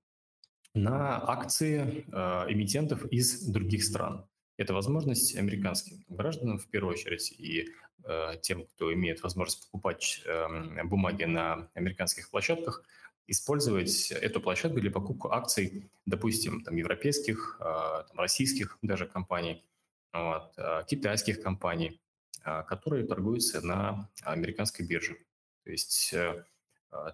на 0.75 1.19
акции 1.19 2.07
э, 2.11 2.53
эмитентов 2.53 3.05
из 3.07 3.45
других 3.47 3.85
стран. 3.85 4.27
Это 4.57 4.75
возможность 4.75 5.37
американским 5.37 6.05
гражданам 6.09 6.59
в 6.59 6.69
первую 6.69 6.93
очередь 6.95 7.33
и 7.33 7.71
э, 8.05 8.33
тем, 8.43 8.67
кто 8.67 8.93
имеет 8.93 9.23
возможность 9.23 9.65
покупать 9.65 10.23
э, 10.27 10.85
бумаги 10.85 11.25
на 11.25 11.71
американских 11.75 12.31
площадках, 12.31 12.85
использовать 13.27 14.11
эту 14.11 14.41
площадку 14.41 14.81
для 14.81 14.91
покупки 14.91 15.29
акций, 15.31 15.91
допустим, 16.07 16.63
там, 16.63 16.77
европейских, 16.77 17.57
э, 17.61 17.65
там, 17.65 18.19
российских 18.19 18.79
даже 18.83 19.07
компаний, 19.07 19.65
вот, 20.13 20.53
э, 20.59 20.83
китайских 20.87 21.43
компаний, 21.43 22.01
э, 22.45 22.63
которые 22.65 23.07
торгуются 23.07 23.65
на 23.65 24.11
американской 24.23 24.87
бирже. 24.87 25.17
То 25.65 25.71
есть 25.71 26.13
э, 26.13 26.45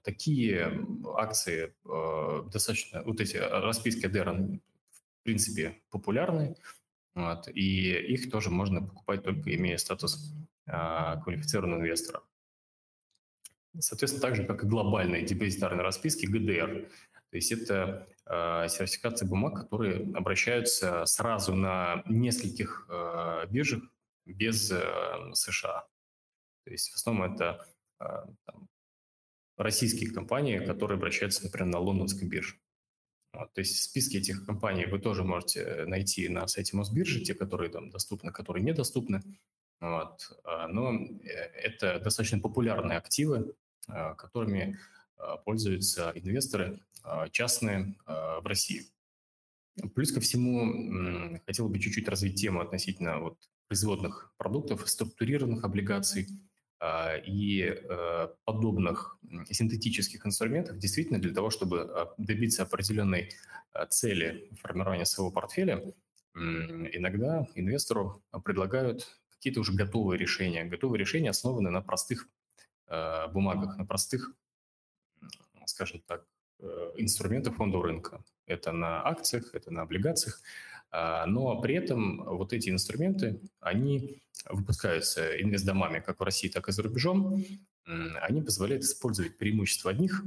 такие 0.02 0.84
акции 1.14 1.74
э, 1.84 2.42
достаточно, 2.50 3.02
вот 3.04 3.20
эти 3.20 3.36
расписки 3.36 4.06
ДР, 4.06 4.30
в 4.30 5.22
принципе, 5.22 5.80
популярны, 5.90 6.56
вот, 7.26 7.48
и 7.48 7.92
их 8.12 8.30
тоже 8.30 8.50
можно 8.50 8.82
покупать 8.82 9.22
только 9.22 9.54
имея 9.54 9.76
статус 9.76 10.32
а, 10.66 11.16
квалифицированного 11.22 11.80
инвестора. 11.80 12.22
Соответственно, 13.78 14.22
так 14.22 14.36
же, 14.36 14.44
как 14.44 14.64
и 14.64 14.66
глобальные 14.66 15.24
депозитарные 15.24 15.82
расписки, 15.82 16.26
ГДР. 16.26 16.88
То 17.30 17.36
есть 17.36 17.52
это 17.52 18.08
э, 18.24 18.68
сертификации 18.68 19.26
бумаг, 19.26 19.60
которые 19.60 20.10
обращаются 20.14 21.04
сразу 21.04 21.54
на 21.54 22.02
нескольких 22.06 22.86
э, 22.88 23.46
биржах 23.50 23.82
без 24.24 24.70
э, 24.72 24.82
США. 25.34 25.86
То 26.64 26.70
есть 26.70 26.90
в 26.90 26.96
основном 26.96 27.34
это 27.34 27.66
э, 28.00 28.04
там, 28.46 28.68
российские 29.58 30.10
компании, 30.10 30.58
которые 30.58 30.96
обращаются, 30.96 31.44
например, 31.44 31.68
на 31.68 31.78
лондонской 31.78 32.26
бирже. 32.26 32.56
Вот, 33.32 33.52
то 33.52 33.60
есть 33.60 33.82
списки 33.82 34.16
этих 34.16 34.46
компаний 34.46 34.86
вы 34.86 34.98
тоже 34.98 35.22
можете 35.22 35.84
найти 35.86 36.28
на 36.28 36.46
сайте 36.48 36.76
Мосбиржи, 36.76 37.20
те, 37.20 37.34
которые 37.34 37.70
там 37.70 37.90
доступны, 37.90 38.32
которые 38.32 38.64
недоступны. 38.64 39.22
Вот. 39.80 40.38
А, 40.44 40.66
но 40.68 40.94
э, 40.94 41.28
это 41.28 42.00
достаточно 42.00 42.40
популярные 42.40 42.98
активы, 42.98 43.54
а, 43.86 44.14
которыми 44.14 44.78
а, 45.16 45.36
пользуются 45.36 46.12
инвесторы 46.14 46.80
частные 47.30 47.94
в 48.06 48.42
России. 48.44 48.82
Плюс 49.94 50.12
ко 50.12 50.20
всему, 50.20 51.38
хотел 51.46 51.68
бы 51.68 51.78
чуть-чуть 51.78 52.08
развить 52.08 52.38
тему 52.38 52.60
относительно 52.60 53.18
вот 53.20 53.38
производных 53.68 54.34
продуктов, 54.36 54.86
структурированных 54.90 55.64
облигаций– 55.64 56.26
а, 56.80 57.16
и 57.16 57.62
э, 57.62 58.28
подобных 58.44 59.17
синтетических 59.50 60.24
инструментов 60.26 60.78
действительно 60.78 61.18
для 61.18 61.32
того, 61.32 61.50
чтобы 61.50 61.82
а, 61.82 62.14
добиться 62.18 62.62
определенной 62.62 63.30
а, 63.72 63.86
цели 63.86 64.50
формирования 64.60 65.04
своего 65.04 65.30
портфеля, 65.30 65.82
иногда 66.34 67.48
инвестору 67.56 68.22
предлагают 68.44 69.18
какие-то 69.30 69.60
уже 69.60 69.72
готовые 69.72 70.18
решения. 70.18 70.64
Готовые 70.64 71.00
решения 71.00 71.30
основаны 71.30 71.70
на 71.70 71.80
простых 71.80 72.28
бумагах, 73.32 73.76
на 73.76 73.84
простых, 73.84 74.32
скажем 75.66 76.00
так, 76.06 76.24
э, 76.60 76.92
инструментах 76.96 77.56
фондового 77.56 77.88
рынка. 77.88 78.22
Это 78.46 78.72
на 78.72 79.06
акциях, 79.06 79.54
это 79.54 79.70
на 79.72 79.82
облигациях. 79.82 80.40
А, 80.90 81.26
но 81.26 81.60
при 81.60 81.74
этом 81.74 82.24
вот 82.24 82.52
эти 82.52 82.70
инструменты, 82.70 83.40
они 83.60 84.22
выпускаются 84.48 85.40
инвестдомами 85.40 86.00
как 86.00 86.20
в 86.20 86.22
России, 86.22 86.48
так 86.48 86.68
и 86.68 86.72
за 86.72 86.82
рубежом. 86.82 87.44
Они 87.88 88.42
позволяют 88.42 88.84
использовать 88.84 89.38
преимущества 89.38 89.90
одних 89.90 90.22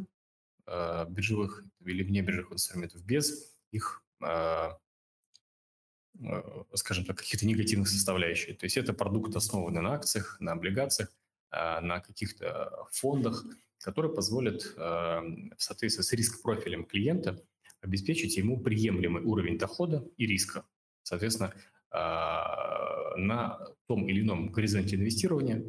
а, 0.65 1.05
биржевых 1.05 1.63
или 1.85 2.03
внебиржевых 2.03 2.53
инструментов 2.53 3.03
без 3.03 3.53
их, 3.71 4.03
а, 4.21 4.77
скажем 6.73 7.05
так, 7.05 7.17
каких-то 7.17 7.45
негативных 7.45 7.87
составляющих. 7.87 8.57
То 8.57 8.65
есть 8.65 8.77
это 8.77 8.93
продукт, 8.93 9.35
основанный 9.35 9.81
на 9.81 9.93
акциях, 9.93 10.39
на 10.39 10.53
облигациях, 10.53 11.09
на 11.51 11.99
каких-то 11.99 12.87
фондах, 12.91 13.43
которые 13.79 14.13
позволят 14.13 14.63
в 14.63 15.55
соответствии 15.57 16.03
с 16.03 16.13
риск-профилем 16.13 16.85
клиента 16.85 17.43
обеспечить 17.81 18.37
ему 18.37 18.59
приемлемый 18.59 19.23
уровень 19.23 19.57
дохода 19.57 20.07
и 20.17 20.25
риска. 20.25 20.65
Соответственно, 21.03 21.53
а, 21.89 23.15
на 23.17 23.59
том 23.87 24.07
или 24.07 24.21
ином 24.21 24.51
горизонте 24.51 24.95
инвестирования 24.95 25.63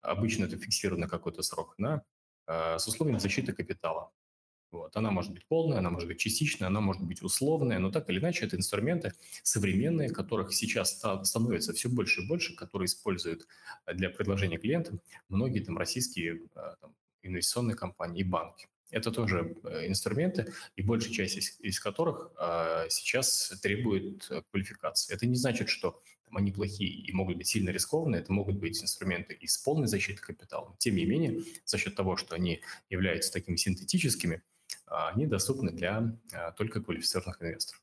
обычно 0.00 0.44
это 0.44 0.56
фиксированный 0.56 1.08
какой-то 1.08 1.42
срок, 1.42 1.74
на, 1.78 2.02
с 2.46 2.86
условием 2.88 3.20
защиты 3.20 3.52
капитала. 3.52 4.10
Вот. 4.70 4.96
Она 4.96 5.10
может 5.10 5.32
быть 5.32 5.46
полная, 5.46 5.78
она 5.78 5.90
может 5.90 6.08
быть 6.08 6.18
частичная, 6.18 6.68
она 6.68 6.80
может 6.80 7.02
быть 7.02 7.22
условная, 7.22 7.78
но 7.78 7.90
так 7.90 8.08
или 8.10 8.18
иначе 8.18 8.44
это 8.44 8.56
инструменты 8.56 9.14
современные, 9.42 10.10
которых 10.10 10.52
сейчас 10.52 10.98
становится 11.22 11.72
все 11.72 11.88
больше 11.88 12.22
и 12.22 12.28
больше, 12.28 12.54
которые 12.54 12.86
используют 12.86 13.46
для 13.86 14.10
предложения 14.10 14.58
клиентам 14.58 15.00
многие 15.28 15.60
там 15.60 15.78
российские 15.78 16.42
там, 16.54 16.94
инвестиционные 17.22 17.76
компании 17.76 18.20
и 18.20 18.24
банки. 18.24 18.68
Это 18.90 19.10
тоже 19.10 19.56
э, 19.64 19.86
инструменты, 19.86 20.52
и 20.76 20.82
большая 20.82 21.12
часть 21.12 21.36
из, 21.36 21.60
из 21.60 21.78
которых 21.78 22.30
э, 22.38 22.86
сейчас 22.88 23.52
требует 23.62 24.26
э, 24.30 24.42
квалификации. 24.50 25.14
Это 25.14 25.26
не 25.26 25.36
значит, 25.36 25.68
что 25.68 26.00
там, 26.28 26.36
они 26.36 26.52
плохие 26.52 26.90
и 26.90 27.12
могут 27.12 27.36
быть 27.36 27.48
сильно 27.48 27.70
рискованные, 27.70 28.20
это 28.20 28.32
могут 28.32 28.56
быть 28.56 28.82
инструменты 28.82 29.34
и 29.34 29.46
с 29.46 29.58
полной 29.58 29.88
защитой 29.88 30.20
капитала. 30.20 30.74
Тем 30.78 30.96
не 30.96 31.04
менее, 31.04 31.42
за 31.64 31.78
счет 31.78 31.94
того, 31.94 32.16
что 32.16 32.34
они 32.34 32.62
являются 32.90 33.32
такими 33.32 33.56
синтетическими, 33.56 34.36
э, 34.36 34.40
они 34.86 35.26
доступны 35.26 35.72
для 35.72 36.16
э, 36.32 36.52
только 36.56 36.82
квалифицированных 36.82 37.42
инвесторов. 37.42 37.82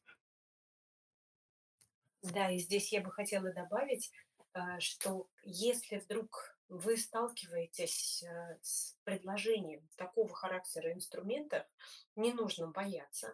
Да, 2.21 2.49
и 2.51 2.57
здесь 2.57 2.91
я 2.91 3.01
бы 3.01 3.11
хотела 3.11 3.51
добавить, 3.53 4.11
э, 4.53 4.79
что 4.79 5.27
если 5.43 5.97
вдруг 5.97 6.55
вы 6.67 6.97
сталкиваетесь 6.97 8.23
с 8.63 8.95
предложением 9.03 9.87
такого 9.97 10.33
характера 10.33 10.91
инструмента, 10.91 11.67
не 12.15 12.33
нужно 12.33 12.71
бояться. 12.71 13.33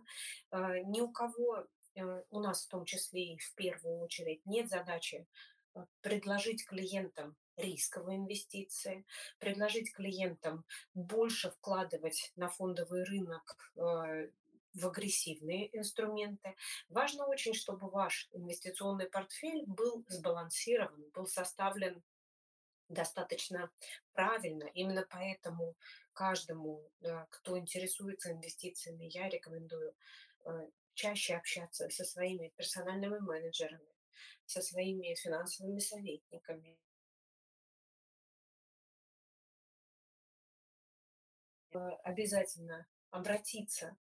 Ни 0.51 0.99
у 0.99 1.09
кого, 1.09 1.65
у 1.95 2.39
нас 2.39 2.65
в 2.65 2.69
том 2.69 2.85
числе 2.85 3.33
и 3.33 3.37
в 3.37 3.53
первую 3.55 3.99
очередь, 3.99 4.45
нет 4.45 4.69
задачи 4.69 5.27
предложить 6.01 6.65
клиентам 6.65 7.35
рисковые 7.57 8.17
инвестиции, 8.17 9.05
предложить 9.39 9.93
клиентам 9.93 10.65
больше 10.93 11.51
вкладывать 11.51 12.31
на 12.35 12.49
фондовый 12.49 13.03
рынок 13.03 13.57
в 14.73 14.87
агрессивные 14.87 15.75
инструменты. 15.77 16.55
Важно 16.89 17.25
очень, 17.25 17.53
чтобы 17.53 17.89
ваш 17.89 18.29
инвестиционный 18.31 19.07
портфель 19.07 19.65
был 19.65 20.05
сбалансирован, 20.07 21.09
был 21.13 21.27
составлен 21.27 22.01
достаточно 22.87 23.69
правильно. 24.13 24.65
Именно 24.73 25.05
поэтому 25.09 25.75
каждому, 26.13 26.89
кто 27.29 27.57
интересуется 27.57 28.31
инвестициями, 28.31 29.05
я 29.05 29.29
рекомендую 29.29 29.93
э, 30.45 30.67
чаще 30.93 31.35
общаться 31.35 31.89
со 31.89 32.03
своими 32.03 32.49
персональными 32.55 33.19
менеджерами, 33.19 33.95
со 34.45 34.61
своими 34.61 35.15
финансовыми 35.15 35.79
советниками. 35.79 36.77
Э, 41.73 41.77
обязательно 42.03 42.87
обратиться 43.09 43.97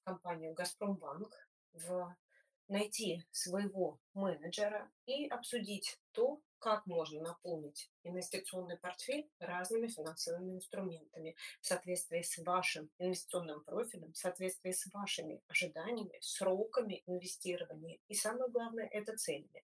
в 0.00 0.04
компанию 0.04 0.54
«Газпромбанк», 0.54 1.34
в 1.72 2.16
найти 2.72 3.22
своего 3.30 3.98
менеджера 4.14 4.90
и 5.06 5.28
обсудить 5.28 5.98
то, 6.12 6.40
как 6.58 6.86
можно 6.86 7.20
наполнить 7.20 7.90
инвестиционный 8.04 8.78
портфель 8.78 9.28
разными 9.40 9.88
финансовыми 9.88 10.56
инструментами 10.56 11.36
в 11.60 11.66
соответствии 11.66 12.22
с 12.22 12.38
вашим 12.38 12.88
инвестиционным 12.98 13.62
профилем, 13.64 14.12
в 14.12 14.16
соответствии 14.16 14.70
с 14.70 14.86
вашими 14.92 15.42
ожиданиями, 15.48 16.16
сроками 16.20 17.02
инвестирования 17.06 17.98
и, 18.08 18.14
самое 18.14 18.50
главное, 18.50 18.86
это 18.86 19.16
целями. 19.16 19.64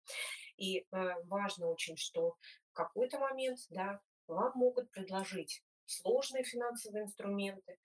И 0.56 0.86
э, 0.90 1.22
важно 1.24 1.68
очень, 1.68 1.96
что 1.96 2.36
в 2.70 2.72
какой-то 2.72 3.18
момент 3.18 3.60
да, 3.70 4.00
вам 4.26 4.52
могут 4.54 4.90
предложить 4.90 5.62
сложные 5.84 6.44
финансовые 6.44 7.04
инструменты, 7.04 7.78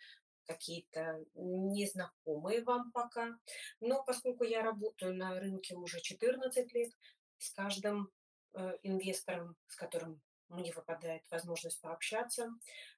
какие-то 0.45 1.23
незнакомые 1.35 2.63
вам 2.63 2.91
пока. 2.91 3.37
Но 3.79 4.03
поскольку 4.03 4.43
я 4.43 4.61
работаю 4.61 5.15
на 5.15 5.39
рынке 5.39 5.75
уже 5.75 5.99
14 6.01 6.73
лет, 6.73 6.91
с 7.37 7.51
каждым 7.53 8.11
Э, 8.53 8.77
инвестором, 8.83 9.55
с 9.67 9.77
которым 9.77 10.21
мне 10.49 10.73
выпадает 10.73 11.23
возможность 11.31 11.79
пообщаться, 11.79 12.49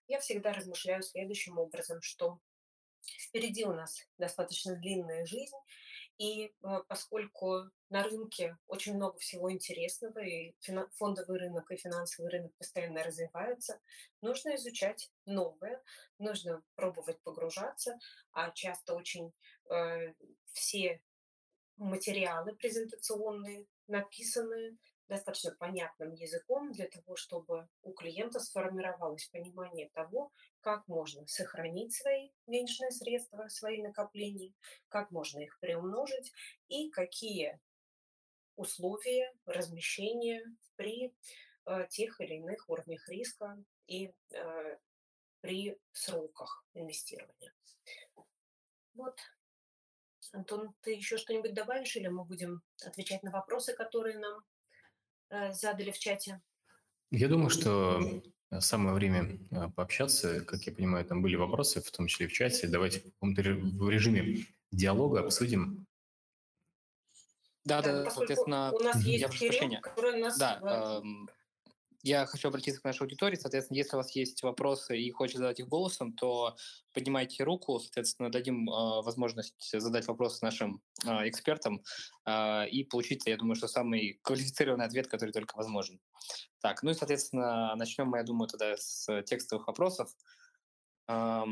я 0.07 0.19
всегда 0.19 0.51
размышляю 0.51 1.03
следующим 1.03 1.59
образом, 1.59 2.01
что 2.01 2.39
впереди 3.03 3.63
у 3.63 3.71
нас 3.71 3.99
достаточно 4.17 4.75
длинная 4.75 5.27
жизнь, 5.27 5.55
и 6.17 6.45
э, 6.45 6.51
поскольку 6.87 7.69
на 7.89 8.03
рынке 8.03 8.57
очень 8.67 8.95
много 8.95 9.17
всего 9.17 9.51
интересного, 9.51 10.19
и 10.19 10.55
фондовый 10.93 11.39
рынок, 11.39 11.71
и 11.71 11.77
финансовый 11.77 12.29
рынок 12.29 12.53
постоянно 12.57 13.03
развиваются, 13.03 13.79
нужно 14.21 14.55
изучать 14.55 15.11
новое, 15.25 15.81
нужно 16.19 16.63
пробовать 16.75 17.21
погружаться, 17.23 17.97
а 18.31 18.51
часто 18.51 18.95
очень 18.95 19.33
э, 19.71 20.13
все 20.51 21.01
материалы 21.77 22.55
презентационные 22.55 23.65
написаны 23.87 24.77
достаточно 25.07 25.55
понятным 25.55 26.13
языком 26.13 26.71
для 26.71 26.87
того, 26.87 27.15
чтобы 27.15 27.67
у 27.81 27.93
клиента 27.93 28.39
сформировалось 28.39 29.27
понимание 29.27 29.89
того, 29.89 30.31
как 30.61 30.87
можно 30.87 31.25
сохранить 31.27 31.93
свои 31.95 32.29
денежные 32.47 32.91
средства, 32.91 33.47
свои 33.47 33.81
накопления, 33.81 34.53
как 34.87 35.11
можно 35.11 35.39
их 35.39 35.59
приумножить 35.59 36.31
и 36.67 36.89
какие 36.89 37.59
условия 38.55 39.33
размещения 39.45 40.43
при 40.75 41.13
э, 41.65 41.87
тех 41.89 42.19
или 42.21 42.35
иных 42.35 42.69
уровнях 42.69 43.07
риска 43.09 43.57
и 43.87 44.13
э, 44.31 44.77
при 45.41 45.77
сроках 45.91 46.65
инвестирования. 46.73 47.53
Вот. 48.93 49.17
Антон, 50.31 50.73
ты 50.81 50.93
еще 50.93 51.17
что-нибудь 51.17 51.53
добавишь 51.53 51.95
или 51.95 52.07
мы 52.07 52.23
будем 52.23 52.61
отвечать 52.83 53.23
на 53.23 53.31
вопросы, 53.31 53.73
которые 53.73 54.17
нам 54.17 54.43
задали 55.29 55.91
в 55.91 55.99
чате? 55.99 56.41
Я 57.11 57.27
думаю, 57.27 57.51
что 57.51 58.21
э, 58.49 58.59
самое 58.59 58.95
время 58.95 59.37
э, 59.51 59.69
пообщаться. 59.75 60.41
Как 60.41 60.63
я 60.63 60.73
понимаю, 60.73 61.05
там 61.05 61.21
были 61.21 61.35
вопросы, 61.35 61.79
в 61.81 61.91
том 61.91 62.07
числе 62.07 62.27
в 62.27 62.33
чате. 62.33 62.67
Давайте 62.67 63.01
в 63.01 63.03
каком-то 63.03 63.41
режиме 63.43 64.45
диалога 64.71 65.19
обсудим. 65.19 65.85
Да, 67.65 67.81
да, 67.81 68.03
да 68.03 68.09
соответственно, 68.09 68.71
у 68.73 68.79
нас 68.79 69.01
есть 69.03 69.21
я 69.21 69.27
прошу 69.27 69.45
прощения. 69.45 69.81
нас... 70.19 70.37
Да, 70.37 71.01
я 72.03 72.25
хочу 72.25 72.49
обратиться 72.49 72.81
к 72.81 72.83
нашей 72.83 73.03
аудитории. 73.03 73.37
Соответственно, 73.37 73.77
если 73.77 73.95
у 73.95 73.99
вас 73.99 74.11
есть 74.11 74.43
вопросы 74.43 74.99
и 74.99 75.09
хочется 75.09 75.39
задать 75.39 75.61
их 75.61 75.69
голосом, 75.69 76.11
то 76.13 76.55
поднимайте 76.91 77.45
руку. 77.45 77.79
Соответственно, 77.79 78.29
дадим 78.29 78.69
э, 78.69 79.01
возможность 79.01 79.71
задать 79.71 80.05
вопросы 80.07 80.43
нашим 80.43 80.83
э, 81.05 81.29
экспертам 81.29 81.81
э, 82.25 82.67
и 82.67 82.83
получить, 82.83 83.25
я 83.25 83.37
думаю, 83.37 83.55
что 83.55 83.69
самый 83.69 84.19
квалифицированный 84.21 84.85
ответ, 84.85 85.07
который 85.07 85.31
только 85.31 85.55
возможен. 85.55 86.01
Так, 86.59 86.83
ну 86.83 86.91
и, 86.91 86.93
соответственно, 86.93 87.73
начнем 87.75 88.09
мы, 88.09 88.17
я 88.17 88.23
думаю, 88.23 88.49
тогда 88.49 88.75
с 88.75 89.07
текстовых 89.23 89.67
вопросов. 89.67 90.13
Э, 91.07 91.45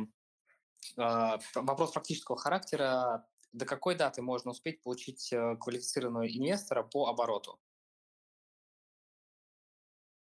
э, 0.97 1.37
вопрос 1.55 1.91
практического 1.91 2.37
характера. 2.37 3.25
До 3.53 3.65
какой 3.65 3.95
даты 3.95 4.21
можно 4.21 4.51
успеть 4.51 4.81
получить 4.81 5.33
квалифицированного 5.59 6.27
инвестора 6.27 6.83
по 6.83 7.07
обороту? 7.07 7.57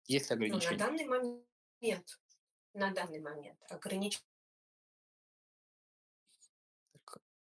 Есть 0.08 0.32
ли 0.32 0.50
Ну, 0.50 0.58
на 0.58 0.78
данный 0.78 1.06
момент, 1.06 2.20
на 2.74 2.92
данный 2.92 3.20
момент 3.20 3.60
ограничений 3.70 4.26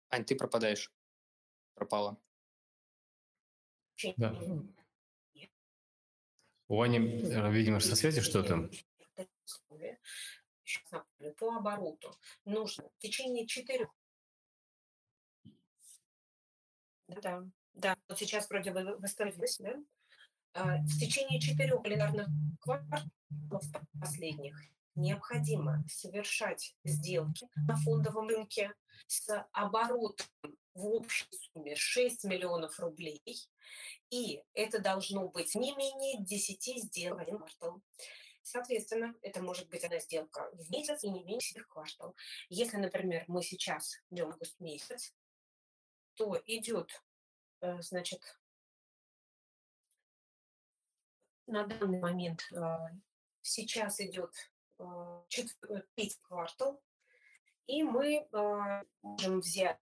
Ань, 0.08 0.24
ты 0.24 0.36
пропадаешь. 0.36 0.92
Пропала. 1.74 2.16
Да. 4.16 4.34
У 6.68 6.80
Ани, 6.80 6.98
э, 6.98 7.52
видимо, 7.52 7.80
со 7.80 7.96
связи 7.96 8.20
что-то. 8.20 8.70
По 11.38 11.56
обороту 11.56 12.16
нужно 12.44 12.88
в 12.88 12.98
течение 12.98 13.46
четырех 13.46 13.88
да, 17.08 17.44
да. 17.74 17.96
Вот 18.08 18.18
сейчас 18.18 18.48
вроде 18.48 18.72
бы 18.72 18.96
восстановилось, 18.98 19.58
да? 19.58 19.76
А, 20.58 20.78
в 20.78 20.98
течение 20.98 21.38
четырех 21.38 21.82
календарных 21.82 22.28
кварталов 22.60 23.62
последних 24.00 24.58
необходимо 24.94 25.84
совершать 25.86 26.74
сделки 26.82 27.46
на 27.68 27.76
фондовом 27.76 28.28
рынке 28.28 28.72
с 29.06 29.46
оборотом 29.52 30.26
в 30.72 30.86
общей 30.86 31.26
сумме 31.30 31.76
6 31.76 32.24
миллионов 32.24 32.80
рублей, 32.80 33.22
и 34.08 34.42
это 34.54 34.78
должно 34.78 35.28
быть 35.28 35.54
не 35.54 35.76
менее 35.76 36.24
10 36.24 36.84
сделок 36.84 37.28
в 37.28 37.36
квартал. 37.36 37.82
Соответственно, 38.40 39.14
это 39.20 39.42
может 39.42 39.68
быть 39.68 39.84
одна 39.84 39.98
сделка 39.98 40.48
в 40.54 40.70
месяц 40.70 41.04
и 41.04 41.10
не 41.10 41.22
меньше 41.22 41.60
в 41.60 41.68
квартал. 41.68 42.16
Если, 42.48 42.78
например, 42.78 43.24
мы 43.28 43.42
сейчас 43.42 43.96
идем 44.08 44.28
август 44.28 44.58
месяц, 44.58 45.12
то 46.14 46.40
идет, 46.46 47.02
э, 47.60 47.82
значит, 47.82 48.22
на 51.46 51.66
данный 51.66 52.00
момент 52.00 52.42
сейчас 53.42 54.00
идет 54.00 54.32
э, 54.78 55.22
третий 55.28 56.18
квартал, 56.22 56.82
и 57.66 57.82
мы 57.82 58.28
э, 58.30 58.82
можем 59.02 59.40
взять 59.40 59.78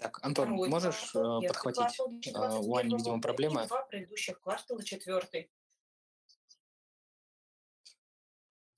так, 0.00 0.18
Антон, 0.22 0.46
Второй 0.46 0.68
можешь 0.70 1.10
квартал, 1.12 1.42
подхватить? 1.42 1.96
Квартал, 2.32 2.66
у 2.66 2.76
Ани, 2.76 2.96
видимо, 2.96 3.20
проблема. 3.20 3.66
Два 3.66 3.82
предыдущих 3.82 4.40
квартала, 4.40 4.82
четвертый. 4.82 5.50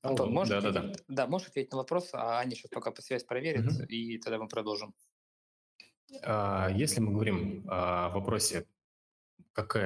Антон, 0.02 0.30
Алло, 0.30 0.34
можешь, 0.34 0.62
да, 0.62 0.72
да, 0.72 0.82
да. 0.82 0.92
да, 1.06 1.26
можешь 1.28 1.46
ответить 1.46 1.70
на 1.70 1.78
вопрос, 1.78 2.10
а 2.12 2.40
Аня 2.40 2.56
сейчас 2.56 2.72
пока 2.72 2.90
по 2.90 3.00
связь 3.02 3.22
проверит, 3.22 3.70
угу. 3.70 3.84
и 3.84 4.18
тогда 4.18 4.38
мы 4.38 4.48
продолжим. 4.48 4.96
А, 6.24 6.68
если 6.70 6.98
мы 6.98 7.12
говорим 7.12 7.64
о 7.68 8.08
вопросе, 8.08 8.66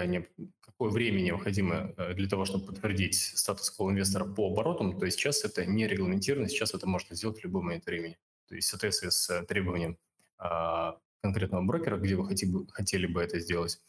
не, 0.06 0.26
какое 0.60 0.90
время 0.90 1.20
необходимо 1.20 1.92
э, 1.96 2.14
для 2.14 2.28
того, 2.28 2.44
чтобы 2.44 2.66
подтвердить 2.66 3.16
статус 3.16 3.74
инвестора 3.78 4.24
по 4.24 4.48
оборотам, 4.48 4.98
то 4.98 5.10
сейчас 5.10 5.44
это 5.44 5.66
не 5.66 5.86
регламентировано, 5.86 6.48
сейчас 6.48 6.74
это 6.74 6.86
можно 6.86 7.16
сделать 7.16 7.40
в 7.40 7.44
любой 7.44 7.62
момент 7.62 7.86
времени. 7.86 8.18
То 8.48 8.54
есть 8.54 8.68
в 8.68 8.70
соответствии 8.70 9.08
с 9.08 9.44
требованием 9.46 9.98
а, 10.38 11.00
конкретного 11.20 11.64
брокера, 11.64 11.96
где 11.96 12.14
вы 12.14 12.26
хотели, 12.26 12.52
хотели 12.70 13.06
бы 13.06 13.22
это 13.22 13.40
сделать, 13.40 13.80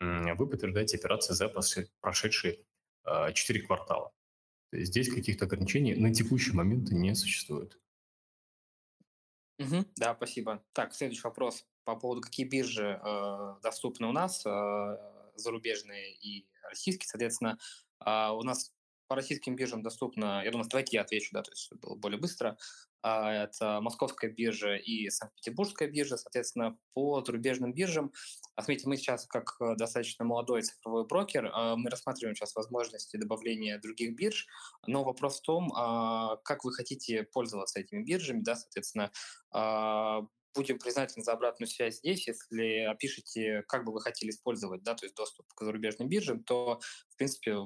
вы 0.00 0.46
подтверждаете 0.46 0.96
операции 0.96 1.34
за 1.34 1.50
прошедшие 2.00 2.60
4 3.04 3.60
квартала. 3.66 4.14
То 4.70 4.78
есть 4.78 4.90
здесь 4.90 5.12
каких-то 5.12 5.44
ограничений 5.44 5.94
на 5.96 6.14
текущий 6.14 6.52
момент 6.52 6.90
не 6.90 7.14
существует. 7.14 7.78
Угу, 9.58 9.84
да, 9.96 10.14
спасибо. 10.14 10.64
Так, 10.72 10.94
следующий 10.94 11.22
вопрос 11.24 11.66
по 11.84 11.96
поводу, 11.96 12.20
какие 12.20 12.46
биржи 12.46 13.00
э, 13.02 13.54
доступны 13.62 14.06
у 14.06 14.12
нас, 14.12 14.44
э, 14.46 14.96
зарубежные 15.36 16.14
и 16.14 16.46
российские. 16.62 17.08
Соответственно, 17.08 17.58
э, 18.04 18.30
у 18.30 18.42
нас 18.42 18.72
по 19.10 19.16
российским 19.16 19.56
биржам 19.56 19.82
доступно, 19.82 20.40
я 20.44 20.52
думаю, 20.52 20.68
давайте 20.70 20.96
я 20.96 21.02
отвечу, 21.02 21.30
да, 21.32 21.42
то 21.42 21.50
есть 21.50 21.72
было 21.82 21.96
более 21.96 22.20
быстро. 22.20 22.56
А, 23.02 23.32
это 23.32 23.80
Московская 23.80 24.30
биржа 24.30 24.76
и 24.76 25.10
Санкт-Петербургская 25.10 25.88
биржа. 25.88 26.16
Соответственно, 26.16 26.78
по 26.94 27.20
зарубежным 27.20 27.72
биржам, 27.72 28.12
отметьте, 28.54 28.88
мы 28.88 28.96
сейчас 28.96 29.26
как 29.26 29.56
э, 29.60 29.74
достаточно 29.74 30.24
молодой 30.24 30.62
цифровой 30.62 31.06
брокер, 31.06 31.46
э, 31.46 31.74
мы 31.74 31.90
рассматриваем 31.90 32.36
сейчас 32.36 32.54
возможности 32.54 33.16
добавления 33.16 33.80
других 33.80 34.14
бирж, 34.14 34.46
но 34.86 35.02
вопрос 35.02 35.40
в 35.40 35.42
том, 35.42 35.72
а, 35.74 36.36
как 36.44 36.62
вы 36.64 36.72
хотите 36.72 37.24
пользоваться 37.24 37.80
этими 37.80 38.04
биржами, 38.04 38.42
да, 38.42 38.54
соответственно, 38.54 39.10
а, 39.50 40.24
будем 40.54 40.78
признательны 40.78 41.24
за 41.24 41.32
обратную 41.32 41.68
связь 41.68 41.98
здесь. 41.98 42.26
Если 42.26 42.84
опишите, 42.84 43.62
как 43.68 43.84
бы 43.84 43.92
вы 43.92 44.00
хотели 44.00 44.30
использовать, 44.30 44.82
да, 44.82 44.94
то 44.94 45.06
есть 45.06 45.14
доступ 45.16 45.46
к 45.54 45.62
зарубежным 45.62 46.08
биржам, 46.08 46.42
то, 46.42 46.80
в 47.10 47.16
принципе, 47.16 47.58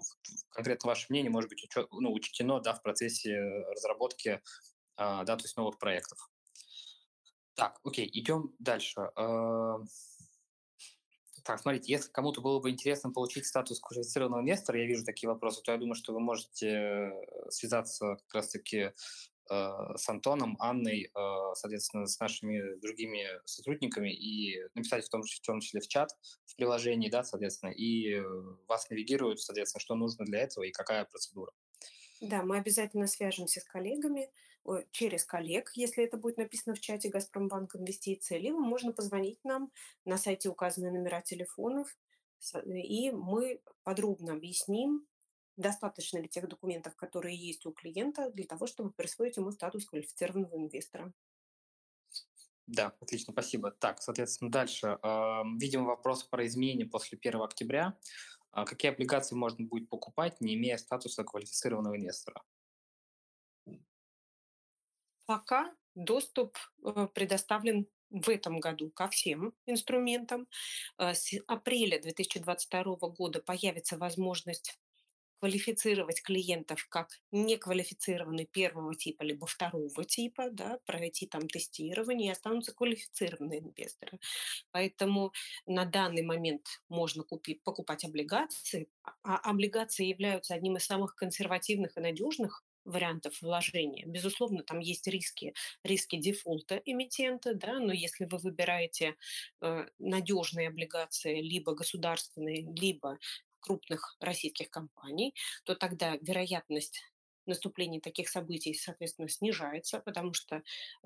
конкретно 0.51 0.89
ваше 0.89 1.07
мнение 1.09 1.31
может 1.31 1.51
быть 1.51 1.65
учет, 1.65 1.89
ну, 1.91 2.13
учтено, 2.13 2.61
да, 2.61 2.75
в 2.75 2.83
процессе 2.83 3.39
разработки 3.71 4.41
а, 4.97 5.25
да, 5.25 5.37
то 5.37 5.45
есть 5.45 5.57
новых 5.57 5.79
проектов. 5.79 6.19
Так, 7.55 7.79
окей, 7.85 8.09
идем 8.13 8.55
дальше. 8.59 9.11
А, 9.17 9.79
так, 11.45 11.61
смотрите, 11.61 11.93
если 11.93 12.11
кому-то 12.11 12.41
было 12.41 12.59
бы 12.61 12.71
интересно 12.71 13.11
получить 13.11 13.47
статус 13.47 13.81
квалифицированного 13.81 14.41
инвестора, 14.41 14.81
я 14.81 14.87
вижу 14.87 15.05
такие 15.05 15.29
вопросы, 15.29 15.63
то 15.63 15.73
я 15.73 15.79
думаю, 15.79 15.95
что 15.95 16.13
вы 16.13 16.21
можете 16.21 16.69
э, 16.69 17.11
связаться 17.51 18.17
как 18.17 18.35
раз-таки 18.35 18.93
с 19.49 20.09
Антоном, 20.09 20.57
Анной, 20.59 21.05
э, 21.05 21.55
соответственно, 21.55 22.07
с 22.07 22.19
нашими 22.19 22.81
другими 22.81 23.27
сотрудниками 23.45 24.13
и 24.15 24.59
написать 24.75 25.05
в 25.05 25.11
том, 25.11 25.23
в 25.23 25.41
том 25.41 25.61
числе 25.61 25.81
в 25.81 25.89
чат, 25.89 26.11
в 26.47 26.57
приложении, 26.57 27.11
да, 27.11 27.25
соответственно, 27.25 27.71
и 27.71 28.21
вас 28.69 28.89
навигируют, 28.91 29.41
соответственно, 29.41 29.81
что 29.81 29.95
нужно 29.95 30.25
для 30.25 30.41
этого 30.41 30.65
и 30.65 30.71
какая 30.71 31.05
процедура. 31.05 31.53
Да, 32.21 32.43
мы 32.43 32.59
обязательно 32.59 33.07
свяжемся 33.07 33.61
с 33.61 33.65
коллегами, 33.65 34.31
через 34.93 35.25
коллег, 35.25 35.73
если 35.75 36.05
это 36.05 36.17
будет 36.17 36.39
написано 36.39 36.75
в 36.75 36.81
чате 36.81 37.11
«Газпромбанк 37.11 37.77
Инвестиции», 37.77 38.39
либо 38.39 38.59
можно 38.59 38.93
позвонить 38.93 39.39
нам, 39.45 39.71
на 40.05 40.17
сайте 40.17 40.49
указаны 40.49 40.91
номера 40.91 41.21
телефонов, 41.21 41.95
и 42.65 43.11
мы 43.11 43.61
подробно 43.83 44.33
объясним, 44.33 45.07
достаточно 45.57 46.19
ли 46.19 46.29
тех 46.29 46.49
документов, 46.49 46.97
которые 46.97 47.37
есть 47.37 47.67
у 47.67 47.73
клиента, 47.73 48.31
для 48.31 48.45
того, 48.45 48.67
чтобы 48.67 48.91
присвоить 48.93 49.37
ему 49.37 49.51
статус 49.51 49.87
квалифицированного 49.87 50.57
инвестора. 50.57 51.13
Да, 52.67 52.95
отлично, 53.01 53.33
спасибо. 53.33 53.71
Так, 53.71 54.01
соответственно, 54.01 54.51
дальше. 54.51 54.99
Видим 55.59 55.85
вопрос 55.85 56.25
про 56.25 56.47
изменения 56.47 56.87
после 56.87 57.19
1 57.21 57.43
октября. 57.43 57.99
А 58.53 58.65
какие 58.65 58.93
облигации 58.93 59.35
можно 59.35 59.67
будет 59.67 59.89
покупать, 59.89 60.41
не 60.41 60.55
имея 60.55 60.77
статуса 60.77 61.25
квалифицированного 61.25 61.97
инвестора? 61.97 62.43
Пока 65.27 65.75
доступ 65.95 66.57
э, 66.85 67.09
предоставлен 67.15 67.87
в 68.11 68.29
этом 68.29 68.61
году 68.61 68.91
ко 68.91 69.09
всем 69.09 69.55
инструментам. 69.67 70.47
Э, 70.99 71.15
с 71.15 71.33
апреля 71.47 72.01
2022 72.01 72.97
года 73.11 73.41
появится 73.41 73.97
возможность 73.97 74.79
квалифицировать 75.41 76.23
клиентов 76.23 76.87
как 76.89 77.09
неквалифицированный 77.33 78.47
первого 78.47 78.95
типа 78.95 79.23
либо 79.23 79.47
второго 79.47 80.05
типа, 80.05 80.51
да, 80.51 80.79
пройти 80.87 81.27
там 81.27 81.49
тестирование 81.49 82.29
и 82.29 82.33
останутся 82.33 82.73
квалифицированные 82.75 83.61
инвесторы. 83.61 84.19
Поэтому 84.71 85.33
на 85.67 85.85
данный 85.85 86.23
момент 86.23 86.67
можно 86.89 87.23
купить, 87.25 87.63
покупать 87.63 88.05
облигации, 88.05 88.89
а 89.23 89.37
облигации 89.39 90.07
являются 90.07 90.55
одним 90.55 90.77
из 90.77 90.85
самых 90.87 91.15
консервативных 91.15 91.97
и 91.97 92.01
надежных 92.01 92.65
вариантов 92.85 93.41
вложения. 93.41 94.05
Безусловно, 94.07 94.63
там 94.63 94.79
есть 94.79 95.07
риски, 95.07 95.55
риски 95.83 96.17
дефолта 96.17 96.81
эмитента, 96.85 97.55
да, 97.55 97.79
но 97.81 97.93
если 97.93 98.27
вы 98.27 98.39
выбираете 98.39 99.17
э, 99.63 99.87
надежные 99.99 100.69
облигации, 100.69 101.41
либо 101.41 101.75
государственные, 101.75 102.63
либо 102.63 103.19
крупных 103.65 104.17
российских 104.21 104.71
компаний, 104.71 105.35
то 105.65 105.75
тогда 105.75 106.17
вероятность 106.21 107.01
наступления 107.47 108.01
таких 108.01 108.29
событий, 108.29 108.75
соответственно, 108.75 109.29
снижается, 109.29 110.01
потому 110.01 110.33
что 110.33 110.63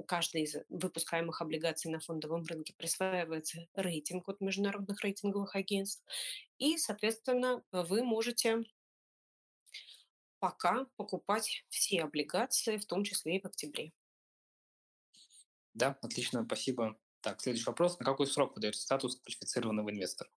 каждый 0.06 0.42
из 0.42 0.56
выпускаемых 0.68 1.40
облигаций 1.40 1.90
на 1.90 2.00
фондовом 2.00 2.44
рынке 2.44 2.74
присваивается 2.76 3.66
рейтинг 3.74 4.28
от 4.28 4.40
международных 4.40 5.02
рейтинговых 5.02 5.56
агентств, 5.56 6.04
и, 6.58 6.76
соответственно, 6.76 7.62
вы 7.72 8.04
можете 8.04 8.62
пока 10.40 10.86
покупать 10.96 11.64
все 11.68 12.02
облигации, 12.02 12.76
в 12.78 12.86
том 12.86 13.04
числе 13.04 13.36
и 13.36 13.40
в 13.40 13.44
октябре. 13.44 13.92
Да, 15.74 15.98
отлично, 16.02 16.44
спасибо. 16.44 16.98
Так, 17.22 17.40
следующий 17.40 17.64
вопрос. 17.66 17.98
На 17.98 18.04
какой 18.04 18.26
срок 18.26 18.54
выдается 18.54 18.82
статус 18.82 19.16
квалифицированного 19.16 19.90
инвестора? 19.90 20.30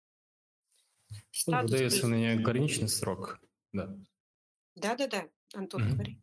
Он 1.47 1.61
выдается 1.61 2.07
на 2.07 2.15
неограниченный 2.15 2.89
срок, 2.89 3.39
да. 3.73 3.95
Да-да-да, 4.75 5.27
Антон, 5.53 5.83
угу. 5.83 5.91
говори. 5.91 6.21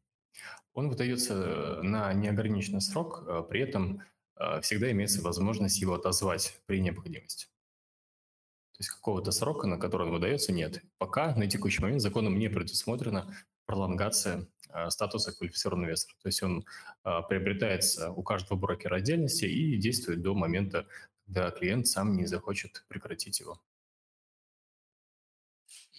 Он 0.74 0.89
выдается 0.89 1.80
на 1.82 2.12
неограниченный 2.12 2.80
срок, 2.80 3.24
а 3.26 3.43
при 3.43 3.61
этом 3.61 4.03
э, 4.36 4.61
всегда 4.61 4.91
имеется 4.93 5.22
возможность 5.22 5.80
его 5.80 5.95
отозвать 5.95 6.61
при 6.66 6.80
необходимости. 6.80 7.47
То 7.47 8.80
есть 8.80 8.91
какого-то 8.91 9.32
срока, 9.32 9.66
на 9.66 9.76
который 9.76 10.07
он 10.07 10.12
выдается, 10.12 10.53
нет. 10.53 10.82
Пока 10.99 11.34
на 11.34 11.49
текущий 11.49 11.82
момент 11.82 12.01
законом 12.01 12.39
не 12.39 12.49
предусмотрена 12.49 13.34
пролонгация 13.66 14.47
э, 14.68 14.91
статуса 14.91 15.36
квалифицированного 15.36 15.89
инвестора. 15.89 16.16
То 16.22 16.28
есть 16.28 16.43
он 16.43 16.64
приобретается 17.03 18.12
у 18.12 18.22
каждого 18.22 18.59
брокера 18.59 18.97
отдельности 18.97 19.47
и 19.47 19.76
действует 19.78 20.22
до 20.22 20.34
момента, 20.34 20.86
когда 21.26 21.51
клиент 21.51 21.86
сам 21.86 22.16
не 22.16 22.26
захочет 22.26 22.84
прекратить 22.89 23.41
его. 23.41 23.61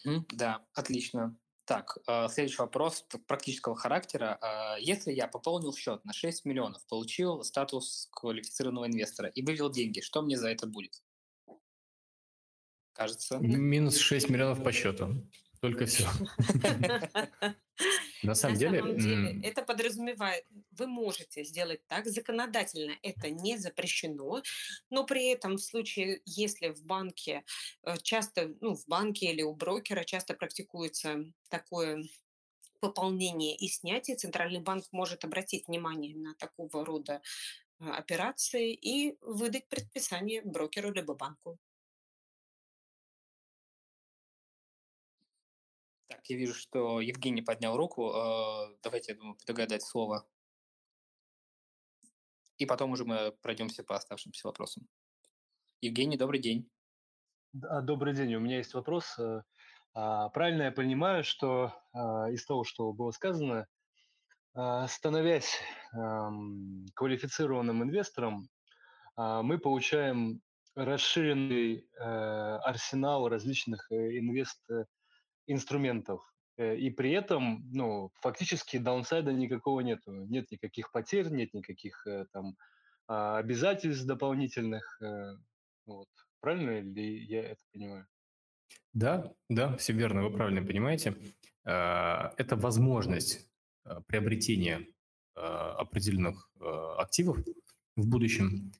Да, 0.03 0.65
отлично. 0.73 1.37
Так, 1.65 1.99
э, 2.07 2.27
следующий 2.29 2.57
вопрос 2.57 3.05
практического 3.27 3.75
характера. 3.75 4.39
Э, 4.41 4.81
если 4.81 5.11
я 5.11 5.27
пополнил 5.27 5.71
счет 5.73 6.03
на 6.03 6.13
6 6.13 6.45
миллионов, 6.45 6.83
получил 6.87 7.43
статус 7.43 8.09
квалифицированного 8.11 8.87
инвестора 8.87 9.29
и 9.29 9.43
вывел 9.43 9.69
деньги, 9.69 10.01
что 10.01 10.23
мне 10.23 10.35
за 10.35 10.49
это 10.49 10.65
будет? 10.65 11.03
Кажется. 12.93 13.37
Минус 13.37 13.97
6 13.97 14.29
миллионов 14.29 14.63
по 14.63 14.71
счету. 14.71 15.23
Только 15.61 15.85
все. 15.85 16.07
На 18.23 18.35
самом 18.35 18.57
деле... 18.57 19.39
это 19.43 19.63
подразумевает, 19.63 20.45
вы 20.71 20.87
можете 20.87 21.43
сделать 21.43 21.85
так, 21.87 22.05
законодательно 22.07 22.93
это 23.01 23.29
не 23.29 23.57
запрещено, 23.57 24.41
но 24.89 25.05
при 25.05 25.29
этом 25.29 25.55
в 25.57 25.61
случае, 25.61 26.21
если 26.25 26.69
в 26.69 26.83
банке 26.83 27.43
э, 27.83 27.95
часто, 28.01 28.53
ну, 28.61 28.75
в 28.75 28.85
банке 28.87 29.31
или 29.31 29.41
у 29.41 29.53
брокера 29.53 30.03
часто 30.03 30.33
практикуется 30.33 31.23
такое 31.49 32.03
пополнение 32.79 33.55
и 33.55 33.67
снятие, 33.67 34.17
Центральный 34.17 34.61
банк 34.61 34.85
может 34.91 35.25
обратить 35.25 35.67
внимание 35.67 36.15
на 36.15 36.35
такого 36.35 36.85
рода 36.85 37.21
э, 37.79 37.89
операции 37.89 38.73
и 38.73 39.17
выдать 39.21 39.67
предписание 39.67 40.41
брокеру 40.43 40.91
либо 40.91 41.15
банку. 41.15 41.59
Я 46.29 46.37
вижу, 46.37 46.53
что 46.53 47.01
Евгений 47.01 47.41
поднял 47.41 47.75
руку. 47.75 48.11
Э, 48.11 48.75
давайте, 48.83 49.13
я 49.13 49.17
думаю, 49.17 49.35
предлагаю 49.35 49.69
дать 49.69 49.83
слово. 49.83 50.27
И 52.57 52.65
потом 52.65 52.91
уже 52.91 53.05
мы 53.05 53.31
пройдемся 53.41 53.83
по 53.83 53.95
оставшимся 53.95 54.47
вопросам. 54.47 54.87
Евгений, 55.81 56.17
добрый 56.17 56.39
день. 56.39 56.69
Да, 57.53 57.81
добрый 57.81 58.13
день. 58.13 58.35
У 58.35 58.39
меня 58.39 58.57
есть 58.57 58.73
вопрос. 58.73 59.17
Э, 59.17 59.41
а, 59.93 60.29
правильно 60.29 60.63
я 60.63 60.71
понимаю, 60.71 61.23
что 61.23 61.73
а, 61.93 62.29
из 62.29 62.45
того, 62.45 62.63
что 62.63 62.93
было 62.93 63.11
сказано, 63.11 63.67
а, 64.53 64.87
становясь 64.87 65.59
квалифицированным 66.93 67.81
инвестором, 67.81 68.47
мы 69.17 69.57
получаем 69.57 70.39
расширенный 70.75 71.87
э, 71.99 72.03
арсенал 72.03 73.27
различных 73.27 73.91
э, 73.91 74.19
инвест-инструментов. 75.49 76.21
И 76.57 76.89
при 76.89 77.11
этом, 77.11 77.69
ну, 77.71 78.11
фактически 78.21 78.77
даунсайда 78.77 79.31
никакого 79.31 79.79
нету. 79.79 80.11
Нет 80.25 80.51
никаких 80.51 80.91
потерь, 80.91 81.29
нет 81.29 81.53
никаких 81.53 82.05
там 82.33 82.55
обязательств 83.07 84.05
дополнительных. 84.05 85.01
Вот. 85.85 86.07
Правильно 86.41 86.81
ли 86.81 87.23
я 87.25 87.51
это 87.51 87.61
понимаю? 87.71 88.07
Да, 88.93 89.31
да, 89.49 89.75
все 89.77 89.93
верно, 89.93 90.23
вы 90.23 90.31
правильно 90.31 90.65
понимаете. 90.65 91.15
А, 91.65 92.33
это 92.37 92.55
возможность 92.55 93.47
а, 93.83 94.01
приобретения 94.01 94.87
а, 95.35 95.73
определенных 95.73 96.49
активов 96.97 97.37
в 97.95 98.07
будущем. 98.07 98.73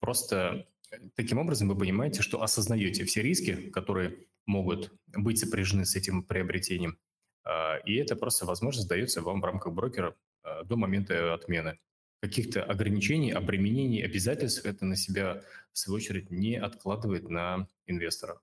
Просто 0.00 0.66
таким 1.14 1.38
образом 1.38 1.68
вы 1.68 1.76
понимаете, 1.76 2.22
что 2.22 2.42
осознаете 2.42 3.04
все 3.04 3.22
риски, 3.22 3.70
которые 3.70 4.26
могут 4.46 4.92
быть 5.08 5.38
сопряжены 5.38 5.84
с 5.84 5.94
этим 5.96 6.22
приобретением. 6.22 6.98
И 7.84 7.94
это 7.94 8.16
просто 8.16 8.46
возможность 8.46 8.88
дается 8.88 9.22
вам 9.22 9.40
в 9.40 9.44
рамках 9.44 9.72
брокера 9.72 10.16
до 10.64 10.76
момента 10.76 11.34
отмены. 11.34 11.78
Каких-то 12.20 12.64
ограничений, 12.64 13.30
обременений, 13.30 14.02
обязательств 14.02 14.64
это 14.64 14.84
на 14.84 14.96
себя, 14.96 15.44
в 15.72 15.78
свою 15.78 15.96
очередь, 15.96 16.30
не 16.30 16.56
откладывает 16.56 17.28
на 17.28 17.68
инвестора. 17.86 18.40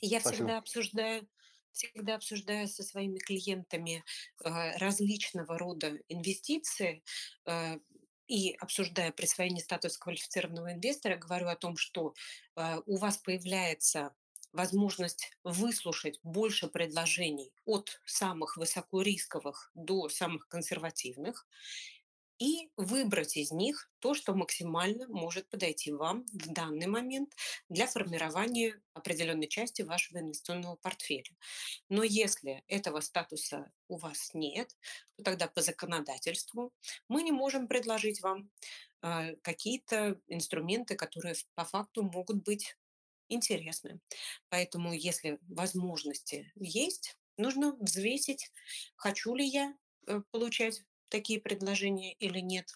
Я 0.00 0.20
Спасибо. 0.20 0.34
всегда 0.34 0.58
обсуждаю 0.58 1.28
всегда 1.72 2.16
обсуждаю 2.16 2.68
со 2.68 2.82
своими 2.82 3.18
клиентами 3.18 4.04
э, 4.44 4.76
различного 4.78 5.58
рода 5.58 5.98
инвестиции 6.08 7.02
э, 7.46 7.78
и 8.32 8.56
обсуждая 8.60 9.12
присвоение 9.12 9.62
статуса 9.62 9.98
квалифицированного 9.98 10.72
инвестора, 10.72 11.18
говорю 11.18 11.48
о 11.48 11.54
том, 11.54 11.76
что 11.76 12.14
э, 12.56 12.80
у 12.86 12.96
вас 12.96 13.18
появляется 13.18 14.14
возможность 14.54 15.36
выслушать 15.44 16.18
больше 16.22 16.68
предложений 16.68 17.52
от 17.66 18.00
самых 18.06 18.56
высокорисковых 18.56 19.70
до 19.74 20.08
самых 20.08 20.48
консервативных 20.48 21.46
и 22.42 22.72
выбрать 22.76 23.36
из 23.36 23.52
них 23.52 23.88
то, 24.00 24.14
что 24.14 24.34
максимально 24.34 25.06
может 25.06 25.48
подойти 25.48 25.92
вам 25.92 26.24
в 26.32 26.52
данный 26.52 26.88
момент 26.88 27.32
для 27.68 27.86
формирования 27.86 28.82
определенной 28.94 29.46
части 29.46 29.82
вашего 29.82 30.18
инвестиционного 30.18 30.74
портфеля. 30.74 31.36
Но 31.88 32.02
если 32.02 32.64
этого 32.66 32.98
статуса 32.98 33.70
у 33.86 33.96
вас 33.96 34.30
нет, 34.34 34.76
то 35.16 35.22
тогда 35.22 35.46
по 35.46 35.62
законодательству 35.62 36.72
мы 37.06 37.22
не 37.22 37.30
можем 37.30 37.68
предложить 37.68 38.20
вам 38.22 38.50
э, 39.02 39.36
какие-то 39.36 40.20
инструменты, 40.26 40.96
которые 40.96 41.36
по 41.54 41.64
факту 41.64 42.02
могут 42.02 42.42
быть 42.42 42.76
интересны. 43.28 44.00
Поэтому, 44.48 44.92
если 44.92 45.38
возможности 45.42 46.50
есть, 46.56 47.16
нужно 47.36 47.76
взвесить, 47.76 48.50
хочу 48.96 49.32
ли 49.36 49.46
я 49.46 49.76
э, 50.08 50.22
получать 50.32 50.82
такие 51.12 51.40
предложения 51.40 52.14
или 52.14 52.40
нет. 52.40 52.66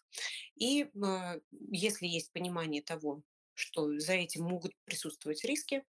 И 0.57 0.85
э, 0.85 1.41
если 1.71 2.07
есть 2.07 2.33
понимание 2.33 2.83
того, 2.83 3.23
что 3.55 3.99
за 3.99 4.13
этим 4.13 4.45
могут 4.45 4.73
присутствовать 4.85 5.43
риски, 5.43 5.85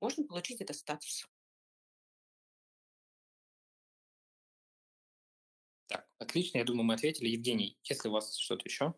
можно 0.00 0.26
получить 0.26 0.62
этот 0.62 0.76
статус. 0.76 1.28
Так, 5.86 6.08
отлично, 6.18 6.58
я 6.58 6.64
думаю, 6.64 6.84
мы 6.84 6.94
ответили. 6.94 7.28
Евгений, 7.28 7.78
если 7.84 8.08
у 8.08 8.12
вас 8.12 8.34
что-то 8.36 8.66
еще? 8.66 8.94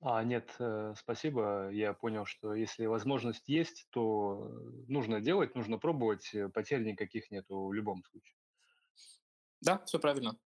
А, 0.00 0.24
нет, 0.24 0.52
э, 0.58 0.94
спасибо. 0.96 1.70
Я 1.70 1.92
понял, 1.92 2.24
что 2.24 2.54
если 2.54 2.86
возможность 2.86 3.48
есть, 3.48 3.86
то 3.90 4.48
э, 4.50 4.84
нужно 4.88 5.20
делать, 5.20 5.54
нужно 5.54 5.78
пробовать. 5.78 6.34
Э, 6.34 6.48
потерь 6.48 6.82
никаких 6.82 7.30
нету 7.30 7.66
в 7.66 7.72
любом 7.72 8.02
случае. 8.02 8.34
Да, 9.60 9.84
все 9.84 10.00
правильно. 10.00 10.36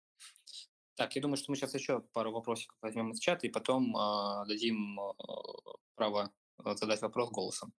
Так, 0.95 1.15
я 1.15 1.21
думаю, 1.21 1.37
что 1.37 1.51
мы 1.51 1.57
сейчас 1.57 1.73
еще 1.73 1.99
пару 2.13 2.31
вопросиков 2.31 2.77
возьмем 2.81 3.11
из 3.11 3.19
чата 3.19 3.45
и 3.45 3.49
потом 3.49 3.95
э, 3.95 4.45
дадим 4.47 4.99
э, 4.99 5.13
право 5.95 6.31
задать 6.57 7.01
вопрос 7.01 7.29
голосом. 7.31 7.73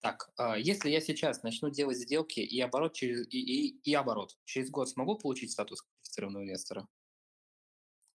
Так, 0.00 0.30
э, 0.38 0.60
если 0.60 0.90
я 0.90 1.00
сейчас 1.00 1.42
начну 1.42 1.70
делать 1.70 1.96
сделки 1.96 2.40
и 2.40 2.60
оборот 2.60 2.92
через 2.92 3.26
и, 3.28 3.38
и, 3.38 3.80
и 3.82 3.94
оборот, 3.94 4.36
через 4.44 4.70
год 4.70 4.90
смогу 4.90 5.16
получить 5.16 5.52
статус 5.52 5.82
квалифицированного 5.82 6.44
инвестора? 6.44 6.86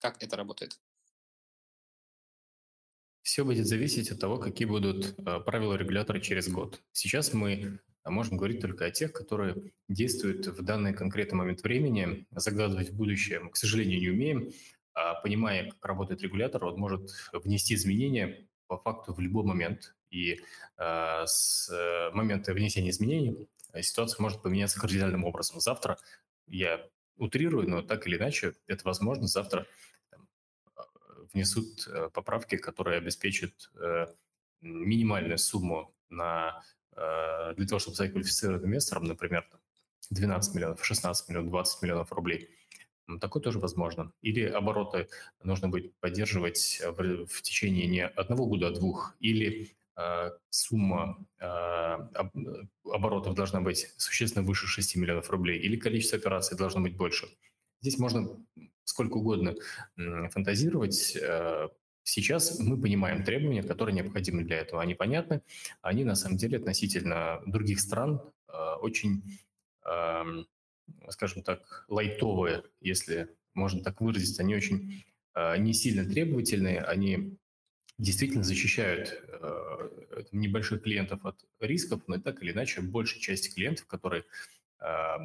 Как 0.01 0.23
это 0.23 0.37
работает? 0.37 0.81
Все 3.23 3.45
будет 3.45 3.67
зависеть 3.67 4.11
от 4.11 4.19
того, 4.19 4.39
какие 4.39 4.67
будут 4.67 5.19
э, 5.19 5.41
правила 5.41 5.75
регулятора 5.75 6.19
через 6.19 6.49
год. 6.49 6.83
Сейчас 6.93 7.33
мы 7.33 7.81
а 8.03 8.11
можем 8.11 8.36
говорить 8.36 8.61
только 8.61 8.86
о 8.86 8.90
тех, 8.90 9.12
которые 9.12 9.72
действуют 9.88 10.46
в 10.46 10.62
данный 10.62 10.94
конкретный 10.94 11.38
момент 11.38 11.62
времени. 11.62 12.26
Загадывать 12.30 12.90
в 12.90 12.96
будущее 12.96 13.40
мы, 13.40 13.51
к 13.51 13.57
сожалению, 13.57 14.01
не 14.01 14.09
умеем. 14.09 14.51
А 14.94 15.14
понимая, 15.20 15.70
как 15.70 15.84
работает 15.84 16.22
регулятор, 16.22 16.64
он 16.64 16.78
может 16.78 17.11
внести 17.32 17.74
изменения 17.74 18.48
по 18.66 18.78
факту 18.78 19.12
в 19.12 19.20
любой 19.20 19.44
момент. 19.44 19.94
И 20.11 20.40
э, 20.78 21.22
с 21.26 21.70
момента 22.12 22.53
внесения 22.55 22.90
изменений 22.90 23.48
ситуация 23.80 24.20
может 24.22 24.42
поменяться 24.42 24.80
кардинальным 24.80 25.24
образом. 25.24 25.61
Завтра 25.61 25.98
я 26.46 26.88
утрирую, 27.16 27.68
но 27.68 27.82
так 27.82 28.07
или 28.07 28.16
иначе 28.16 28.55
это 28.66 28.82
возможно. 28.84 29.26
Завтра 29.26 29.66
там, 30.11 30.26
внесут 31.32 31.86
поправки, 32.14 32.57
которые 32.57 32.98
обеспечат 32.98 33.70
э, 33.80 34.07
минимальную 34.62 35.38
сумму 35.38 35.94
на 36.09 36.61
Э, 36.61 36.80
для 37.57 37.66
того, 37.66 37.78
чтобы 37.78 37.94
стать 37.94 38.12
квалифицированным 38.12 38.66
инвестором, 38.66 39.05
например, 39.05 39.48
12 40.11 40.55
миллионов, 40.55 40.84
16 40.84 41.28
миллионов, 41.28 41.51
20 41.51 41.82
миллионов 41.82 42.12
рублей, 42.12 42.51
такое 43.18 43.42
тоже 43.42 43.59
возможно. 43.59 44.12
Или 44.22 44.44
обороты 44.44 45.09
нужно 45.42 45.68
будет 45.68 45.94
поддерживать 46.01 46.80
в, 46.84 47.26
в 47.26 47.42
течение 47.42 47.86
не 47.86 48.07
одного 48.07 48.46
года, 48.46 48.68
а 48.68 48.70
двух. 48.70 49.16
Или 49.20 49.74
э, 49.96 50.30
сумма 50.51 51.24
э, 51.40 51.44
оборотов 52.84 53.34
должна 53.34 53.61
быть 53.61 53.92
существенно 53.96 54.44
выше 54.44 54.66
6 54.66 54.96
миллионов 54.96 55.30
рублей. 55.30 55.59
Или 55.59 55.76
количество 55.76 56.18
операций 56.18 56.57
должно 56.57 56.80
быть 56.80 56.96
больше. 56.96 57.28
Здесь 57.80 57.98
можно 57.98 58.28
сколько 58.84 59.14
угодно 59.14 59.55
фантазировать, 60.30 61.16
э, 61.16 61.68
Сейчас 62.11 62.59
мы 62.59 62.77
понимаем 62.77 63.23
требования, 63.23 63.63
которые 63.63 63.95
необходимы 63.95 64.43
для 64.43 64.59
этого. 64.59 64.83
Они 64.83 64.95
понятны, 64.95 65.43
они 65.81 66.03
на 66.03 66.17
самом 66.17 66.39
деле 66.39 66.59
относительно 66.59 67.41
других 67.47 67.79
стран 67.79 68.21
э, 68.49 68.53
очень, 68.81 69.23
скажем 71.09 71.43
так, 71.45 71.85
лайтовые, 71.87 72.65
если 72.81 73.29
можно 73.55 73.81
так 73.85 74.01
выразиться. 74.01 74.43
Они 74.43 74.57
очень 74.57 75.05
э, 75.37 75.57
не 75.59 75.73
сильно 75.73 76.05
требовательные, 76.05 76.81
они 76.81 77.39
действительно 77.97 78.43
защищают 78.43 79.23
э, 79.29 80.25
небольших 80.33 80.83
клиентов 80.83 81.25
от 81.25 81.45
рисков, 81.61 82.03
но 82.09 82.19
так 82.19 82.43
или 82.43 82.51
иначе 82.51 82.81
большая 82.81 83.21
часть 83.21 83.55
клиентов, 83.55 83.87
которые 83.87 84.25
э, 84.81 85.17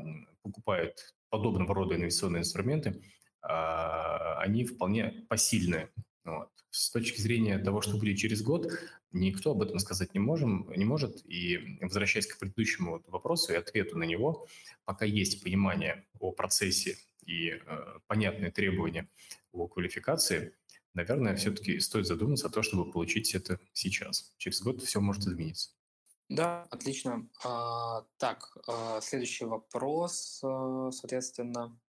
покупают 0.44 1.16
подобного 1.30 1.74
рода 1.74 1.96
инвестиционные 1.96 2.42
инструменты, 2.42 3.02
они 3.42 4.66
вполне 4.66 5.26
посильные. 5.28 5.90
Вот. 6.26 6.50
С 6.72 6.90
точки 6.92 7.22
зрения 7.22 7.60
того, 7.60 7.82
что 7.82 7.98
будет 7.98 8.18
через 8.18 8.42
год, 8.42 8.68
никто 9.12 9.52
об 9.52 9.62
этом 9.62 9.80
сказать 9.80 10.14
не, 10.14 10.20
можем, 10.20 10.72
не 10.76 10.84
может. 10.84 11.24
И 11.26 11.78
возвращаясь 11.82 12.28
к 12.28 12.40
предыдущему 12.40 13.04
вопросу 13.08 13.54
и 13.54 13.56
ответу 13.56 13.98
на 13.98 14.04
него, 14.04 14.48
пока 14.84 15.06
есть 15.06 15.44
понимание 15.44 16.06
о 16.20 16.32
процессе 16.32 16.98
и 17.26 17.52
э, 17.52 17.60
понятные 18.08 18.52
требования 18.52 19.08
о 19.54 19.68
квалификации, 19.68 20.56
наверное, 20.96 21.36
все-таки 21.36 21.80
стоит 21.80 22.08
задуматься 22.08 22.48
о 22.48 22.50
том, 22.50 22.64
чтобы 22.64 22.92
получить 22.92 23.36
это 23.36 23.60
сейчас. 23.72 24.34
Через 24.38 24.62
год 24.62 24.82
все 24.82 25.00
может 25.00 25.24
измениться. 25.28 25.72
Да, 26.28 26.64
отлично. 26.72 27.30
А, 27.44 28.04
так, 28.18 28.58
а, 28.68 29.00
следующий 29.02 29.46
вопрос, 29.46 30.42
а, 30.44 30.90
соответственно. 30.92 31.80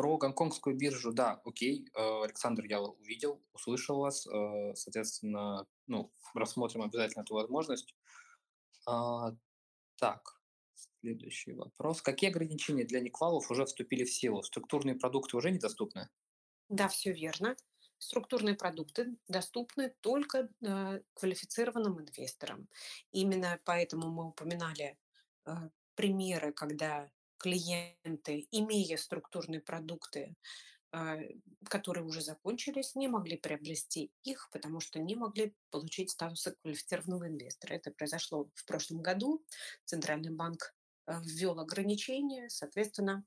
Про 0.00 0.16
гонконгскую 0.16 0.78
биржу, 0.78 1.12
да, 1.12 1.42
окей. 1.44 1.86
Э, 1.94 2.22
Александр, 2.24 2.64
я 2.64 2.80
увидел, 2.80 3.42
услышал 3.52 3.98
вас. 3.98 4.26
Э, 4.26 4.74
соответственно, 4.74 5.66
ну, 5.86 6.10
рассмотрим 6.32 6.80
обязательно 6.80 7.20
эту 7.20 7.34
возможность. 7.34 7.94
А, 8.86 9.36
так, 9.96 10.40
Следующий 11.02 11.52
вопрос. 11.52 12.00
Какие 12.00 12.30
ограничения 12.30 12.84
для 12.84 13.00
неквалов 13.00 13.50
уже 13.50 13.66
вступили 13.66 14.04
в 14.04 14.10
силу? 14.10 14.42
Структурные 14.42 14.94
продукты 14.94 15.36
уже 15.36 15.50
недоступны? 15.50 16.08
Да, 16.70 16.88
все 16.88 17.12
верно. 17.12 17.54
Структурные 17.98 18.54
продукты 18.54 19.18
доступны 19.28 19.94
только 20.00 20.48
э, 20.62 21.02
квалифицированным 21.12 22.00
инвесторам. 22.00 22.70
Именно 23.12 23.60
поэтому 23.66 24.08
мы 24.08 24.28
упоминали 24.28 24.96
примеры, 25.94 26.54
когда 26.54 27.10
клиенты, 27.40 28.46
имея 28.50 28.96
структурные 28.98 29.60
продукты, 29.60 30.36
а, 30.92 31.18
которые 31.68 32.04
уже 32.04 32.20
закончились, 32.20 32.94
не 32.94 33.08
могли 33.08 33.36
приобрести 33.36 34.12
их, 34.22 34.48
потому 34.52 34.80
что 34.80 34.98
не 34.98 35.16
могли 35.16 35.54
получить 35.70 36.10
статус 36.10 36.48
квалифицированного 36.62 37.28
инвестора. 37.28 37.74
Это 37.74 37.90
произошло 37.90 38.50
в 38.54 38.64
прошлом 38.66 39.00
году. 39.00 39.44
Центральный 39.84 40.30
банк 40.30 40.74
а, 41.06 41.20
ввел 41.24 41.58
ограничения. 41.58 42.48
Соответственно, 42.50 43.24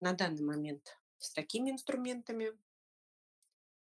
на 0.00 0.12
данный 0.12 0.42
момент 0.42 0.98
с 1.18 1.32
такими 1.32 1.70
инструментами 1.70 2.52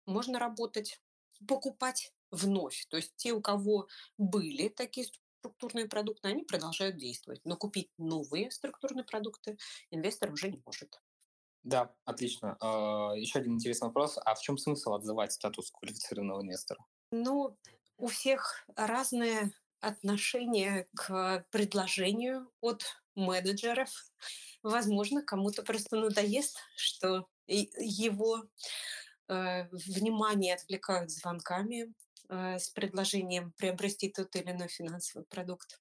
можно 0.06 0.38
работать, 0.40 1.00
покупать 1.46 2.12
вновь. 2.30 2.86
То 2.88 2.96
есть 2.96 3.14
те, 3.16 3.32
у 3.32 3.40
кого 3.40 3.86
были 4.18 4.68
такие 4.68 5.06
структурные 5.40 5.86
продукты, 5.86 6.28
они 6.28 6.44
продолжают 6.44 6.96
действовать. 6.96 7.40
Но 7.44 7.56
купить 7.56 7.90
новые 7.98 8.50
структурные 8.50 9.04
продукты 9.04 9.58
инвестор 9.90 10.32
уже 10.32 10.50
не 10.50 10.62
может. 10.64 11.00
Да, 11.62 11.94
отлично. 12.04 12.56
А, 12.60 13.12
Еще 13.16 13.38
один 13.38 13.54
интересный 13.54 13.88
вопрос. 13.88 14.18
А 14.24 14.34
в 14.34 14.40
чем 14.40 14.56
смысл 14.58 14.94
отзывать 14.94 15.32
статус 15.32 15.70
квалифицированного 15.70 16.42
инвестора? 16.42 16.84
Ну, 17.10 17.58
у 17.98 18.06
всех 18.06 18.64
разные 18.76 19.52
отношения 19.80 20.86
к 20.94 21.44
предложению 21.50 22.50
от 22.60 22.84
менеджеров. 23.14 23.90
Возможно, 24.62 25.22
кому-то 25.22 25.62
просто 25.62 25.96
надоест, 25.96 26.58
что 26.76 27.28
его 27.46 28.44
э, 29.28 29.68
внимание 29.70 30.54
отвлекают 30.54 31.10
звонками 31.10 31.94
с 32.30 32.70
предложением 32.70 33.52
приобрести 33.56 34.08
тот 34.08 34.34
или 34.36 34.50
иной 34.50 34.68
финансовый 34.68 35.24
продукт 35.24 35.80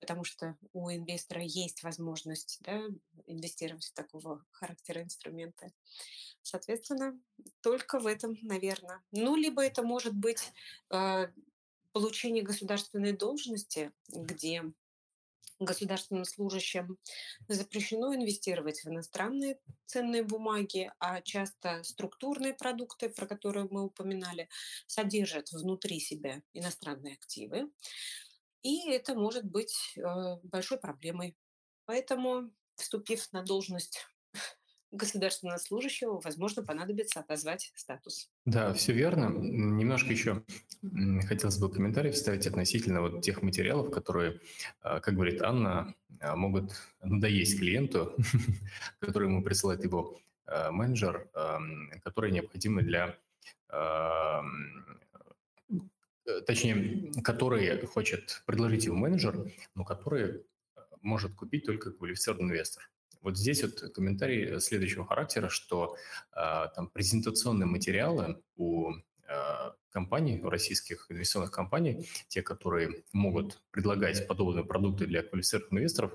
потому 0.00 0.24
что 0.24 0.56
у 0.72 0.90
инвестора 0.90 1.42
есть 1.42 1.82
возможность 1.82 2.58
да, 2.62 2.82
инвестировать 3.26 3.84
в 3.84 3.92
такого 3.92 4.44
характера 4.50 5.02
инструменты. 5.02 5.72
Соответственно, 6.42 7.20
только 7.60 8.00
в 8.00 8.06
этом, 8.06 8.36
наверное. 8.42 9.02
Ну, 9.12 9.36
либо 9.36 9.62
это 9.62 9.82
может 9.82 10.14
быть 10.14 10.52
э, 10.90 11.28
получение 11.92 12.42
государственной 12.42 13.12
должности, 13.12 13.92
где 14.08 14.64
государственным 15.60 16.24
служащим 16.24 16.98
запрещено 17.48 18.14
инвестировать 18.14 18.80
в 18.82 18.88
иностранные 18.88 19.58
ценные 19.86 20.24
бумаги, 20.24 20.90
а 20.98 21.20
часто 21.20 21.82
структурные 21.82 22.54
продукты, 22.54 23.10
про 23.10 23.26
которые 23.26 23.68
мы 23.70 23.84
упоминали, 23.84 24.48
содержат 24.86 25.52
внутри 25.52 26.00
себя 26.00 26.42
иностранные 26.54 27.14
активы. 27.14 27.70
И 28.62 28.90
это 28.90 29.14
может 29.14 29.44
быть 29.44 29.74
э, 29.96 30.36
большой 30.42 30.78
проблемой. 30.78 31.36
Поэтому, 31.86 32.50
вступив 32.76 33.32
на 33.32 33.42
должность 33.42 34.06
государственного 34.92 35.58
служащего, 35.58 36.20
возможно, 36.20 36.62
понадобится 36.62 37.20
отозвать 37.20 37.72
статус. 37.74 38.30
Да, 38.44 38.72
все 38.72 38.92
верно. 38.92 39.28
Немножко 39.28 40.10
еще 40.10 40.42
хотелось 41.26 41.58
бы 41.58 41.70
комментарий 41.70 42.10
вставить 42.10 42.46
относительно 42.46 43.00
вот 43.00 43.22
тех 43.22 43.42
материалов, 43.42 43.90
которые, 43.90 44.40
а, 44.80 45.00
как 45.00 45.14
говорит 45.14 45.42
Анна, 45.42 45.94
а, 46.20 46.36
могут 46.36 46.72
надоесть 47.02 47.58
клиенту, 47.58 48.14
который 49.00 49.28
ему 49.28 49.42
присылает 49.42 49.84
его 49.84 50.18
а, 50.46 50.70
менеджер, 50.70 51.28
которые 52.02 52.32
необходимы 52.32 52.82
для 52.82 53.16
Э, 56.26 56.40
точнее, 56.42 57.12
которые 57.22 57.86
хочет 57.86 58.42
предложить 58.46 58.84
его 58.84 58.96
менеджер, 58.96 59.50
но 59.74 59.84
которые 59.84 60.42
может 61.00 61.34
купить 61.34 61.64
только 61.64 61.92
квалифицированный 61.92 62.50
инвестор. 62.50 62.90
Вот 63.22 63.36
здесь 63.36 63.62
вот 63.62 63.92
комментарий 63.94 64.60
следующего 64.60 65.06
характера, 65.06 65.48
что 65.48 65.96
э, 66.32 66.66
там 66.74 66.88
презентационные 66.88 67.66
материалы 67.66 68.42
у 68.56 68.92
э, 68.92 69.70
компаний, 69.90 70.40
российских 70.42 71.06
инвестиционных 71.10 71.50
компаний, 71.50 72.08
те, 72.28 72.42
которые 72.42 73.04
могут 73.12 73.62
предлагать 73.70 74.26
подобные 74.26 74.64
продукты 74.64 75.06
для 75.06 75.22
квалифицированных 75.22 75.72
инвесторов, 75.72 76.12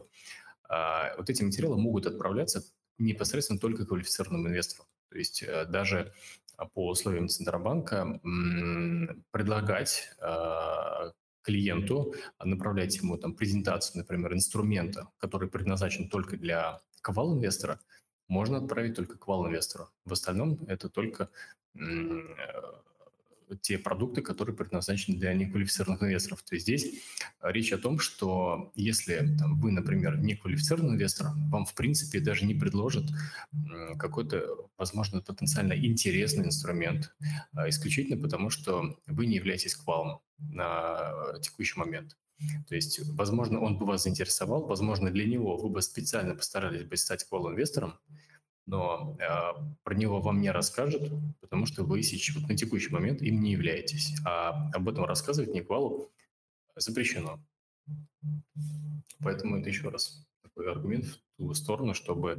э, 0.69 1.15
вот 1.17 1.29
эти 1.29 1.43
материалы 1.43 1.77
могут 1.77 2.07
отправляться 2.07 2.63
непосредственно 2.97 3.59
только 3.59 3.85
квалифицированным 3.85 4.47
инвесторам. 4.47 4.87
То 5.09 5.17
есть 5.17 5.43
э, 5.43 5.65
даже 5.65 6.13
а, 6.57 6.65
по 6.65 6.89
условиям 6.89 7.27
Центробанка 7.27 8.19
предлагать 9.31 10.09
а, 10.21 11.11
клиенту, 11.41 12.15
направлять 12.43 12.97
ему 12.97 13.17
там 13.17 13.35
презентацию, 13.35 13.99
например, 13.99 14.33
инструмента, 14.33 15.09
который 15.17 15.47
предназначен 15.49 16.09
только 16.09 16.37
для 16.37 16.81
квал-инвестора, 17.05 17.79
можно 18.27 18.57
отправить 18.57 18.95
только 18.95 19.17
квал-инвестору. 19.17 19.89
В 20.05 20.13
остальном 20.13 20.59
это 20.67 20.89
только 20.89 21.29
те 23.61 23.77
продукты, 23.77 24.23
которые 24.23 24.55
предназначены 24.55 25.19
для 25.19 25.31
неквалифицированных 25.35 26.01
инвесторов. 26.01 26.41
То 26.41 26.55
есть 26.55 26.65
здесь 26.65 27.03
речь 27.43 27.71
о 27.73 27.77
том, 27.77 27.99
что 27.99 28.71
если 28.73 29.35
там, 29.37 29.59
вы, 29.61 29.71
например, 29.71 30.17
неквалифицированный 30.17 30.95
инвестор, 30.95 31.27
вам, 31.51 31.65
в 31.65 31.75
принципе, 31.75 32.19
даже 32.19 32.43
не 32.45 32.55
предложат 32.55 33.05
какой-то, 33.99 34.67
возможно, 34.79 35.21
потенциально 35.21 35.73
интересный 35.73 36.45
инструмент, 36.45 37.13
а, 37.53 37.69
исключительно 37.69 38.19
потому, 38.19 38.49
что 38.49 38.97
вы 39.05 39.27
не 39.27 39.35
являетесь 39.35 39.75
квалом 39.75 40.21
на 40.39 41.37
текущий 41.41 41.77
момент. 41.77 42.17
То 42.67 42.75
есть, 42.75 42.99
возможно, 43.13 43.61
он 43.61 43.77
бы 43.77 43.85
вас 43.85 44.03
заинтересовал, 44.03 44.65
возможно, 44.65 45.09
для 45.09 45.25
него 45.25 45.57
вы 45.57 45.69
бы 45.69 45.81
специально 45.81 46.35
постарались 46.35 46.83
бы 46.83 46.97
стать 46.97 47.23
квал-инвестором, 47.23 47.97
но 48.65 49.17
э, 49.19 49.25
про 49.83 49.95
него 49.95 50.19
вам 50.21 50.41
не 50.41 50.51
расскажут, 50.51 51.11
потому 51.39 51.65
что 51.65 51.83
вы 51.83 52.01
сейчас 52.01 52.35
вот 52.35 52.49
на 52.49 52.57
текущий 52.57 52.89
момент 52.89 53.21
им 53.21 53.41
не 53.41 53.51
являетесь. 53.51 54.15
А 54.25 54.69
об 54.73 54.89
этом 54.89 55.05
рассказывать 55.05 55.53
Никвалу 55.53 56.11
запрещено. 56.75 57.39
Поэтому 59.19 59.59
это 59.59 59.69
еще 59.69 59.89
раз 59.89 60.25
такой 60.41 60.71
аргумент 60.71 61.05
в 61.05 61.17
ту 61.37 61.53
сторону, 61.53 61.93
чтобы 61.93 62.37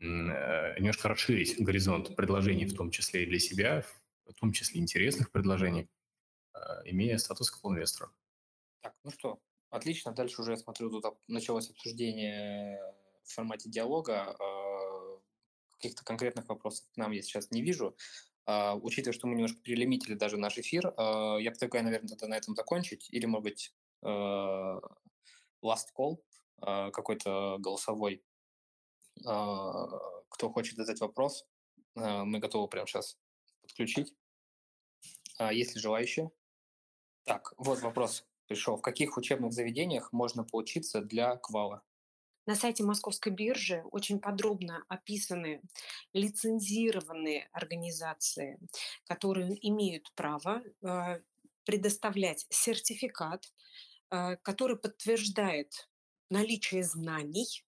э, 0.00 0.78
немножко 0.78 1.08
расширить 1.08 1.62
горизонт 1.62 2.16
предложений, 2.16 2.66
в 2.66 2.76
том 2.76 2.90
числе 2.90 3.24
и 3.24 3.26
для 3.26 3.38
себя, 3.38 3.84
в 4.26 4.34
том 4.34 4.52
числе 4.52 4.80
интересных 4.80 5.30
предложений, 5.30 5.88
э, 6.54 6.58
имея 6.86 7.18
статус 7.18 7.52
инвестора. 7.62 8.10
Так, 8.86 8.94
ну 9.02 9.10
что, 9.10 9.40
отлично. 9.70 10.12
Дальше 10.12 10.40
уже, 10.40 10.52
я 10.52 10.56
смотрю, 10.56 10.90
тут 10.90 11.04
началось 11.26 11.68
обсуждение 11.68 12.78
в 13.24 13.32
формате 13.34 13.68
диалога. 13.68 14.36
Э, 14.38 15.18
каких-то 15.72 16.04
конкретных 16.04 16.48
вопросов 16.48 16.86
к 16.94 16.96
нам 16.96 17.10
я 17.10 17.20
сейчас 17.20 17.50
не 17.50 17.62
вижу. 17.62 17.96
Uh, 18.48 18.78
учитывая, 18.80 19.12
что 19.12 19.26
мы 19.26 19.34
немножко 19.34 19.60
перелимитили 19.60 20.14
даже 20.14 20.36
наш 20.36 20.56
эфир, 20.56 20.86
uh, 20.86 21.42
я 21.42 21.50
предлагаю, 21.50 21.84
наверное, 21.84 22.10
тогда 22.10 22.28
на 22.28 22.36
этом 22.36 22.54
закончить. 22.54 23.10
Или, 23.10 23.26
может 23.26 23.42
быть, 23.42 23.74
last 24.04 25.88
call 25.98 26.22
какой-то 26.60 27.56
голосовой. 27.58 28.22
Кто 29.16 30.50
хочет 30.52 30.76
задать 30.76 31.00
вопрос, 31.00 31.44
мы 31.96 32.38
готовы 32.38 32.68
прямо 32.68 32.86
сейчас 32.86 33.18
подключить. 33.62 34.14
Есть 35.40 35.74
ли 35.74 35.80
желающие? 35.80 36.30
Так, 37.24 37.52
вот 37.56 37.80
вопрос 37.80 38.24
пришел. 38.46 38.76
В 38.76 38.82
каких 38.82 39.16
учебных 39.16 39.52
заведениях 39.52 40.12
можно 40.12 40.44
поучиться 40.44 41.00
для 41.00 41.36
квала? 41.36 41.82
На 42.46 42.54
сайте 42.54 42.84
Московской 42.84 43.32
биржи 43.32 43.82
очень 43.90 44.20
подробно 44.20 44.84
описаны 44.88 45.60
лицензированные 46.12 47.48
организации, 47.52 48.60
которые 49.04 49.58
имеют 49.68 50.12
право 50.14 50.62
э, 50.62 51.20
предоставлять 51.64 52.46
сертификат, 52.48 53.52
э, 54.10 54.36
который 54.36 54.76
подтверждает 54.76 55.88
наличие 56.30 56.84
знаний 56.84 57.64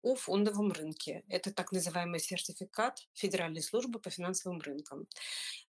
о 0.00 0.14
фондовом 0.14 0.72
рынке. 0.72 1.22
Это 1.28 1.52
так 1.52 1.70
называемый 1.72 2.20
сертификат 2.20 3.06
Федеральной 3.12 3.62
службы 3.62 3.98
по 3.98 4.08
финансовым 4.08 4.60
рынкам. 4.60 5.06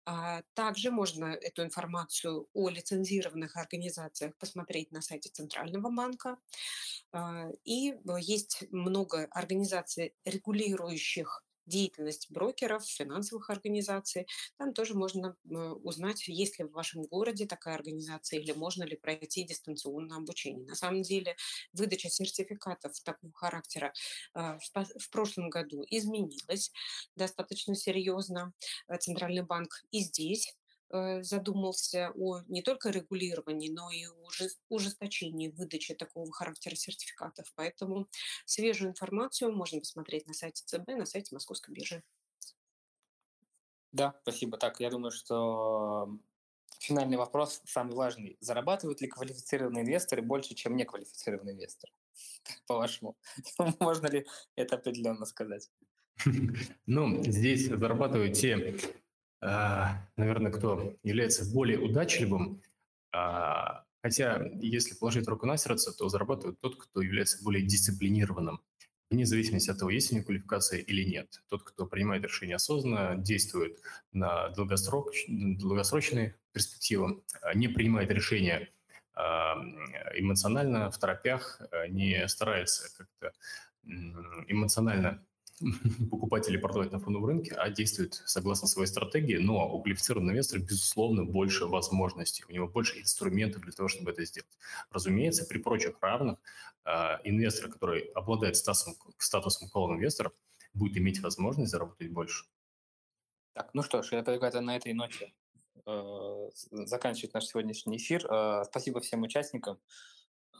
А, 0.08 0.42
также 0.54 0.92
можно 0.92 1.26
эту 1.26 1.64
информацию 1.64 2.48
о 2.54 2.68
лицензированных 2.68 3.56
организациях 3.56 4.36
посмотреть 4.38 4.92
на 4.92 5.02
сайте 5.02 5.30
Центрального 5.30 5.90
банка. 5.90 6.38
А, 7.12 7.48
и 7.64 7.96
есть 8.20 8.64
много 8.70 9.26
организаций, 9.32 10.14
регулирующих 10.24 11.45
деятельность 11.66 12.30
брокеров, 12.30 12.84
финансовых 12.84 13.50
организаций. 13.50 14.26
Там 14.58 14.72
тоже 14.72 14.94
можно 14.94 15.36
узнать, 15.44 16.26
есть 16.28 16.58
ли 16.58 16.64
в 16.64 16.72
вашем 16.72 17.02
городе 17.02 17.46
такая 17.46 17.74
организация 17.74 18.40
или 18.40 18.52
можно 18.52 18.84
ли 18.84 18.96
пройти 18.96 19.44
дистанционное 19.44 20.18
обучение. 20.18 20.66
На 20.66 20.74
самом 20.74 21.02
деле 21.02 21.36
выдача 21.72 22.08
сертификатов 22.08 22.98
такого 23.00 23.32
характера 23.32 23.92
а, 24.34 24.58
в 24.58 25.10
прошлом 25.10 25.50
году 25.50 25.84
изменилась 25.90 26.72
достаточно 27.14 27.74
серьезно. 27.74 28.52
Центральный 28.98 29.42
банк 29.42 29.82
и 29.90 30.00
здесь 30.00 30.56
Э, 30.65 30.65
задумался 30.90 32.12
о 32.14 32.40
не 32.46 32.62
только 32.62 32.90
регулировании, 32.90 33.70
но 33.70 33.90
и 33.90 34.06
ужесточении 34.68 35.48
выдачи 35.48 35.94
такого 35.94 36.30
характера 36.32 36.74
сертификатов. 36.74 37.52
Поэтому 37.56 38.08
свежую 38.44 38.90
информацию 38.90 39.52
можно 39.52 39.80
посмотреть 39.80 40.26
на 40.26 40.34
сайте 40.34 40.62
ЦБ, 40.64 40.88
на 40.88 41.06
сайте 41.06 41.34
Московской 41.34 41.74
биржи. 41.74 42.02
Да, 43.92 44.14
спасибо. 44.22 44.58
Так, 44.58 44.80
я 44.80 44.90
думаю, 44.90 45.10
что 45.10 46.18
финальный 46.80 47.16
вопрос 47.16 47.62
самый 47.64 47.94
важный. 47.94 48.36
Зарабатывают 48.40 49.00
ли 49.00 49.08
квалифицированные 49.08 49.84
инвесторы 49.84 50.22
больше, 50.22 50.54
чем 50.54 50.76
неквалифицированные 50.76 51.54
инвесторы? 51.54 51.92
По-вашему, 52.66 53.16
можно 53.80 54.06
ли 54.08 54.26
это 54.54 54.76
определенно 54.76 55.24
сказать? 55.24 55.70
Ну, 56.86 57.22
здесь 57.24 57.66
зарабатывают 57.66 58.34
те 58.34 58.76
наверное, 59.40 60.50
кто 60.50 60.94
является 61.02 61.50
более 61.52 61.78
удачливым, 61.78 62.62
а, 63.12 63.84
хотя 64.02 64.42
если 64.60 64.94
положить 64.94 65.28
руку 65.28 65.46
на 65.46 65.56
сердце, 65.56 65.92
то 65.96 66.08
зарабатывает 66.08 66.60
тот, 66.60 66.76
кто 66.76 67.00
является 67.00 67.42
более 67.42 67.64
дисциплинированным, 67.64 68.60
вне 69.10 69.24
зависимости 69.24 69.70
от 69.70 69.78
того, 69.78 69.90
есть 69.90 70.12
у 70.12 70.16
него 70.16 70.24
квалификация 70.24 70.80
или 70.80 71.04
нет. 71.04 71.42
Тот, 71.48 71.62
кто 71.62 71.86
принимает 71.86 72.24
решения 72.24 72.56
осознанно, 72.56 73.16
действует 73.16 73.80
на 74.12 74.48
долгосрок, 74.50 75.12
долгосрочные 75.28 76.36
перспективы, 76.52 77.22
а, 77.42 77.54
не 77.54 77.68
принимает 77.68 78.10
решения 78.10 78.68
эмоционально, 80.14 80.90
в 80.90 80.98
торопях, 80.98 81.62
не 81.88 82.28
старается 82.28 82.94
как-то 82.98 83.32
эмоционально 84.46 85.24
покупать 86.10 86.48
или 86.48 86.56
продавать 86.58 86.92
на 86.92 86.98
фондовом 86.98 87.26
рынке, 87.26 87.54
а 87.54 87.70
действует 87.70 88.14
согласно 88.26 88.68
своей 88.68 88.86
стратегии, 88.86 89.36
но 89.36 89.72
у 89.72 89.82
квалифицированного 89.82 90.32
инвестора, 90.32 90.60
безусловно, 90.60 91.24
больше 91.24 91.66
возможностей, 91.66 92.44
у 92.48 92.52
него 92.52 92.68
больше 92.68 93.00
инструментов 93.00 93.62
для 93.62 93.72
того, 93.72 93.88
чтобы 93.88 94.10
это 94.10 94.24
сделать. 94.24 94.58
Разумеется, 94.90 95.46
при 95.46 95.58
прочих 95.58 95.96
равных 96.00 96.38
э, 96.84 96.90
инвестор, 97.24 97.70
который 97.70 98.00
обладает 98.14 98.56
статусом, 98.56 98.94
статусом 99.18 99.68
колл-инвестора, 99.70 100.32
будет 100.74 100.96
иметь 100.98 101.20
возможность 101.20 101.70
заработать 101.70 102.10
больше. 102.10 102.44
Так, 103.54 103.70
ну 103.72 103.82
что 103.82 104.02
ж, 104.02 104.12
я 104.12 104.22
предлагаю 104.22 104.62
на 104.62 104.76
этой 104.76 104.92
ноте 104.92 105.32
э, 105.86 106.50
заканчивать 106.70 107.32
наш 107.32 107.46
сегодняшний 107.46 107.96
эфир. 107.96 108.26
Э, 108.30 108.64
спасибо 108.64 109.00
всем 109.00 109.22
участникам. 109.22 109.78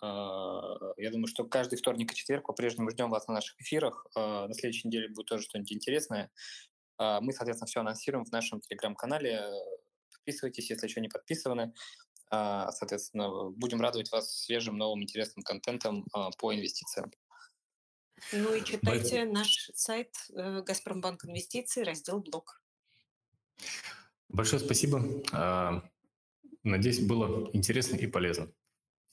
А, 0.02 0.78
я 0.96 1.10
думаю, 1.10 1.26
что 1.26 1.44
каждый 1.44 1.76
вторник 1.76 2.12
и 2.12 2.14
четверг 2.14 2.46
по-прежнему 2.46 2.90
ждем 2.90 3.10
вас 3.10 3.26
на 3.28 3.34
наших 3.34 3.60
эфирах. 3.60 4.06
А, 4.14 4.46
на 4.46 4.54
следующей 4.54 4.88
неделе 4.88 5.08
будет 5.08 5.26
тоже 5.26 5.44
что-нибудь 5.44 5.72
интересное. 5.72 6.30
А, 6.98 7.20
мы, 7.20 7.32
соответственно, 7.32 7.66
все 7.66 7.80
анонсируем 7.80 8.24
в 8.24 8.32
нашем 8.32 8.60
телеграм-канале. 8.60 9.42
Подписывайтесь, 10.12 10.70
если 10.70 10.86
еще 10.86 11.00
не 11.00 11.08
подписаны. 11.08 11.72
Соответственно, 12.28 13.50
будем 13.50 13.80
радовать 13.80 14.10
вас 14.10 14.42
свежим, 14.42 14.76
новым, 14.76 15.04
интересным 15.04 15.44
контентом 15.44 16.04
по 16.38 16.52
инвестициям. 16.52 17.12
Ну 18.32 18.52
и 18.52 18.64
читайте 18.64 19.26
наш 19.26 19.70
сайт 19.74 20.12
э, 20.34 20.62
«Газпромбанк 20.62 21.24
Инвестиции», 21.26 21.84
раздел 21.84 22.18
«Блог». 22.18 22.60
Большое 24.28 24.58
спасибо. 24.58 25.22
Надеюсь, 26.64 26.98
было 26.98 27.48
интересно 27.52 27.94
и 27.94 28.08
полезно. 28.08 28.50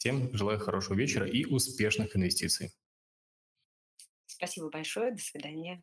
Всем 0.03 0.35
желаю 0.35 0.59
хорошего 0.59 0.95
вечера 0.95 1.25
и 1.25 1.45
успешных 1.45 2.17
инвестиций. 2.17 2.73
Спасибо 4.25 4.69
большое. 4.69 5.11
До 5.11 5.21
свидания. 5.21 5.81